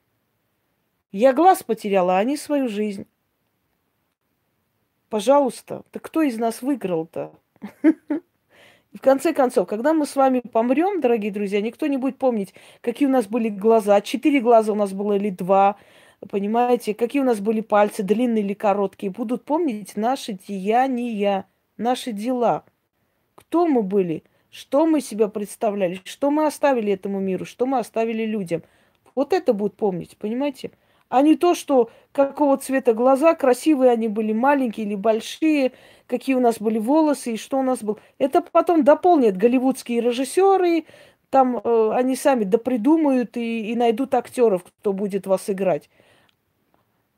Я 1.11 1.33
глаз 1.33 1.63
потеряла, 1.63 2.17
а 2.17 2.21
они 2.21 2.37
свою 2.37 2.69
жизнь. 2.69 3.07
Пожалуйста, 5.11 5.83
так 5.91 6.03
кто 6.03 6.23
из 6.23 6.39
нас 6.39 6.63
выиграл-то? 6.63 7.35
В 8.95 9.01
конце 9.01 9.33
концов, 9.33 9.67
когда 9.67 9.95
мы 9.95 10.07
с 10.07 10.17
вами 10.17 10.41
помрем, 10.41 11.01
дорогие 11.01 11.33
друзья, 11.33 11.61
никто 11.61 11.87
не 11.87 11.97
будет 11.97 12.19
помнить, 12.19 12.55
какие 12.81 13.09
у 13.09 13.11
нас 13.11 13.27
были 13.27 13.49
глаза. 13.49 14.01
Четыре 14.01 14.41
глаза 14.41 14.73
у 14.73 14.77
нас 14.77 14.93
было 14.93 15.15
или 15.15 15.31
два– 15.31 15.77
понимаете, 16.29 16.95
какие 16.95 17.23
у 17.23 17.25
нас 17.25 17.41
были 17.41 17.61
пальцы, 17.61 18.03
длинные 18.03 18.45
или 18.45 18.55
короткие, 18.55 19.11
будут 19.11 19.45
помнить 19.45 19.97
наши 19.97 20.35
деяния, 20.35 21.47
наши 21.77 22.13
дела. 22.13 22.65
Кто 23.35 23.67
мы 23.67 23.83
были, 23.83 24.25
что 24.51 24.87
мы 24.87 25.01
себя 25.01 25.29
представляли, 25.29 26.01
что 26.05 26.31
мы 26.31 26.47
оставили 26.47 26.93
этому 26.93 27.21
миру, 27.21 27.45
что 27.45 27.67
мы 27.67 27.79
оставили 27.79 28.25
людям. 28.25 28.63
Вот 29.15 29.33
это 29.33 29.53
будут 29.53 29.77
помнить, 29.77 30.17
понимаете? 30.17 30.71
А 31.13 31.21
не 31.21 31.37
то, 31.37 31.55
что 31.55 31.91
какого 32.13 32.57
цвета 32.57 32.95
глаза, 32.95 33.35
красивые 33.35 33.91
они 33.91 34.09
были, 34.09 34.33
маленькие 34.33 34.87
или 34.87 34.95
большие, 34.95 35.73
какие 36.07 36.35
у 36.35 36.41
нас 36.41 36.59
были 36.59 36.79
волосы 36.79 37.35
и 37.35 37.37
что 37.37 37.59
у 37.59 37.63
нас 37.63 37.83
был. 37.83 37.99
Это 38.17 38.41
потом 38.41 38.83
дополнят 38.83 39.37
голливудские 39.37 40.01
режиссеры, 40.01 40.87
там 41.29 41.59
э, 41.59 41.91
они 41.93 42.17
сами 42.17 42.45
допридумают 42.45 43.37
и, 43.37 43.73
и 43.73 43.77
найдут 43.77 44.15
актеров, 44.15 44.65
кто 44.65 44.95
будет 44.95 45.27
вас 45.27 45.51
играть. 45.51 45.91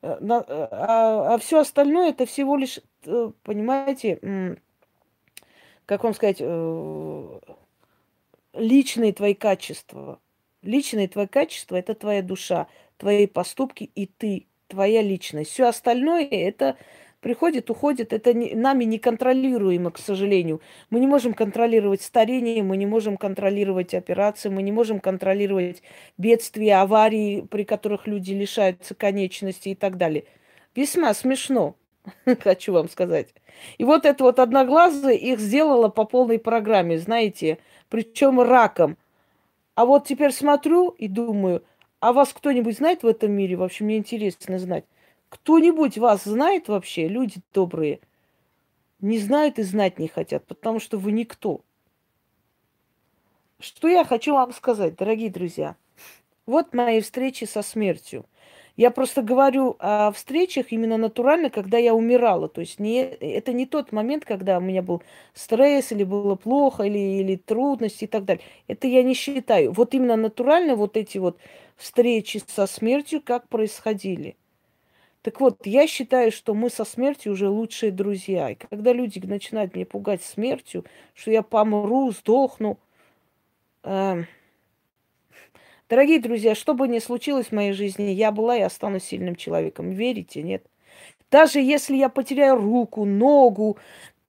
Э, 0.03 0.19
э, 0.21 0.69
а, 0.73 1.35
а 1.35 1.39
все 1.39 1.61
остальное 1.61 2.11
это 2.11 2.27
всего 2.27 2.57
лишь, 2.57 2.81
э, 3.05 3.31
понимаете, 3.45 4.59
как 5.87 6.03
вам 6.03 6.15
сказать, 6.15 6.41
личные 8.55 9.13
твои 9.13 9.35
качества. 9.35 10.19
Личные 10.63 11.07
твои 11.07 11.29
качества– 11.29 11.77
это 11.77 11.95
твоя 11.95 12.23
душа, 12.23 12.67
твои 12.97 13.27
поступки 13.27 13.91
и 13.95 14.07
ты, 14.07 14.47
твоя 14.69 15.03
личность. 15.03 15.51
Все 15.51 15.67
остальное– 15.69 16.27
это 16.31 16.77
приходит, 17.25 17.71
уходит. 17.71 18.13
Это 18.13 18.35
не, 18.35 18.55
нами 18.55 18.85
неконтролируемо, 18.85 19.91
к 19.91 19.99
сожалению. 19.99 20.61
Мы 20.91 21.01
не 21.01 21.07
можем 21.07 21.33
контролировать 21.33 22.03
старение, 22.03 22.63
мы 22.63 22.77
не 22.77 22.85
можем 22.85 23.17
контролировать 23.17 23.95
операции, 23.95 24.51
мы 24.51 24.63
не 24.63 24.73
можем 24.73 25.01
контролировать 25.01 25.83
бедствия, 26.19 26.83
аварии, 26.83 27.41
при 27.51 27.65
которых 27.65 28.07
люди 28.07 28.33
лишаются 28.33 28.95
конечности 28.95 29.71
и 29.71 29.75
так 29.75 29.97
далее. 29.97 30.25
Весьма 30.75 31.15
смешно, 31.15 31.77
хочу 32.41 32.75
вам 32.75 32.91
сказать. 32.91 33.35
И 33.79 33.85
вот 33.85 34.05
это 34.05 34.23
вот 34.23 34.39
одноглазая 34.39 35.15
их 35.15 35.41
сделала 35.41 35.89
по 35.89 36.05
полной 36.05 36.39
программе, 36.39 36.99
знаете, 36.99 37.57
причем 37.89 38.39
раком. 38.39 38.99
А 39.75 39.87
вот 39.87 40.07
теперь 40.07 40.33
смотрю 40.33 40.91
и 40.91 41.09
думаю, 41.09 41.65
а 42.05 42.13
вас 42.13 42.35
кто-нибудь 42.35 42.77
знает 42.77 43.03
в 43.03 43.07
этом 43.07 43.33
мире? 43.33 43.57
В 43.57 43.63
общем, 43.63 43.87
мне 43.87 43.97
интересно 43.97 44.59
знать. 44.59 44.85
Кто-нибудь 45.31 45.97
вас 45.97 46.25
знает 46.25 46.69
вообще, 46.69 47.09
люди 47.09 47.41
добрые? 47.55 48.01
Не 49.01 49.19
знают 49.19 49.59
и 49.59 49.63
знать 49.63 49.99
не 49.99 50.09
хотят, 50.09 50.45
потому 50.47 50.81
что 50.81 50.99
вы 50.99 51.13
никто. 51.13 51.63
Что 53.59 53.89
я 53.89 54.05
хочу 54.05 54.35
вам 54.35 54.53
сказать, 54.53 54.97
дорогие 54.97 55.31
друзья? 55.31 55.77
Вот 56.45 56.75
мои 56.75 57.01
встречи 57.01 57.45
со 57.45 57.63
смертью. 57.63 58.27
Я 58.77 58.91
просто 58.91 59.23
говорю 59.23 59.77
о 59.79 60.13
встречах 60.13 60.73
именно 60.73 60.99
натурально, 60.99 61.49
когда 61.49 61.79
я 61.79 61.95
умирала. 61.95 62.49
То 62.49 62.61
есть 62.61 62.81
не, 62.81 63.03
это 63.03 63.55
не 63.55 63.65
тот 63.65 63.93
момент, 63.93 64.27
когда 64.27 64.59
у 64.59 64.61
меня 64.61 64.83
был 64.83 65.03
стресс, 65.33 65.91
или 65.93 66.05
было 66.05 66.35
плохо, 66.35 66.83
или, 66.83 66.99
или 66.99 67.37
трудности 67.37 68.05
и 68.05 68.09
так 68.09 68.27
далее. 68.27 68.45
Это 68.67 68.89
я 68.89 69.03
не 69.03 69.15
считаю. 69.15 69.73
Вот 69.73 69.95
именно 69.95 70.17
натурально 70.17 70.77
вот 70.77 70.99
эти 70.99 71.17
вот 71.17 71.39
встречи 71.77 72.43
со 72.47 72.67
смертью 72.67 73.23
как 73.25 73.49
происходили. 73.49 74.37
Так 75.23 75.41
вот, 75.41 75.65
я 75.65 75.87
считаю, 75.87 76.31
что 76.31 76.53
мы 76.53 76.69
со 76.69 76.85
смертью 76.85 77.33
уже 77.33 77.49
лучшие 77.49 77.91
друзья. 77.91 78.51
И 78.51 78.57
когда 78.57 78.93
люди 78.93 79.19
начинают 79.21 79.75
меня 79.75 79.87
пугать 79.87 80.23
смертью, 80.23 80.85
что 81.15 81.31
я 81.31 81.43
помру, 81.43 82.11
сдохну. 82.13 82.79
Э, 83.85 84.25
дорогие 85.89 86.21
друзья, 86.21 86.55
что 86.55 86.75
бы 86.75 86.89
ни 86.89 86.99
случилось 86.99 87.47
в 87.47 87.53
моей 87.53 87.73
жизни, 87.73 88.11
я 88.11 88.33
была 88.33 88.59
и 88.59 88.61
останусь 88.61 89.05
сильным 89.05 89.35
человеком. 89.35 89.93
Верите, 89.93 90.43
нет? 90.43 90.67
Даже 91.31 91.59
если 91.59 91.97
я 91.97 92.11
потеряю 92.11 92.57
руку, 92.57 93.07
ногу, 93.07 93.79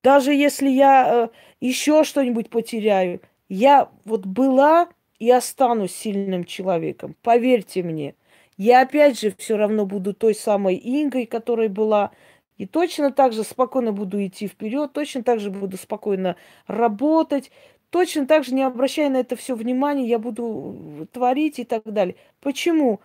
даже 0.01 0.33
если 0.33 0.69
я 0.69 1.25
э, 1.25 1.27
еще 1.59 2.05
что-нибудь 2.05 2.49
потеряю, 2.49 3.19
я 3.49 3.89
вот 4.05 4.25
была 4.25 4.87
и 5.19 5.29
останусь 5.31 5.93
сильным 5.93 6.43
человеком. 6.43 7.15
Поверьте 7.21 7.83
мне. 7.83 8.15
Я 8.57 8.81
опять 8.81 9.19
же 9.19 9.33
все 9.37 9.57
равно 9.57 9.85
буду 9.85 10.13
той 10.13 10.33
самой 10.33 10.79
Ингой, 10.83 11.25
которой 11.25 11.67
была. 11.67 12.11
И 12.57 12.65
точно 12.65 13.11
так 13.11 13.33
же 13.33 13.43
спокойно 13.43 13.91
буду 13.91 14.25
идти 14.25 14.47
вперед, 14.47 14.93
точно 14.93 15.23
так 15.23 15.41
же 15.41 15.51
буду 15.51 15.75
спокойно 15.77 16.37
работать, 16.67 17.51
точно 17.89 18.25
так 18.25 18.45
же 18.45 18.53
не 18.53 18.63
обращая 18.63 19.09
на 19.09 19.17
это 19.17 19.35
все 19.35 19.55
внимания, 19.55 20.07
я 20.07 20.19
буду 20.19 21.07
творить 21.11 21.59
и 21.59 21.65
так 21.65 21.83
далее. 21.83 22.15
Почему? 22.39 23.01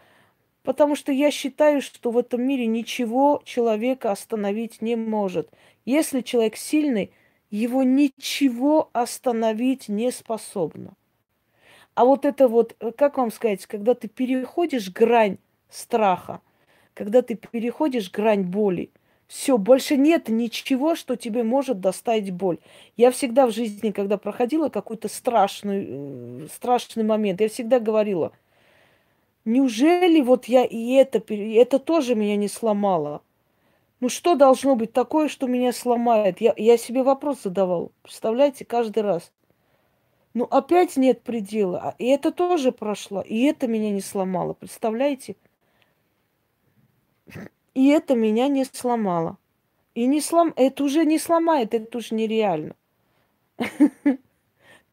Потому 0.63 0.95
что 0.95 1.11
я 1.11 1.33
считаю, 1.33 1.81
что 1.83 2.11
в 2.13 2.19
этом 2.19 2.43
мире 2.43 2.67
ничего 2.67 3.43
человека 3.45 4.13
остановить 4.13 4.83
не 4.83 4.95
может. 4.95 5.51
Если 5.85 6.21
человек 6.21 6.57
сильный, 6.57 7.13
его 7.51 7.83
ничего 7.83 8.91
остановить 8.93 9.89
не 9.89 10.13
способно. 10.13 10.95
А 12.01 12.07
вот 12.07 12.25
это 12.25 12.49
вот, 12.49 12.77
э, 12.81 12.93
как 12.93 13.19
вам 13.19 13.31
сказать, 13.31 13.67
когда 13.67 13.93
ты 13.93 14.09
переходишь 14.09 14.91
грань 14.91 15.37
страха, 15.69 16.41
когда 16.95 17.21
ты 17.21 17.35
переходишь 17.35 18.11
грань 18.11 18.45
боли, 18.45 18.91
все, 19.27 19.59
больше 19.59 19.99
нет 19.99 20.31
ничего, 20.31 20.95
что 20.95 21.17
тебе 21.17 21.43
может 21.43 21.81
доставить 21.81 22.31
боль. 22.31 22.57
Я 22.97 23.11
всегда 23.11 23.47
в 23.47 23.51
жизни, 23.51 23.91
когда 23.91 24.17
проходила 24.17 24.71
какой-то 24.71 25.09
страшный, 25.09 25.87
э, 25.91 26.47
страшный 26.51 27.05
момент, 27.05 27.43
я 27.43 27.51
всегда 27.51 27.79
говорила, 27.79 28.33
неужели 29.45 30.23
вот 30.23 30.47
я 30.47 30.65
и 30.65 30.93
это, 30.93 31.19
и 31.19 31.53
это 31.53 31.79
тоже 31.79 32.15
меня 32.15 32.37
не 32.37 32.49
сломало? 32.49 33.21
Ну 34.01 34.09
что 34.09 34.37
должно 34.37 34.75
быть 34.75 34.95
такое, 34.95 35.29
что 35.29 35.47
меня 35.47 35.75
сломает? 35.75 36.41
Я, 36.41 36.55
я 36.57 36.79
себе 36.79 37.03
вопрос 37.03 37.43
задавал. 37.43 37.93
Представляете, 38.03 38.65
каждый 38.65 39.03
раз. 39.03 39.31
Ну 40.35 40.45
опять 40.45 40.97
нет 40.97 41.23
предела. 41.23 41.81
А, 41.81 41.95
и 41.99 42.07
это 42.07 42.31
тоже 42.33 42.73
прошло. 42.73 43.21
И 43.21 43.43
это 43.45 43.67
меня 43.67 43.91
не 43.91 44.01
сломало. 44.01 44.55
Представляете? 44.55 45.37
И 47.75 47.89
это 47.89 48.15
меня 48.15 48.49
не 48.49 48.65
сломало. 48.65 49.39
И 49.95 50.07
не 50.07 50.21
слом... 50.21 50.53
это 50.57 50.85
уже 50.85 51.05
не 51.05 51.19
сломает, 51.19 51.75
это 51.75 51.99
уже 51.99 52.15
нереально. 52.15 52.75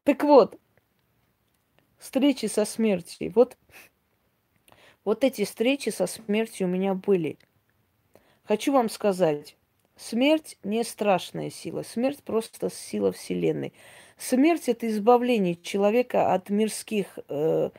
Так 0.04 0.24
вот, 0.24 0.58
встречи 1.98 2.46
со 2.46 2.64
смертью. 2.64 3.34
Вот, 3.36 3.58
вот 5.04 5.26
эти 5.26 5.44
встречи 5.44 5.90
со 5.90 6.08
смертью 6.08 6.68
у 6.68 6.70
меня 6.70 6.94
были. 6.94 7.38
Хочу 8.46 8.72
вам 8.72 8.90
сказать, 8.90 9.58
смерть 9.98 10.58
не 10.64 10.86
страшная 10.86 11.50
сила, 11.50 11.84
смерть 11.84 12.24
просто 12.24 12.70
сила 12.70 13.12
Вселенной. 13.12 13.74
Смерть 14.18 14.68
это 14.68 14.88
избавление 14.88 15.55
человека 15.55 16.34
от 16.34 16.49
мирских 16.49 17.20
э, 17.30 17.70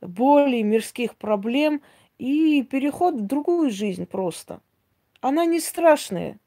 болей, 0.00 0.62
мирских 0.62 1.16
проблем 1.16 1.80
и 2.18 2.62
переход 2.64 3.14
в 3.14 3.26
другую 3.26 3.70
жизнь 3.70 4.06
просто. 4.06 4.60
Она 5.20 5.44
не 5.44 5.60
страшная, 5.60 6.38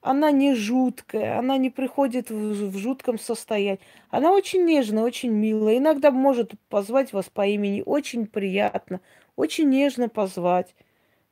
она 0.00 0.30
не 0.30 0.54
жуткая, 0.54 1.38
она 1.38 1.56
не 1.56 1.70
приходит 1.70 2.30
в, 2.30 2.70
в 2.70 2.76
жутком 2.76 3.18
состоянии. 3.18 3.80
Она 4.10 4.32
очень 4.32 4.64
нежная, 4.64 5.02
очень 5.02 5.30
милая. 5.30 5.78
Иногда 5.78 6.10
может 6.10 6.52
позвать 6.68 7.12
вас 7.12 7.30
по 7.30 7.46
имени, 7.46 7.82
очень 7.84 8.26
приятно, 8.26 9.00
очень 9.34 9.68
нежно 9.68 10.08
позвать. 10.08 10.74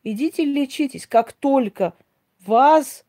Идите 0.03 0.45
лечитесь. 0.45 1.07
Как 1.07 1.33
только 1.33 1.93
вас 2.45 3.05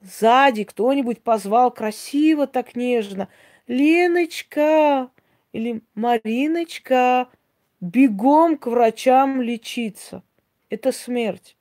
сзади 0.00 0.64
кто-нибудь 0.64 1.22
позвал 1.22 1.70
красиво, 1.70 2.46
так 2.46 2.76
нежно, 2.76 3.28
Леночка 3.66 5.10
или 5.52 5.82
Мариночка, 5.94 7.28
бегом 7.80 8.56
к 8.56 8.66
врачам 8.66 9.40
лечиться. 9.42 10.22
Это 10.70 10.92
смерть. 10.92 11.56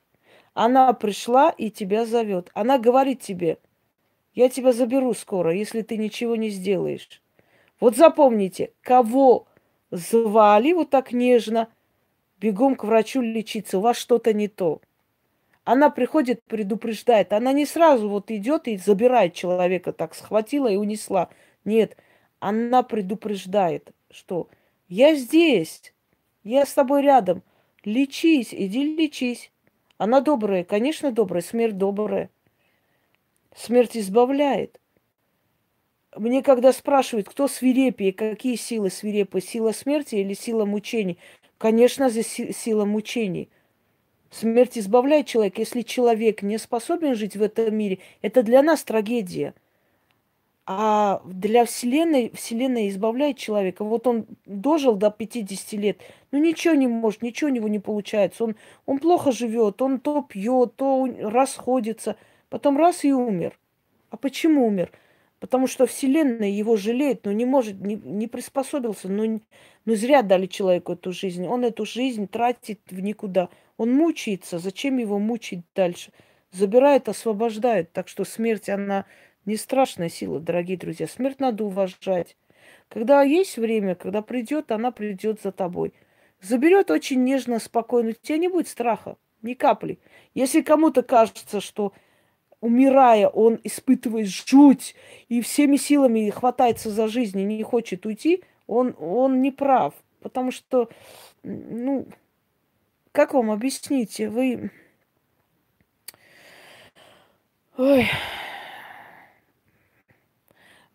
Она 0.53 0.93
пришла 0.93 1.49
и 1.49 1.69
тебя 1.69 2.05
зовет. 2.05 2.49
Она 2.53 2.77
говорит 2.77 3.21
тебе, 3.21 3.57
я 4.33 4.49
тебя 4.49 4.71
заберу 4.73 5.13
скоро, 5.13 5.53
если 5.53 5.81
ты 5.81 5.97
ничего 5.97 6.35
не 6.35 6.49
сделаешь. 6.49 7.21
Вот 7.79 7.95
запомните, 7.95 8.71
кого 8.81 9.47
звали 9.91 10.73
вот 10.73 10.89
так 10.89 11.11
нежно, 11.11 11.69
бегом 12.39 12.75
к 12.75 12.83
врачу 12.83 13.21
лечиться, 13.21 13.77
у 13.77 13.81
вас 13.81 13.97
что-то 13.97 14.33
не 14.33 14.47
то. 14.47 14.81
Она 15.65 15.89
приходит, 15.89 16.43
предупреждает. 16.43 17.33
Она 17.33 17.51
не 17.51 17.65
сразу 17.65 18.07
вот 18.07 18.31
идет 18.31 18.67
и 18.67 18.77
забирает 18.77 19.33
человека, 19.33 19.91
так 19.91 20.15
схватила 20.15 20.67
и 20.67 20.77
унесла. 20.77 21.29
Нет, 21.65 21.97
она 22.39 22.83
предупреждает, 22.83 23.91
что 24.09 24.47
я 24.87 25.15
здесь, 25.15 25.93
я 26.43 26.65
с 26.65 26.73
тобой 26.73 27.01
рядом. 27.01 27.43
Лечись, 27.83 28.53
иди 28.53 28.95
лечись. 28.95 29.51
Она 29.97 30.21
добрая, 30.21 30.63
конечно, 30.63 31.11
добрая, 31.11 31.41
смерть 31.41 31.77
добрая. 31.77 32.29
Смерть 33.55 33.97
избавляет. 33.97 34.79
Мне 36.15 36.43
когда 36.43 36.71
спрашивают, 36.71 37.27
кто 37.27 37.47
свирепее, 37.47 38.13
какие 38.13 38.55
силы 38.55 38.89
свирепые, 38.89 39.41
сила 39.41 39.71
смерти 39.71 40.15
или 40.15 40.33
сила 40.33 40.65
мучений, 40.65 41.17
Конечно, 41.57 42.09
за 42.09 42.23
сила 42.23 42.85
мучений. 42.85 43.49
Смерть 44.35 44.77
избавляет 44.77 45.27
человека. 45.27 45.61
Если 45.61 45.81
человек 45.81 46.41
не 46.41 46.57
способен 46.57 47.15
жить 47.15 47.37
в 47.37 47.41
этом 47.41 47.73
мире, 47.73 47.99
это 48.21 48.43
для 48.43 48.61
нас 48.61 48.83
трагедия. 48.83 49.53
А 50.65 51.21
для 51.25 51.63
Вселенной, 51.63 52.31
Вселенная 52.35 52.89
избавляет 52.89 53.37
человека. 53.37 53.85
Вот 53.85 54.07
он 54.07 54.25
дожил 54.45 54.95
до 54.95 55.09
50 55.09 55.73
лет, 55.79 56.01
ну 56.31 56.39
ничего 56.39 56.73
не 56.73 56.87
может, 56.87 57.21
ничего 57.21 57.49
у 57.49 57.53
него 57.53 57.69
не 57.69 57.79
получается. 57.79 58.43
Он, 58.43 58.55
он 58.85 58.99
плохо 58.99 59.31
живет, 59.31 59.81
он 59.81 60.01
то 60.01 60.21
пьет, 60.21 60.75
то 60.75 61.07
расходится, 61.21 62.17
потом 62.49 62.77
раз 62.77 63.05
и 63.05 63.13
умер. 63.13 63.57
А 64.09 64.17
почему 64.17 64.67
умер? 64.67 64.91
Потому 65.39 65.67
что 65.67 65.85
Вселенная 65.85 66.49
его 66.49 66.75
жалеет, 66.75 67.23
но 67.23 67.31
не 67.31 67.45
может, 67.45 67.79
не, 67.79 67.95
не 67.95 68.27
приспособился, 68.27 69.07
но, 69.07 69.39
но 69.85 69.95
зря 69.95 70.23
дали 70.23 70.47
человеку 70.47 70.93
эту 70.93 71.13
жизнь. 71.13 71.47
Он 71.47 71.63
эту 71.63 71.85
жизнь 71.85 72.27
тратит 72.27 72.81
в 72.89 72.99
никуда. 72.99 73.47
Он 73.77 73.91
мучается. 73.93 74.59
Зачем 74.59 74.97
его 74.97 75.19
мучить 75.19 75.61
дальше? 75.75 76.11
Забирает, 76.51 77.09
освобождает. 77.09 77.91
Так 77.91 78.07
что 78.07 78.23
смерть, 78.23 78.69
она 78.69 79.05
не 79.45 79.57
страшная 79.57 80.09
сила, 80.09 80.39
дорогие 80.39 80.77
друзья. 80.77 81.07
Смерть 81.07 81.39
надо 81.39 81.65
уважать. 81.65 82.37
Когда 82.87 83.23
есть 83.23 83.57
время, 83.57 83.95
когда 83.95 84.21
придет, 84.21 84.71
она 84.71 84.91
придет 84.91 85.41
за 85.41 85.51
тобой. 85.51 85.93
Заберет 86.41 86.91
очень 86.91 87.23
нежно, 87.23 87.59
спокойно. 87.59 88.09
У 88.09 88.13
тебя 88.13 88.37
не 88.37 88.47
будет 88.47 88.67
страха, 88.67 89.17
ни 89.41 89.53
капли. 89.53 89.99
Если 90.33 90.61
кому-то 90.61 91.01
кажется, 91.01 91.61
что 91.61 91.93
умирая, 92.61 93.27
он 93.27 93.59
испытывает 93.63 94.27
жуть 94.27 94.95
и 95.27 95.41
всеми 95.41 95.77
силами 95.77 96.29
хватается 96.29 96.89
за 96.89 97.07
жизнь 97.07 97.39
и 97.39 97.43
не 97.43 97.63
хочет 97.63 98.05
уйти, 98.05 98.43
он, 98.67 98.95
он 98.99 99.41
не 99.41 99.51
прав. 99.51 99.93
Потому 100.21 100.51
что, 100.51 100.89
ну, 101.43 102.07
как 103.15 103.33
вам 103.33 103.49
объяснить, 103.49 104.19
вы... 104.19 104.71
Ой. 107.77 108.07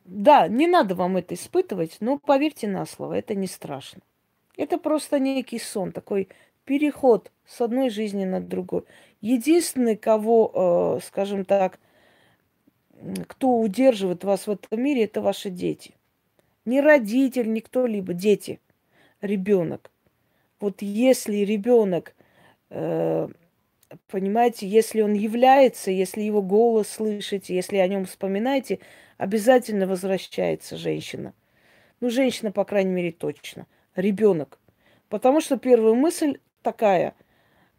Да, 0.04 0.46
не 0.46 0.66
надо 0.66 0.94
вам 0.94 1.16
это 1.16 1.34
испытывать, 1.34 1.96
но 2.00 2.18
поверьте 2.18 2.68
на 2.68 2.84
слово, 2.84 3.14
это 3.14 3.34
не 3.34 3.46
страшно. 3.46 4.02
Это 4.58 4.76
просто 4.76 5.18
некий 5.18 5.58
сон, 5.58 5.92
такой 5.92 6.28
переход 6.66 7.32
с 7.46 7.62
одной 7.62 7.88
жизни 7.88 8.26
на 8.26 8.42
другую. 8.42 8.84
Единственный, 9.22 9.96
кого, 9.96 10.98
э, 11.00 11.06
скажем 11.06 11.46
так, 11.46 11.80
кто 13.28 13.58
удерживает 13.58 14.24
вас 14.24 14.46
в 14.46 14.50
этом 14.50 14.82
мире, 14.82 15.04
это 15.04 15.22
ваши 15.22 15.48
дети. 15.48 15.94
Не 16.66 16.82
родитель, 16.82 17.50
не 17.50 17.62
кто-либо, 17.62 18.12
дети, 18.12 18.60
ребенок. 19.22 19.90
Вот 20.60 20.82
если 20.82 21.38
ребенок, 21.38 22.14
э, 22.70 23.28
понимаете, 24.08 24.66
если 24.68 25.00
он 25.00 25.14
является, 25.14 25.90
если 25.90 26.22
его 26.22 26.42
голос 26.42 26.88
слышите, 26.88 27.54
если 27.54 27.78
о 27.78 27.88
нем 27.88 28.04
вспоминаете, 28.04 28.78
обязательно 29.18 29.86
возвращается 29.86 30.76
женщина. 30.76 31.34
Ну, 32.00 32.10
женщина, 32.10 32.52
по 32.52 32.64
крайней 32.64 32.92
мере, 32.92 33.12
точно. 33.12 33.66
Ребенок. 33.96 34.58
Потому 35.08 35.40
что 35.40 35.58
первая 35.58 35.94
мысль 35.94 36.38
такая 36.62 37.14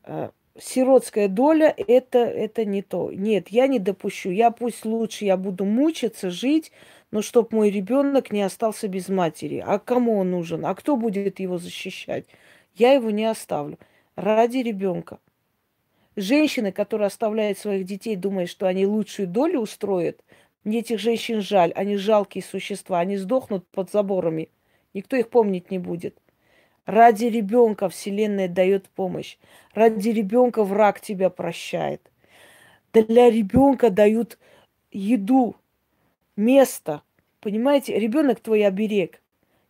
э,– 0.03 0.29
сиротская 0.59 1.27
доля 1.27 1.73
это, 1.75 2.19
это 2.19 2.65
не 2.65 2.81
то. 2.81 3.11
Нет, 3.11 3.49
я 3.49 3.67
не 3.67 3.79
допущу. 3.79 4.29
Я 4.29 4.51
пусть 4.51 4.85
лучше 4.85 5.25
я 5.25 5.37
буду 5.37 5.65
мучиться, 5.65 6.29
жить, 6.29 6.71
но 7.11 7.21
чтоб 7.21 7.51
мой 7.51 7.69
ребенок 7.69 8.31
не 8.31 8.41
остался 8.41 8.87
без 8.87 9.09
матери. 9.09 9.63
А 9.65 9.79
кому 9.79 10.17
он 10.17 10.31
нужен? 10.31 10.65
А 10.65 10.75
кто 10.75 10.95
будет 10.97 11.39
его 11.39 11.57
защищать? 11.57 12.25
Я 12.73 12.93
его 12.93 13.11
не 13.11 13.25
оставлю. 13.25 13.77
Ради 14.15 14.57
ребенка. 14.57 15.19
Женщины, 16.15 16.71
которые 16.71 17.07
оставляют 17.07 17.57
своих 17.57 17.85
детей, 17.85 18.15
думая, 18.15 18.45
что 18.45 18.67
они 18.67 18.85
лучшую 18.85 19.27
долю 19.27 19.61
устроят, 19.61 20.21
мне 20.63 20.79
этих 20.79 20.99
женщин 20.99 21.41
жаль. 21.41 21.71
Они 21.73 21.95
жалкие 21.97 22.43
существа. 22.43 22.99
Они 22.99 23.17
сдохнут 23.17 23.67
под 23.67 23.91
заборами. 23.91 24.49
Никто 24.93 25.15
их 25.15 25.29
помнить 25.29 25.71
не 25.71 25.79
будет. 25.79 26.17
Ради 26.85 27.25
ребенка 27.25 27.89
Вселенная 27.89 28.47
дает 28.47 28.89
помощь. 28.89 29.37
Ради 29.73 30.09
ребенка 30.09 30.63
враг 30.63 30.99
тебя 30.99 31.29
прощает. 31.29 32.01
Для 32.93 33.29
ребенка 33.29 33.89
дают 33.89 34.37
еду, 34.91 35.55
место. 36.35 37.01
Понимаете, 37.39 37.97
ребенок 37.97 38.39
твой 38.41 38.65
оберег. 38.65 39.20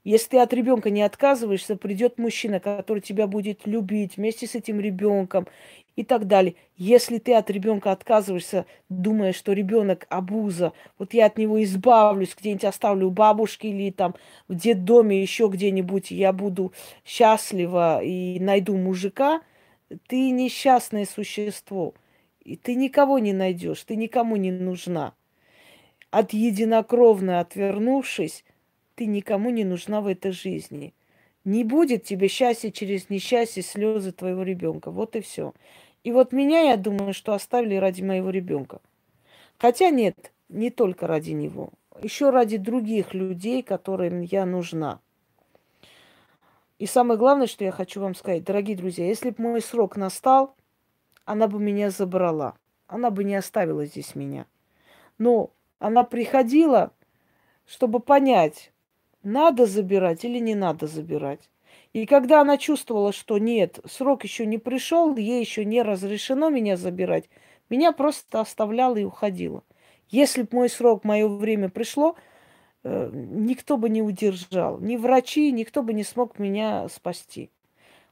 Если 0.04 0.30
ты 0.30 0.40
от 0.40 0.52
ребенка 0.52 0.90
не 0.90 1.04
отказываешься, 1.04 1.76
придет 1.76 2.18
мужчина, 2.18 2.60
который 2.60 3.02
тебя 3.02 3.28
будет 3.28 3.68
любить 3.68 4.18
вместе 4.18 4.48
с 4.48 4.56
этим 4.56 4.80
ребенком 4.80 5.48
и 5.96 6.04
так 6.04 6.26
далее. 6.26 6.56
Если 6.76 7.20
ты 7.20 7.36
от 7.36 7.52
ребенка 7.52 7.92
отказываешься, 7.92 8.66
думая, 8.90 9.32
что 9.32 9.54
ребенок 9.54 10.08
абуза, 10.10 10.74
вот 10.98 11.14
я 11.14 11.28
от 11.28 11.38
него 11.38 11.62
избавлюсь, 11.64 12.36
где-нибудь 12.36 12.64
оставлю 12.64 13.08
у 13.08 13.12
бабушки 13.12 13.68
или 13.68 13.92
там 13.92 14.16
в 14.48 14.56
детдоме, 14.56 15.22
еще 15.22 15.48
где-нибудь, 15.48 16.10
я 16.10 16.34
буду 16.34 16.74
счастлива 17.06 18.04
и 18.04 18.40
найду 18.40 18.78
мужика, 18.78 19.42
ты 20.08 20.32
несчастное 20.32 21.06
существо. 21.06 21.94
И 22.44 22.56
ты 22.56 22.74
никого 22.74 23.20
не 23.20 23.34
найдешь, 23.34 23.84
ты 23.84 23.96
никому 23.96 24.36
не 24.36 24.52
нужна. 24.52 25.14
От 26.10 26.34
единокровно 26.34 27.40
отвернувшись, 27.40 28.44
ты 29.02 29.08
никому 29.08 29.50
не 29.50 29.64
нужна 29.64 30.00
в 30.00 30.06
этой 30.06 30.32
жизни. 30.32 30.94
Не 31.44 31.64
будет 31.64 32.04
тебе 32.04 32.28
счастья 32.28 32.70
через 32.70 33.10
несчастье, 33.10 33.64
слезы 33.64 34.12
твоего 34.12 34.44
ребенка. 34.44 34.92
Вот 34.92 35.16
и 35.16 35.22
все. 35.22 35.56
И 36.04 36.12
вот 36.12 36.34
меня, 36.34 36.70
я 36.70 36.78
думаю, 36.78 37.16
что 37.16 37.34
оставили 37.34 37.78
ради 37.78 38.04
моего 38.04 38.30
ребенка. 38.30 38.80
Хотя 39.58 39.90
нет, 39.90 40.32
не 40.50 40.70
только 40.70 41.08
ради 41.08 41.32
него. 41.32 41.72
Еще 42.04 42.30
ради 42.30 42.58
других 42.58 43.16
людей, 43.16 43.64
которым 43.64 44.22
я 44.22 44.46
нужна. 44.46 45.00
И 46.78 46.86
самое 46.86 47.18
главное, 47.18 47.48
что 47.48 47.64
я 47.64 47.72
хочу 47.72 48.02
вам 48.02 48.14
сказать, 48.14 48.44
дорогие 48.44 48.78
друзья, 48.78 49.08
если 49.08 49.32
бы 49.32 49.42
мой 49.42 49.62
срок 49.64 49.98
настал, 49.98 50.54
она 51.26 51.48
бы 51.48 51.60
меня 51.60 51.90
забрала. 51.90 52.54
Она 52.86 53.10
бы 53.10 53.24
не 53.24 53.34
оставила 53.34 53.84
здесь 53.84 54.14
меня. 54.14 54.46
Но 55.18 55.50
она 55.80 56.04
приходила, 56.04 56.92
чтобы 57.66 58.00
понять, 58.00 58.71
надо 59.24 59.66
забирать 59.66 60.26
или 60.26 60.40
не 60.40 60.56
надо 60.56 60.88
забирать. 60.88 61.50
И 61.94 62.06
когда 62.06 62.42
она 62.42 62.58
чувствовала, 62.58 63.12
что 63.12 63.38
нет, 63.38 63.80
срок 63.86 64.24
еще 64.24 64.46
не 64.46 64.58
пришел, 64.58 65.16
ей 65.16 65.40
еще 65.40 65.66
не 65.66 65.82
разрешено 65.82 66.50
меня 66.50 66.78
забирать, 66.78 67.30
меня 67.70 67.92
просто 67.92 68.40
оставляла 68.40 68.98
и 68.98 69.04
уходила. 69.04 69.64
Если 70.10 70.44
бы 70.44 70.50
мой 70.52 70.70
срок, 70.70 71.04
мое 71.04 71.28
время 71.28 71.70
пришло, 71.70 72.16
э, 72.84 73.10
никто 73.14 73.78
бы 73.78 73.90
не 73.90 74.02
удержал. 74.02 74.80
Ни 74.80 74.98
врачи, 74.98 75.52
никто 75.52 75.84
бы 75.84 75.94
не 75.94 76.04
смог 76.04 76.40
меня 76.40 76.88
спасти. 76.90 77.50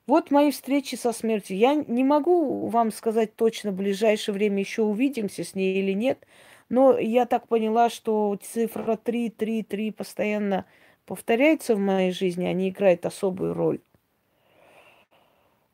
Вот 0.08 0.32
мои 0.32 0.52
встречи 0.52 0.96
со 0.96 1.12
смертью. 1.12 1.58
Я 1.58 1.76
не 1.76 2.04
могу 2.04 2.68
вам 2.68 2.92
сказать 2.92 3.36
точно, 3.36 3.72
в 3.72 3.76
ближайшее 3.76 4.34
время 4.34 4.60
еще 4.60 4.82
увидимся 4.82 5.44
с 5.44 5.54
ней 5.54 5.78
или 5.80 5.92
нет, 5.92 6.26
но 6.68 6.98
я 6.98 7.26
так 7.26 7.48
поняла, 7.48 7.90
что 7.90 8.36
цифра 8.42 8.96
3, 8.96 9.30
3, 9.30 9.64
3 9.64 9.92
постоянно 9.92 10.66
повторяется 11.10 11.76
в 11.76 11.80
моей 11.80 12.12
жизни, 12.12 12.46
они 12.46 12.70
играют 12.70 13.04
особую 13.04 13.56
роль. 13.56 13.80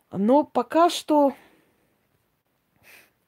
Но 0.09 0.45
пока 0.45 0.89
что, 0.89 1.33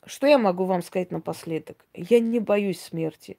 что 0.06 0.26
я 0.26 0.38
могу 0.38 0.64
вам 0.64 0.82
сказать 0.82 1.12
напоследок? 1.12 1.86
Я 1.94 2.22
не 2.22 2.40
боюсь 2.40 2.80
смерти. 2.80 3.38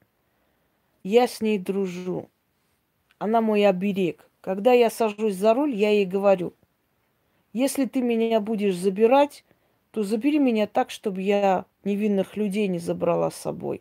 Я 1.03 1.27
с 1.29 1.41
ней 1.41 1.59
дружу. 1.59 2.29
Она 3.17 3.41
мой 3.41 3.65
оберег. 3.65 4.29
Когда 4.43 4.75
я 4.75 4.91
сажусь 4.91 5.37
за 5.37 5.55
руль, 5.55 5.75
я 5.75 5.89
ей 5.89 6.05
говорю, 6.05 6.53
если 7.55 7.87
ты 7.87 8.03
меня 8.03 8.39
будешь 8.39 8.77
забирать, 8.77 9.47
то 9.93 10.03
забери 10.03 10.39
меня 10.39 10.67
так, 10.67 10.91
чтобы 10.91 11.23
я 11.23 11.65
невинных 11.85 12.37
людей 12.37 12.69
не 12.69 12.81
забрала 12.81 13.31
с 13.31 13.37
собой. 13.37 13.81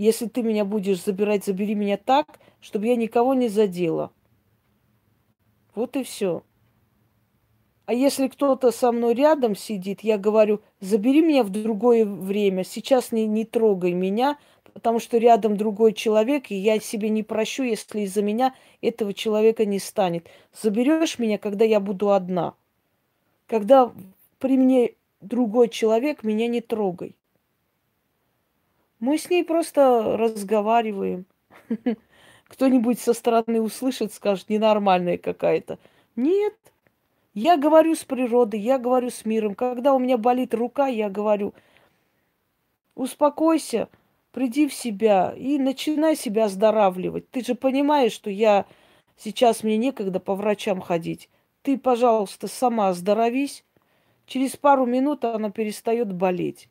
Если 0.00 0.28
ты 0.28 0.40
меня 0.42 0.64
будешь 0.64 1.04
забирать, 1.04 1.44
забери 1.44 1.74
меня 1.74 1.98
так, 1.98 2.40
чтобы 2.62 2.86
я 2.86 2.96
никого 2.96 3.34
не 3.34 3.48
задела. 3.48 4.10
Вот 5.74 5.94
и 5.94 6.04
все. 6.04 6.42
А 7.84 7.92
если 7.92 8.28
кто-то 8.28 8.70
со 8.70 8.92
мной 8.92 9.12
рядом 9.12 9.54
сидит, 9.54 10.00
я 10.00 10.16
говорю, 10.16 10.62
забери 10.80 11.20
меня 11.20 11.44
в 11.44 11.50
другое 11.50 12.06
время, 12.06 12.64
сейчас 12.64 13.12
не, 13.12 13.26
не 13.26 13.44
трогай 13.44 13.92
меня, 13.92 14.38
потому 14.72 15.00
что 15.00 15.18
рядом 15.18 15.58
другой 15.58 15.92
человек, 15.92 16.50
и 16.50 16.54
я 16.54 16.80
себе 16.80 17.10
не 17.10 17.22
прощу, 17.22 17.62
если 17.62 18.00
из-за 18.00 18.22
меня 18.22 18.54
этого 18.80 19.12
человека 19.12 19.66
не 19.66 19.78
станет. 19.78 20.28
Заберешь 20.62 21.18
меня, 21.18 21.36
когда 21.36 21.66
я 21.66 21.78
буду 21.78 22.12
одна. 22.12 22.54
Когда 23.46 23.92
при 24.38 24.56
мне 24.56 24.94
другой 25.20 25.68
человек, 25.68 26.24
меня 26.24 26.46
не 26.46 26.62
трогай. 26.62 27.16
Мы 29.00 29.16
с 29.16 29.30
ней 29.30 29.44
просто 29.44 30.16
разговариваем. 30.18 31.24
Кто-нибудь 32.48 33.00
со 33.00 33.14
стороны 33.14 33.60
услышит, 33.60 34.12
скажет, 34.12 34.50
ненормальная 34.50 35.16
какая-то. 35.16 35.78
Нет, 36.16 36.54
я 37.32 37.56
говорю 37.56 37.94
с 37.94 38.04
природой, 38.04 38.60
я 38.60 38.78
говорю 38.78 39.08
с 39.08 39.24
миром. 39.24 39.54
Когда 39.54 39.94
у 39.94 39.98
меня 39.98 40.18
болит 40.18 40.52
рука, 40.52 40.86
я 40.86 41.08
говорю, 41.08 41.54
успокойся, 42.94 43.88
приди 44.32 44.68
в 44.68 44.74
себя 44.74 45.32
и 45.34 45.58
начинай 45.58 46.14
себя 46.14 46.44
оздоравливать. 46.44 47.30
Ты 47.30 47.42
же 47.42 47.54
понимаешь, 47.54 48.12
что 48.12 48.28
я 48.28 48.66
сейчас 49.16 49.62
мне 49.62 49.78
некогда 49.78 50.20
по 50.20 50.34
врачам 50.34 50.80
ходить. 50.80 51.30
Ты, 51.62 51.78
пожалуйста, 51.78 52.48
сама 52.48 52.88
оздоровись. 52.88 53.64
Через 54.26 54.56
пару 54.56 54.84
минут 54.84 55.24
она 55.24 55.50
перестает 55.50 56.12
болеть. 56.12 56.68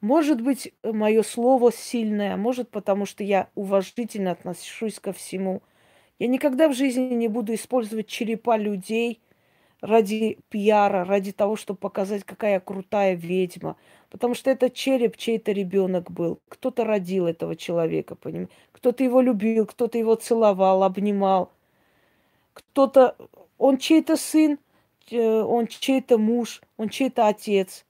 Может 0.00 0.40
быть, 0.40 0.72
мое 0.82 1.22
слово 1.22 1.70
сильное, 1.72 2.36
может, 2.36 2.70
потому 2.70 3.04
что 3.04 3.22
я 3.22 3.48
уважительно 3.54 4.30
отношусь 4.30 4.98
ко 4.98 5.12
всему. 5.12 5.62
Я 6.18 6.26
никогда 6.26 6.68
в 6.68 6.74
жизни 6.74 7.14
не 7.14 7.28
буду 7.28 7.52
использовать 7.54 8.06
черепа 8.06 8.56
людей 8.56 9.20
ради 9.82 10.38
пиара, 10.48 11.04
ради 11.04 11.32
того, 11.32 11.56
чтобы 11.56 11.78
показать, 11.78 12.24
какая 12.24 12.54
я 12.54 12.60
крутая 12.60 13.14
ведьма. 13.14 13.76
Потому 14.08 14.34
что 14.34 14.50
это 14.50 14.70
череп 14.70 15.16
чей-то 15.18 15.52
ребенок 15.52 16.10
был. 16.10 16.40
Кто-то 16.48 16.84
родил 16.84 17.26
этого 17.26 17.54
человека, 17.54 18.14
понимаете? 18.14 18.52
Кто-то 18.72 19.04
его 19.04 19.20
любил, 19.20 19.66
кто-то 19.66 19.98
его 19.98 20.14
целовал, 20.14 20.82
обнимал. 20.82 21.52
Кто-то... 22.54 23.16
Он 23.58 23.76
чей-то 23.76 24.16
сын, 24.16 24.58
э, 25.10 25.42
он 25.42 25.66
чей-то 25.66 26.16
муж, 26.16 26.62
он 26.78 26.88
чей-то 26.88 27.28
отец 27.28 27.84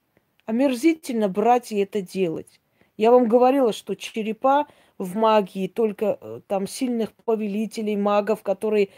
омерзительно 0.51 1.29
брать 1.29 1.71
и 1.71 1.77
это 1.77 2.01
делать. 2.01 2.59
Я 2.97 3.11
вам 3.11 3.27
говорила, 3.27 3.73
что 3.73 3.95
черепа 3.95 4.67
в 4.97 5.15
магии 5.15 5.67
только 5.67 6.19
э, 6.19 6.41
там 6.47 6.67
сильных 6.67 7.13
повелителей, 7.25 7.95
магов, 7.95 8.43
которые 8.43 8.89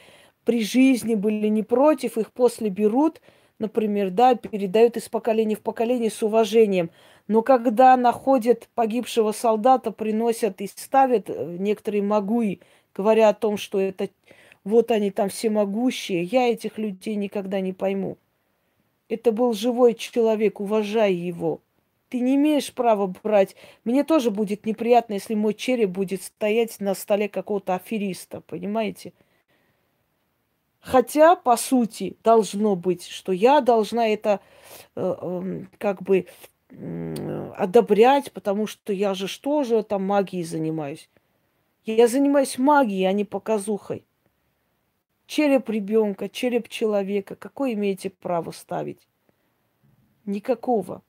при 0.45 0.64
жизни 0.64 1.16
были 1.16 1.47
не 1.47 1.64
против, 1.64 2.18
их 2.18 2.34
после 2.34 2.70
берут, 2.70 3.22
например, 3.60 4.10
да, 4.10 4.36
передают 4.36 4.97
из 4.97 5.08
поколения 5.10 5.56
в 5.56 5.62
поколение 5.62 6.10
с 6.10 6.22
уважением. 6.24 6.89
Но 7.28 7.43
когда 7.43 7.95
находят 7.95 8.68
погибшего 8.74 9.32
солдата, 9.32 9.91
приносят 9.91 10.60
и 10.60 10.68
ставят 10.68 11.30
э, 11.30 11.58
некоторые 11.60 12.01
магуи, 12.01 12.62
говоря 12.95 13.30
о 13.30 13.34
том, 13.34 13.58
что 13.58 13.80
это 13.80 14.10
вот 14.64 14.89
они 14.89 15.12
там 15.12 15.30
всемогущие, 15.30 16.24
я 16.24 16.49
этих 16.49 16.80
людей 16.80 17.16
никогда 17.16 17.62
не 17.62 17.74
пойму. 17.74 18.18
Это 19.10 19.32
был 19.32 19.54
живой 19.54 19.93
человек, 19.93 20.60
уважай 20.60 21.14
его. 21.14 21.62
Ты 22.10 22.20
не 22.20 22.36
имеешь 22.36 22.74
права 22.74 23.08
брать. 23.08 23.56
Мне 23.84 24.04
тоже 24.04 24.30
будет 24.30 24.66
неприятно, 24.66 25.14
если 25.14 25.34
мой 25.34 25.54
череп 25.54 25.89
будет 25.89 26.22
стоять 26.22 26.80
на 26.80 26.93
столе 26.93 27.28
какого-то 27.28 27.76
афериста, 27.76 28.41
понимаете? 28.41 29.14
Хотя, 30.80 31.36
по 31.36 31.56
сути, 31.56 32.18
должно 32.24 32.76
быть, 32.76 33.08
что 33.08 33.32
я 33.32 33.62
должна 33.62 34.10
это 34.10 34.41
э, 34.95 35.16
э, 35.22 35.66
как 35.78 36.04
бы 36.04 36.28
э, 36.70 37.51
одобрять, 37.58 38.32
потому 38.34 38.68
что 38.68 38.91
я 38.91 39.14
же 39.14 39.28
что 39.28 39.64
же 39.64 39.82
там 39.82 40.06
магией 40.06 40.43
занимаюсь. 40.43 41.10
Я 41.86 42.08
занимаюсь 42.08 42.58
магией, 42.58 43.08
а 43.08 43.14
не 43.14 43.24
показухой. 43.26 44.06
Череп 45.26 45.70
ребенка, 45.70 46.30
череп 46.30 46.68
человека. 46.68 47.36
Какое 47.36 47.74
имеете 47.74 48.10
право 48.10 48.52
ставить? 48.52 49.08
Никакого. 50.26 51.02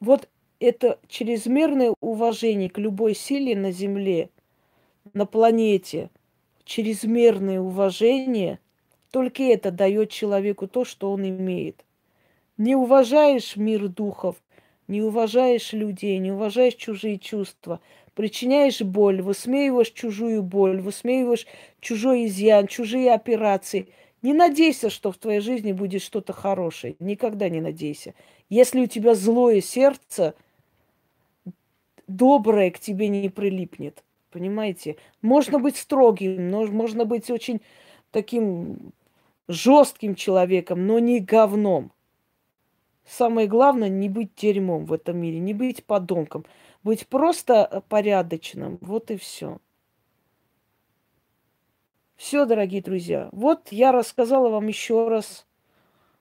Вот 0.00 0.28
это 0.58 0.98
чрезмерное 1.08 1.94
уважение 2.00 2.70
к 2.70 2.78
любой 2.78 3.14
силе 3.14 3.56
на 3.56 3.70
Земле, 3.70 4.30
на 5.12 5.26
планете, 5.26 6.10
чрезмерное 6.64 7.60
уважение, 7.60 8.60
только 9.10 9.42
это 9.42 9.70
дает 9.70 10.10
человеку 10.10 10.68
то, 10.68 10.84
что 10.84 11.12
он 11.12 11.28
имеет. 11.28 11.84
Не 12.56 12.76
уважаешь 12.76 13.56
мир 13.56 13.88
духов, 13.88 14.36
не 14.86 15.02
уважаешь 15.02 15.72
людей, 15.72 16.18
не 16.18 16.32
уважаешь 16.32 16.74
чужие 16.74 17.18
чувства– 17.18 17.80
причиняешь 18.20 18.82
боль, 18.82 19.22
высмеиваешь 19.22 19.92
чужую 19.92 20.42
боль, 20.42 20.82
высмеиваешь 20.82 21.46
чужой 21.80 22.26
изъян, 22.26 22.66
чужие 22.66 23.14
операции. 23.14 23.88
Не 24.20 24.34
надейся, 24.34 24.90
что 24.90 25.10
в 25.10 25.16
твоей 25.16 25.40
жизни 25.40 25.72
будет 25.72 26.02
что-то 26.02 26.34
хорошее. 26.34 26.96
Никогда 26.98 27.48
не 27.48 27.62
надейся. 27.62 28.12
Если 28.50 28.80
у 28.80 28.86
тебя 28.86 29.14
злое 29.14 29.62
сердце, 29.62 30.34
доброе 32.08 32.70
к 32.70 32.78
тебе 32.78 33.08
не 33.08 33.30
прилипнет. 33.30 34.04
Понимаете? 34.30 34.96
Можно 35.22 35.58
быть 35.58 35.78
строгим, 35.78 36.50
можно 36.50 37.06
быть 37.06 37.30
очень 37.30 37.62
таким 38.10 38.92
жестким 39.48 40.14
человеком, 40.14 40.86
но 40.86 40.98
не 40.98 41.20
говном. 41.20 41.90
Самое 43.06 43.48
главное 43.48 43.88
не 43.88 44.10
быть 44.10 44.34
дерьмом 44.36 44.84
в 44.84 44.92
этом 44.92 45.16
мире, 45.16 45.38
не 45.38 45.54
быть 45.54 45.84
подонком, 45.84 46.44
быть 46.82 47.06
просто 47.06 47.82
порядочным. 47.88 48.78
Вот 48.80 49.10
и 49.10 49.16
все. 49.16 49.58
Все, 52.16 52.44
дорогие 52.44 52.82
друзья. 52.82 53.28
Вот 53.32 53.68
я 53.70 53.92
рассказала 53.92 54.50
вам 54.50 54.68
еще 54.68 55.08
раз 55.08 55.46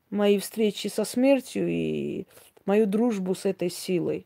мои 0.09 0.39
встречи 0.39 0.87
со 0.87 1.03
смертью 1.03 1.67
и 1.67 2.25
мою 2.65 2.87
дружбу 2.87 3.35
с 3.35 3.45
этой 3.45 3.69
силой. 3.69 4.25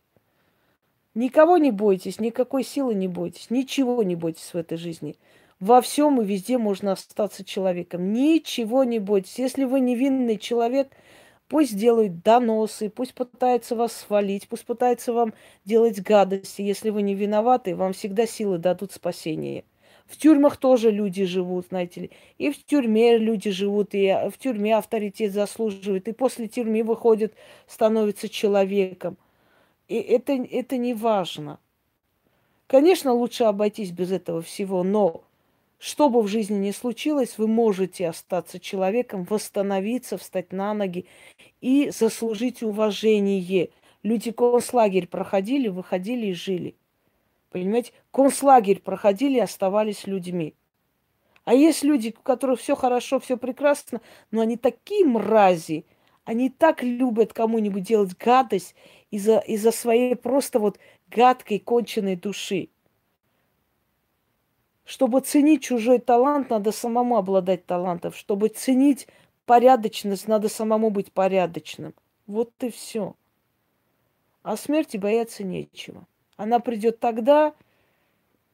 Никого 1.16 1.58
не 1.58 1.72
бойтесь, 1.72 2.20
никакой 2.20 2.64
силы 2.64 2.96
не 2.96 3.08
бойтесь, 3.08 3.50
ничего 3.50 4.02
не 4.04 4.16
бойтесь 4.16 4.54
в 4.54 4.58
этой 4.58 4.78
жизни. 4.78 5.16
Во 5.60 5.82
всем 5.82 6.22
и 6.22 6.26
везде 6.26 6.58
можно 6.58 6.92
остаться 6.92 7.46
человеком. 7.46 8.12
Ничего 8.12 8.84
не 8.84 9.00
бойтесь. 9.00 9.40
Если 9.40 9.64
вы 9.64 9.80
невинный 9.80 10.38
человек, 10.38 10.92
пусть 11.48 11.78
делают 11.78 12.24
доносы, 12.24 12.89
пусть 12.89 13.14
пытаются 13.14 13.76
вас 13.76 13.94
свалить, 13.94 14.48
пусть 14.48 14.66
пытаются 14.66 15.14
вам 15.14 15.34
делать 15.66 16.02
гадости. 16.02 16.62
Если 16.62 16.89
вы 16.89 17.02
не 17.02 17.16
виноваты, 17.16 17.76
вам 17.76 17.94
всегда 17.94 18.26
силы 18.26 18.58
дадут 18.58 18.91
спасение. 18.91 19.64
В 20.06 20.18
тюрьмах 20.18 20.58
тоже 20.58 20.91
люди 20.91 21.26
живут, 21.26 21.68
знаете 21.70 22.02
ли. 22.02 22.12
И 22.38 22.52
в 22.52 22.64
тюрьме 22.66 23.18
люди 23.18 23.52
живут, 23.52 23.89
и 23.94 24.14
в 24.32 24.38
тюрьме 24.38 24.78
авторитет 24.78 25.32
заслуживает. 25.32 26.08
И 26.08 26.12
после 26.12 26.48
тюрьмы 26.48 26.84
выходит, 26.84 27.34
становится 27.68 28.30
человеком. 28.30 29.18
И 29.88 29.96
это, 29.96 30.34
это 30.34 30.78
не 30.78 30.94
важно. 30.94 31.60
Конечно, 32.68 33.14
лучше 33.14 33.44
обойтись 33.46 33.91
без 33.91 34.12
этого 34.12 34.41
всего, 34.41 34.84
но 34.84 35.24
что 35.84 36.08
бы 36.08 36.22
в 36.22 36.30
жизни 36.30 36.68
ни 36.68 36.72
случилось, 36.72 37.38
вы 37.38 37.46
можете 37.46 38.08
остаться 38.08 38.58
человеком, 38.58 39.26
восстановиться, 39.26 40.18
встать 40.18 40.54
на 40.54 40.74
ноги 40.74 41.06
и 41.60 41.90
заслужить 41.90 42.64
уважение. 42.64 43.70
Люди 44.02 44.32
концлагерь 44.32 45.08
проходили, 45.08 45.68
выходили 45.68 46.28
и 46.28 46.34
жили. 46.34 46.78
Понимаете? 47.50 47.92
Концлагерь 48.12 48.80
проходили 48.80 49.36
и 49.36 49.42
оставались 49.42 50.08
людьми. 50.08 50.54
А 51.44 51.54
есть 51.54 51.84
люди, 51.84 52.16
у 52.18 52.22
которых 52.22 52.62
все 52.62 52.78
хорошо, 52.78 53.20
все 53.20 53.36
прекрасно, 53.36 54.00
но 54.32 54.40
они 54.40 54.56
такие 54.56 55.04
мрази, 55.04 55.86
они 56.24 56.50
так 56.50 56.82
любят 56.82 57.34
кому-нибудь 57.34 57.84
делать 57.84 58.16
гадость 58.18 58.74
из-за 59.12 59.40
из 59.40 59.64
своей 59.76 60.16
просто 60.16 60.60
вот 60.60 60.80
гадкой, 61.10 61.60
конченной 61.60 62.16
души. 62.16 62.70
Чтобы 64.86 65.22
ценить 65.22 65.64
чужой 65.64 66.00
талант, 66.00 66.50
надо 66.50 66.72
самому 66.72 67.18
обладать 67.18 67.66
талантом. 67.66 68.12
Чтобы 68.12 68.50
ценить 68.50 69.08
порядочность, 69.46 70.28
надо 70.28 70.50
самому 70.50 70.90
быть 70.90 71.12
порядочным. 71.12 71.94
Вот 72.28 72.52
и 72.62 72.70
все. 72.70 73.16
А 74.42 74.58
смерти 74.58 74.98
бояться 74.98 75.44
нечего. 75.44 76.06
Она 76.36 76.60
придет 76.60 77.00
тогда, 77.00 77.54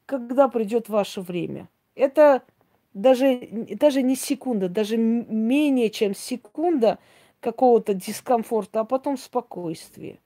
когда 0.06 0.48
придет 0.48 0.88
ваше 0.90 1.22
время. 1.22 1.68
Это 1.96 2.44
даже, 2.94 3.48
даже 3.52 4.02
не 4.02 4.16
секунда, 4.16 4.70
даже 4.70 4.98
менее 4.98 5.90
чем 5.90 6.14
секунда 6.14 7.00
какого-то 7.40 7.94
дискомфорта, 7.94 8.82
а 8.82 8.84
потом 8.86 9.18
спокойствие. 9.18 10.20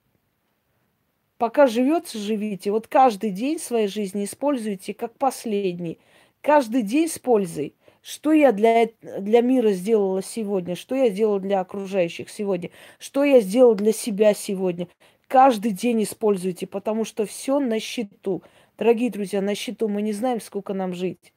Пока 1.44 1.68
живется, 1.68 2.20
живите. 2.20 2.72
Вот 2.72 2.88
каждый 2.88 3.30
день 3.30 3.60
своей 3.60 3.88
жизни 3.88 4.24
используйте 4.24 4.94
как 4.94 5.18
последний. 5.18 6.00
Каждый 6.40 6.84
день 6.84 7.10
с 7.10 7.20
пользой. 7.20 7.76
Что 8.02 8.32
я 8.32 8.54
для, 8.54 8.88
для 9.02 9.42
мира 9.42 9.74
сделала 9.74 10.24
сегодня? 10.24 10.78
Что 10.78 10.96
я 10.96 11.10
сделала 11.10 11.42
для 11.42 11.60
окружающих 11.60 12.30
сегодня? 12.30 12.70
Что 12.98 13.26
я 13.26 13.42
сделала 13.42 13.76
для 13.76 13.92
себя 13.92 14.34
сегодня? 14.34 14.88
Каждый 15.28 15.72
день 15.72 16.04
используйте, 16.04 16.66
потому 16.66 17.04
что 17.04 17.26
все 17.26 17.60
на 17.60 17.82
счету. 17.82 18.42
Дорогие 18.78 19.12
друзья, 19.12 19.42
на 19.42 19.54
счету 19.54 19.90
мы 19.90 20.02
не 20.02 20.14
знаем, 20.14 20.40
сколько 20.40 20.74
нам 20.74 20.94
жить. 20.94 21.34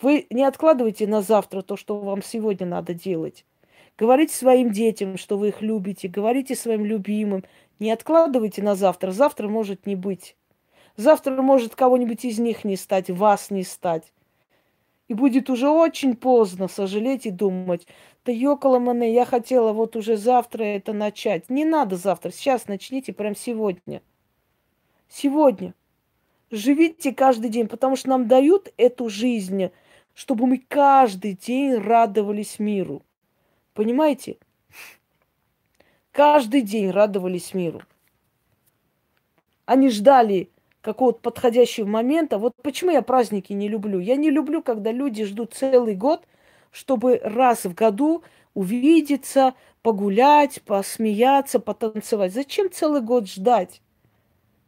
Вы 0.00 0.28
не 0.30 0.44
откладывайте 0.44 1.08
на 1.08 1.20
завтра 1.20 1.62
то, 1.62 1.76
что 1.76 1.98
вам 1.98 2.22
сегодня 2.22 2.64
надо 2.64 2.94
делать. 2.94 3.44
Говорите 3.98 4.34
своим 4.34 4.70
детям, 4.70 5.18
что 5.18 5.36
вы 5.36 5.48
их 5.48 5.62
любите. 5.62 6.06
Говорите 6.06 6.54
своим 6.54 6.84
любимым. 6.84 7.44
Не 7.80 7.90
откладывайте 7.90 8.62
на 8.62 8.76
завтра. 8.76 9.10
Завтра 9.10 9.48
может 9.48 9.86
не 9.86 9.96
быть. 9.96 10.36
Завтра 10.96 11.40
может 11.40 11.74
кого-нибудь 11.74 12.24
из 12.24 12.38
них 12.38 12.64
не 12.64 12.76
стать, 12.76 13.10
вас 13.10 13.50
не 13.50 13.64
стать. 13.64 14.12
И 15.08 15.14
будет 15.14 15.50
уже 15.50 15.68
очень 15.68 16.14
поздно 16.14 16.68
сожалеть 16.68 17.26
и 17.26 17.30
думать, 17.30 17.86
да 18.24 18.32
ёкала 18.32 18.78
мене, 18.78 19.12
я 19.12 19.24
хотела 19.24 19.72
вот 19.72 19.96
уже 19.96 20.16
завтра 20.16 20.62
это 20.62 20.92
начать. 20.92 21.48
Не 21.48 21.64
надо 21.64 21.96
завтра, 21.96 22.30
сейчас 22.30 22.68
начните, 22.68 23.12
прям 23.12 23.34
сегодня. 23.34 24.02
Сегодня. 25.08 25.74
Живите 26.50 27.12
каждый 27.12 27.50
день, 27.50 27.66
потому 27.66 27.96
что 27.96 28.10
нам 28.10 28.28
дают 28.28 28.72
эту 28.76 29.08
жизнь, 29.08 29.70
чтобы 30.14 30.46
мы 30.46 30.58
каждый 30.58 31.32
день 31.32 31.74
радовались 31.74 32.58
миру. 32.58 33.02
Понимаете? 33.74 34.36
Каждый 36.12 36.62
день 36.62 36.90
радовались 36.90 37.54
миру. 37.54 37.82
Они 39.66 39.88
ждали 39.90 40.50
какого-то 40.80 41.20
подходящего 41.20 41.86
момента. 41.86 42.38
Вот 42.38 42.54
почему 42.62 42.90
я 42.90 43.02
праздники 43.02 43.52
не 43.52 43.68
люблю. 43.68 43.98
Я 43.98 44.16
не 44.16 44.30
люблю, 44.30 44.62
когда 44.62 44.92
люди 44.92 45.24
ждут 45.24 45.52
целый 45.54 45.94
год, 45.94 46.26
чтобы 46.70 47.20
раз 47.22 47.64
в 47.64 47.74
году 47.74 48.22
увидеться, 48.54 49.54
погулять, 49.82 50.62
посмеяться, 50.62 51.60
потанцевать. 51.60 52.32
Зачем 52.32 52.70
целый 52.70 53.00
год 53.00 53.28
ждать? 53.28 53.80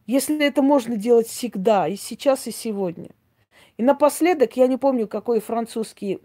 Если 0.06 0.44
это 0.44 0.62
можно 0.62 0.96
делать 0.96 1.28
всегда, 1.28 1.88
и 1.88 1.96
сейчас, 1.96 2.46
и 2.46 2.50
сегодня. 2.50 3.10
И 3.76 3.82
напоследок, 3.82 4.56
я 4.56 4.66
не 4.66 4.76
помню, 4.76 5.08
какой 5.08 5.40
французский 5.40 6.20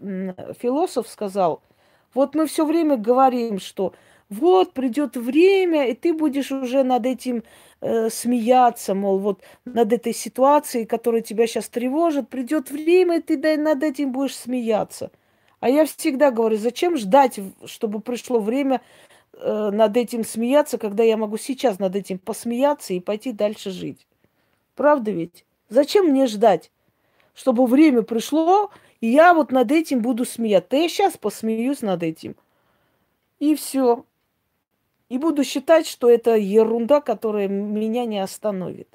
философ 0.60 1.08
сказал, 1.08 1.62
вот 2.14 2.34
мы 2.34 2.46
все 2.46 2.66
время 2.66 2.96
говорим, 2.96 3.58
что 3.58 3.94
вот 4.30 4.72
придет 4.72 5.16
время, 5.16 5.88
и 5.88 5.94
ты 5.94 6.12
будешь 6.12 6.52
уже 6.52 6.82
над 6.82 7.06
этим 7.06 7.42
э, 7.80 8.10
смеяться, 8.10 8.94
мол, 8.94 9.18
вот 9.18 9.42
над 9.64 9.92
этой 9.92 10.12
ситуацией, 10.12 10.84
которая 10.84 11.22
тебя 11.22 11.46
сейчас 11.46 11.68
тревожит, 11.68 12.28
придет 12.28 12.70
время, 12.70 13.18
и 13.18 13.22
ты 13.22 13.36
да, 13.36 13.56
над 13.56 13.82
этим 13.82 14.12
будешь 14.12 14.36
смеяться. 14.36 15.10
А 15.60 15.70
я 15.70 15.86
всегда 15.86 16.30
говорю, 16.30 16.56
зачем 16.56 16.96
ждать, 16.96 17.40
чтобы 17.64 18.00
пришло 18.00 18.38
время 18.38 18.80
э, 19.32 19.70
над 19.72 19.96
этим 19.96 20.24
смеяться, 20.24 20.78
когда 20.78 21.02
я 21.02 21.16
могу 21.16 21.36
сейчас 21.38 21.78
над 21.78 21.96
этим 21.96 22.18
посмеяться 22.18 22.94
и 22.94 23.00
пойти 23.00 23.32
дальше 23.32 23.70
жить. 23.70 24.06
Правда 24.76 25.10
ведь? 25.10 25.44
Зачем 25.70 26.06
мне 26.06 26.26
ждать, 26.26 26.70
чтобы 27.34 27.66
время 27.66 28.02
пришло, 28.02 28.70
и 29.00 29.08
я 29.08 29.34
вот 29.34 29.52
над 29.52 29.72
этим 29.72 30.00
буду 30.00 30.24
смеяться? 30.24 30.70
Да 30.70 30.76
я 30.76 30.88
сейчас 30.88 31.16
посмеюсь 31.16 31.82
над 31.82 32.02
этим. 32.02 32.36
И 33.38 33.54
все. 33.54 34.04
И 35.08 35.18
буду 35.18 35.44
считать, 35.44 35.86
что 35.86 36.10
это 36.10 36.36
ерунда, 36.36 37.00
которая 37.00 37.48
меня 37.48 38.04
не 38.04 38.18
остановит. 38.18 38.88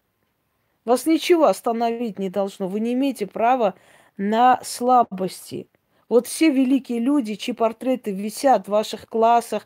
Вас 0.85 1.05
ничего 1.05 1.45
остановить 1.45 2.19
не 2.19 2.29
должно. 2.29 2.67
Вы 2.67 2.81
не 2.81 2.93
имеете 2.93 3.25
права 3.25 3.73
на 4.17 4.59
слабости. 4.63 5.67
Вот 6.09 6.27
все 6.27 6.51
великие 6.51 6.99
люди, 6.99 7.35
чьи 7.35 7.53
портреты 7.53 8.11
висят 8.11 8.67
в 8.67 8.71
ваших 8.71 9.07
классах, 9.07 9.65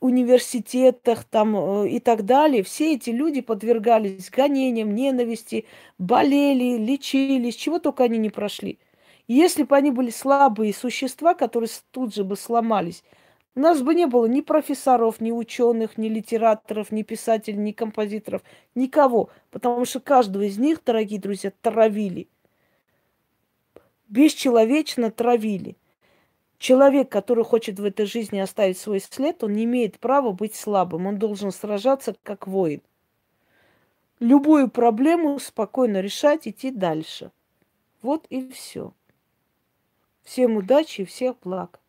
университетах 0.00 1.24
там, 1.24 1.56
э, 1.56 1.88
и 1.88 1.98
так 1.98 2.24
далее, 2.24 2.62
все 2.62 2.94
эти 2.94 3.10
люди 3.10 3.40
подвергались 3.40 4.30
гонениям, 4.30 4.94
ненависти, 4.94 5.66
болели, 5.98 6.76
лечились, 6.76 7.56
чего 7.56 7.78
только 7.80 8.04
они 8.04 8.18
не 8.18 8.30
прошли. 8.30 8.78
И 9.26 9.34
если 9.34 9.62
бы 9.64 9.76
они 9.76 9.90
были 9.90 10.10
слабые 10.10 10.74
существа, 10.74 11.34
которые 11.34 11.70
тут 11.90 12.14
же 12.14 12.22
бы 12.22 12.36
сломались, 12.36 13.02
у 13.54 13.60
нас 13.60 13.82
бы 13.82 13.94
не 13.94 14.06
было 14.06 14.24
ни 14.26 14.40
профессоров, 14.40 15.20
ни 15.20 15.30
ученых, 15.30 15.98
ни 15.98 16.08
литераторов, 16.08 16.90
ни 16.90 17.02
писателей, 17.02 17.58
ни 17.58 17.72
композиторов, 17.72 18.42
никого. 18.74 19.28
Потому 19.50 19.84
что 19.84 20.00
каждого 20.00 20.42
из 20.42 20.56
них, 20.56 20.82
дорогие 20.84 21.20
друзья, 21.20 21.52
травили. 21.60 22.28
Бесчеловечно 24.08 25.10
травили. 25.10 25.76
Человек, 26.58 27.10
который 27.10 27.44
хочет 27.44 27.78
в 27.78 27.84
этой 27.84 28.06
жизни 28.06 28.38
оставить 28.38 28.78
свой 28.78 29.00
след, 29.00 29.42
он 29.44 29.52
не 29.52 29.64
имеет 29.64 29.98
права 29.98 30.32
быть 30.32 30.54
слабым. 30.54 31.06
Он 31.06 31.18
должен 31.18 31.52
сражаться 31.52 32.14
как 32.22 32.46
воин. 32.46 32.80
Любую 34.18 34.70
проблему 34.70 35.38
спокойно 35.40 36.00
решать, 36.00 36.46
идти 36.48 36.70
дальше. 36.70 37.32
Вот 38.00 38.26
и 38.30 38.48
все. 38.48 38.94
Всем 40.22 40.56
удачи 40.56 41.02
и 41.02 41.04
всех 41.04 41.36
благ. 41.42 41.81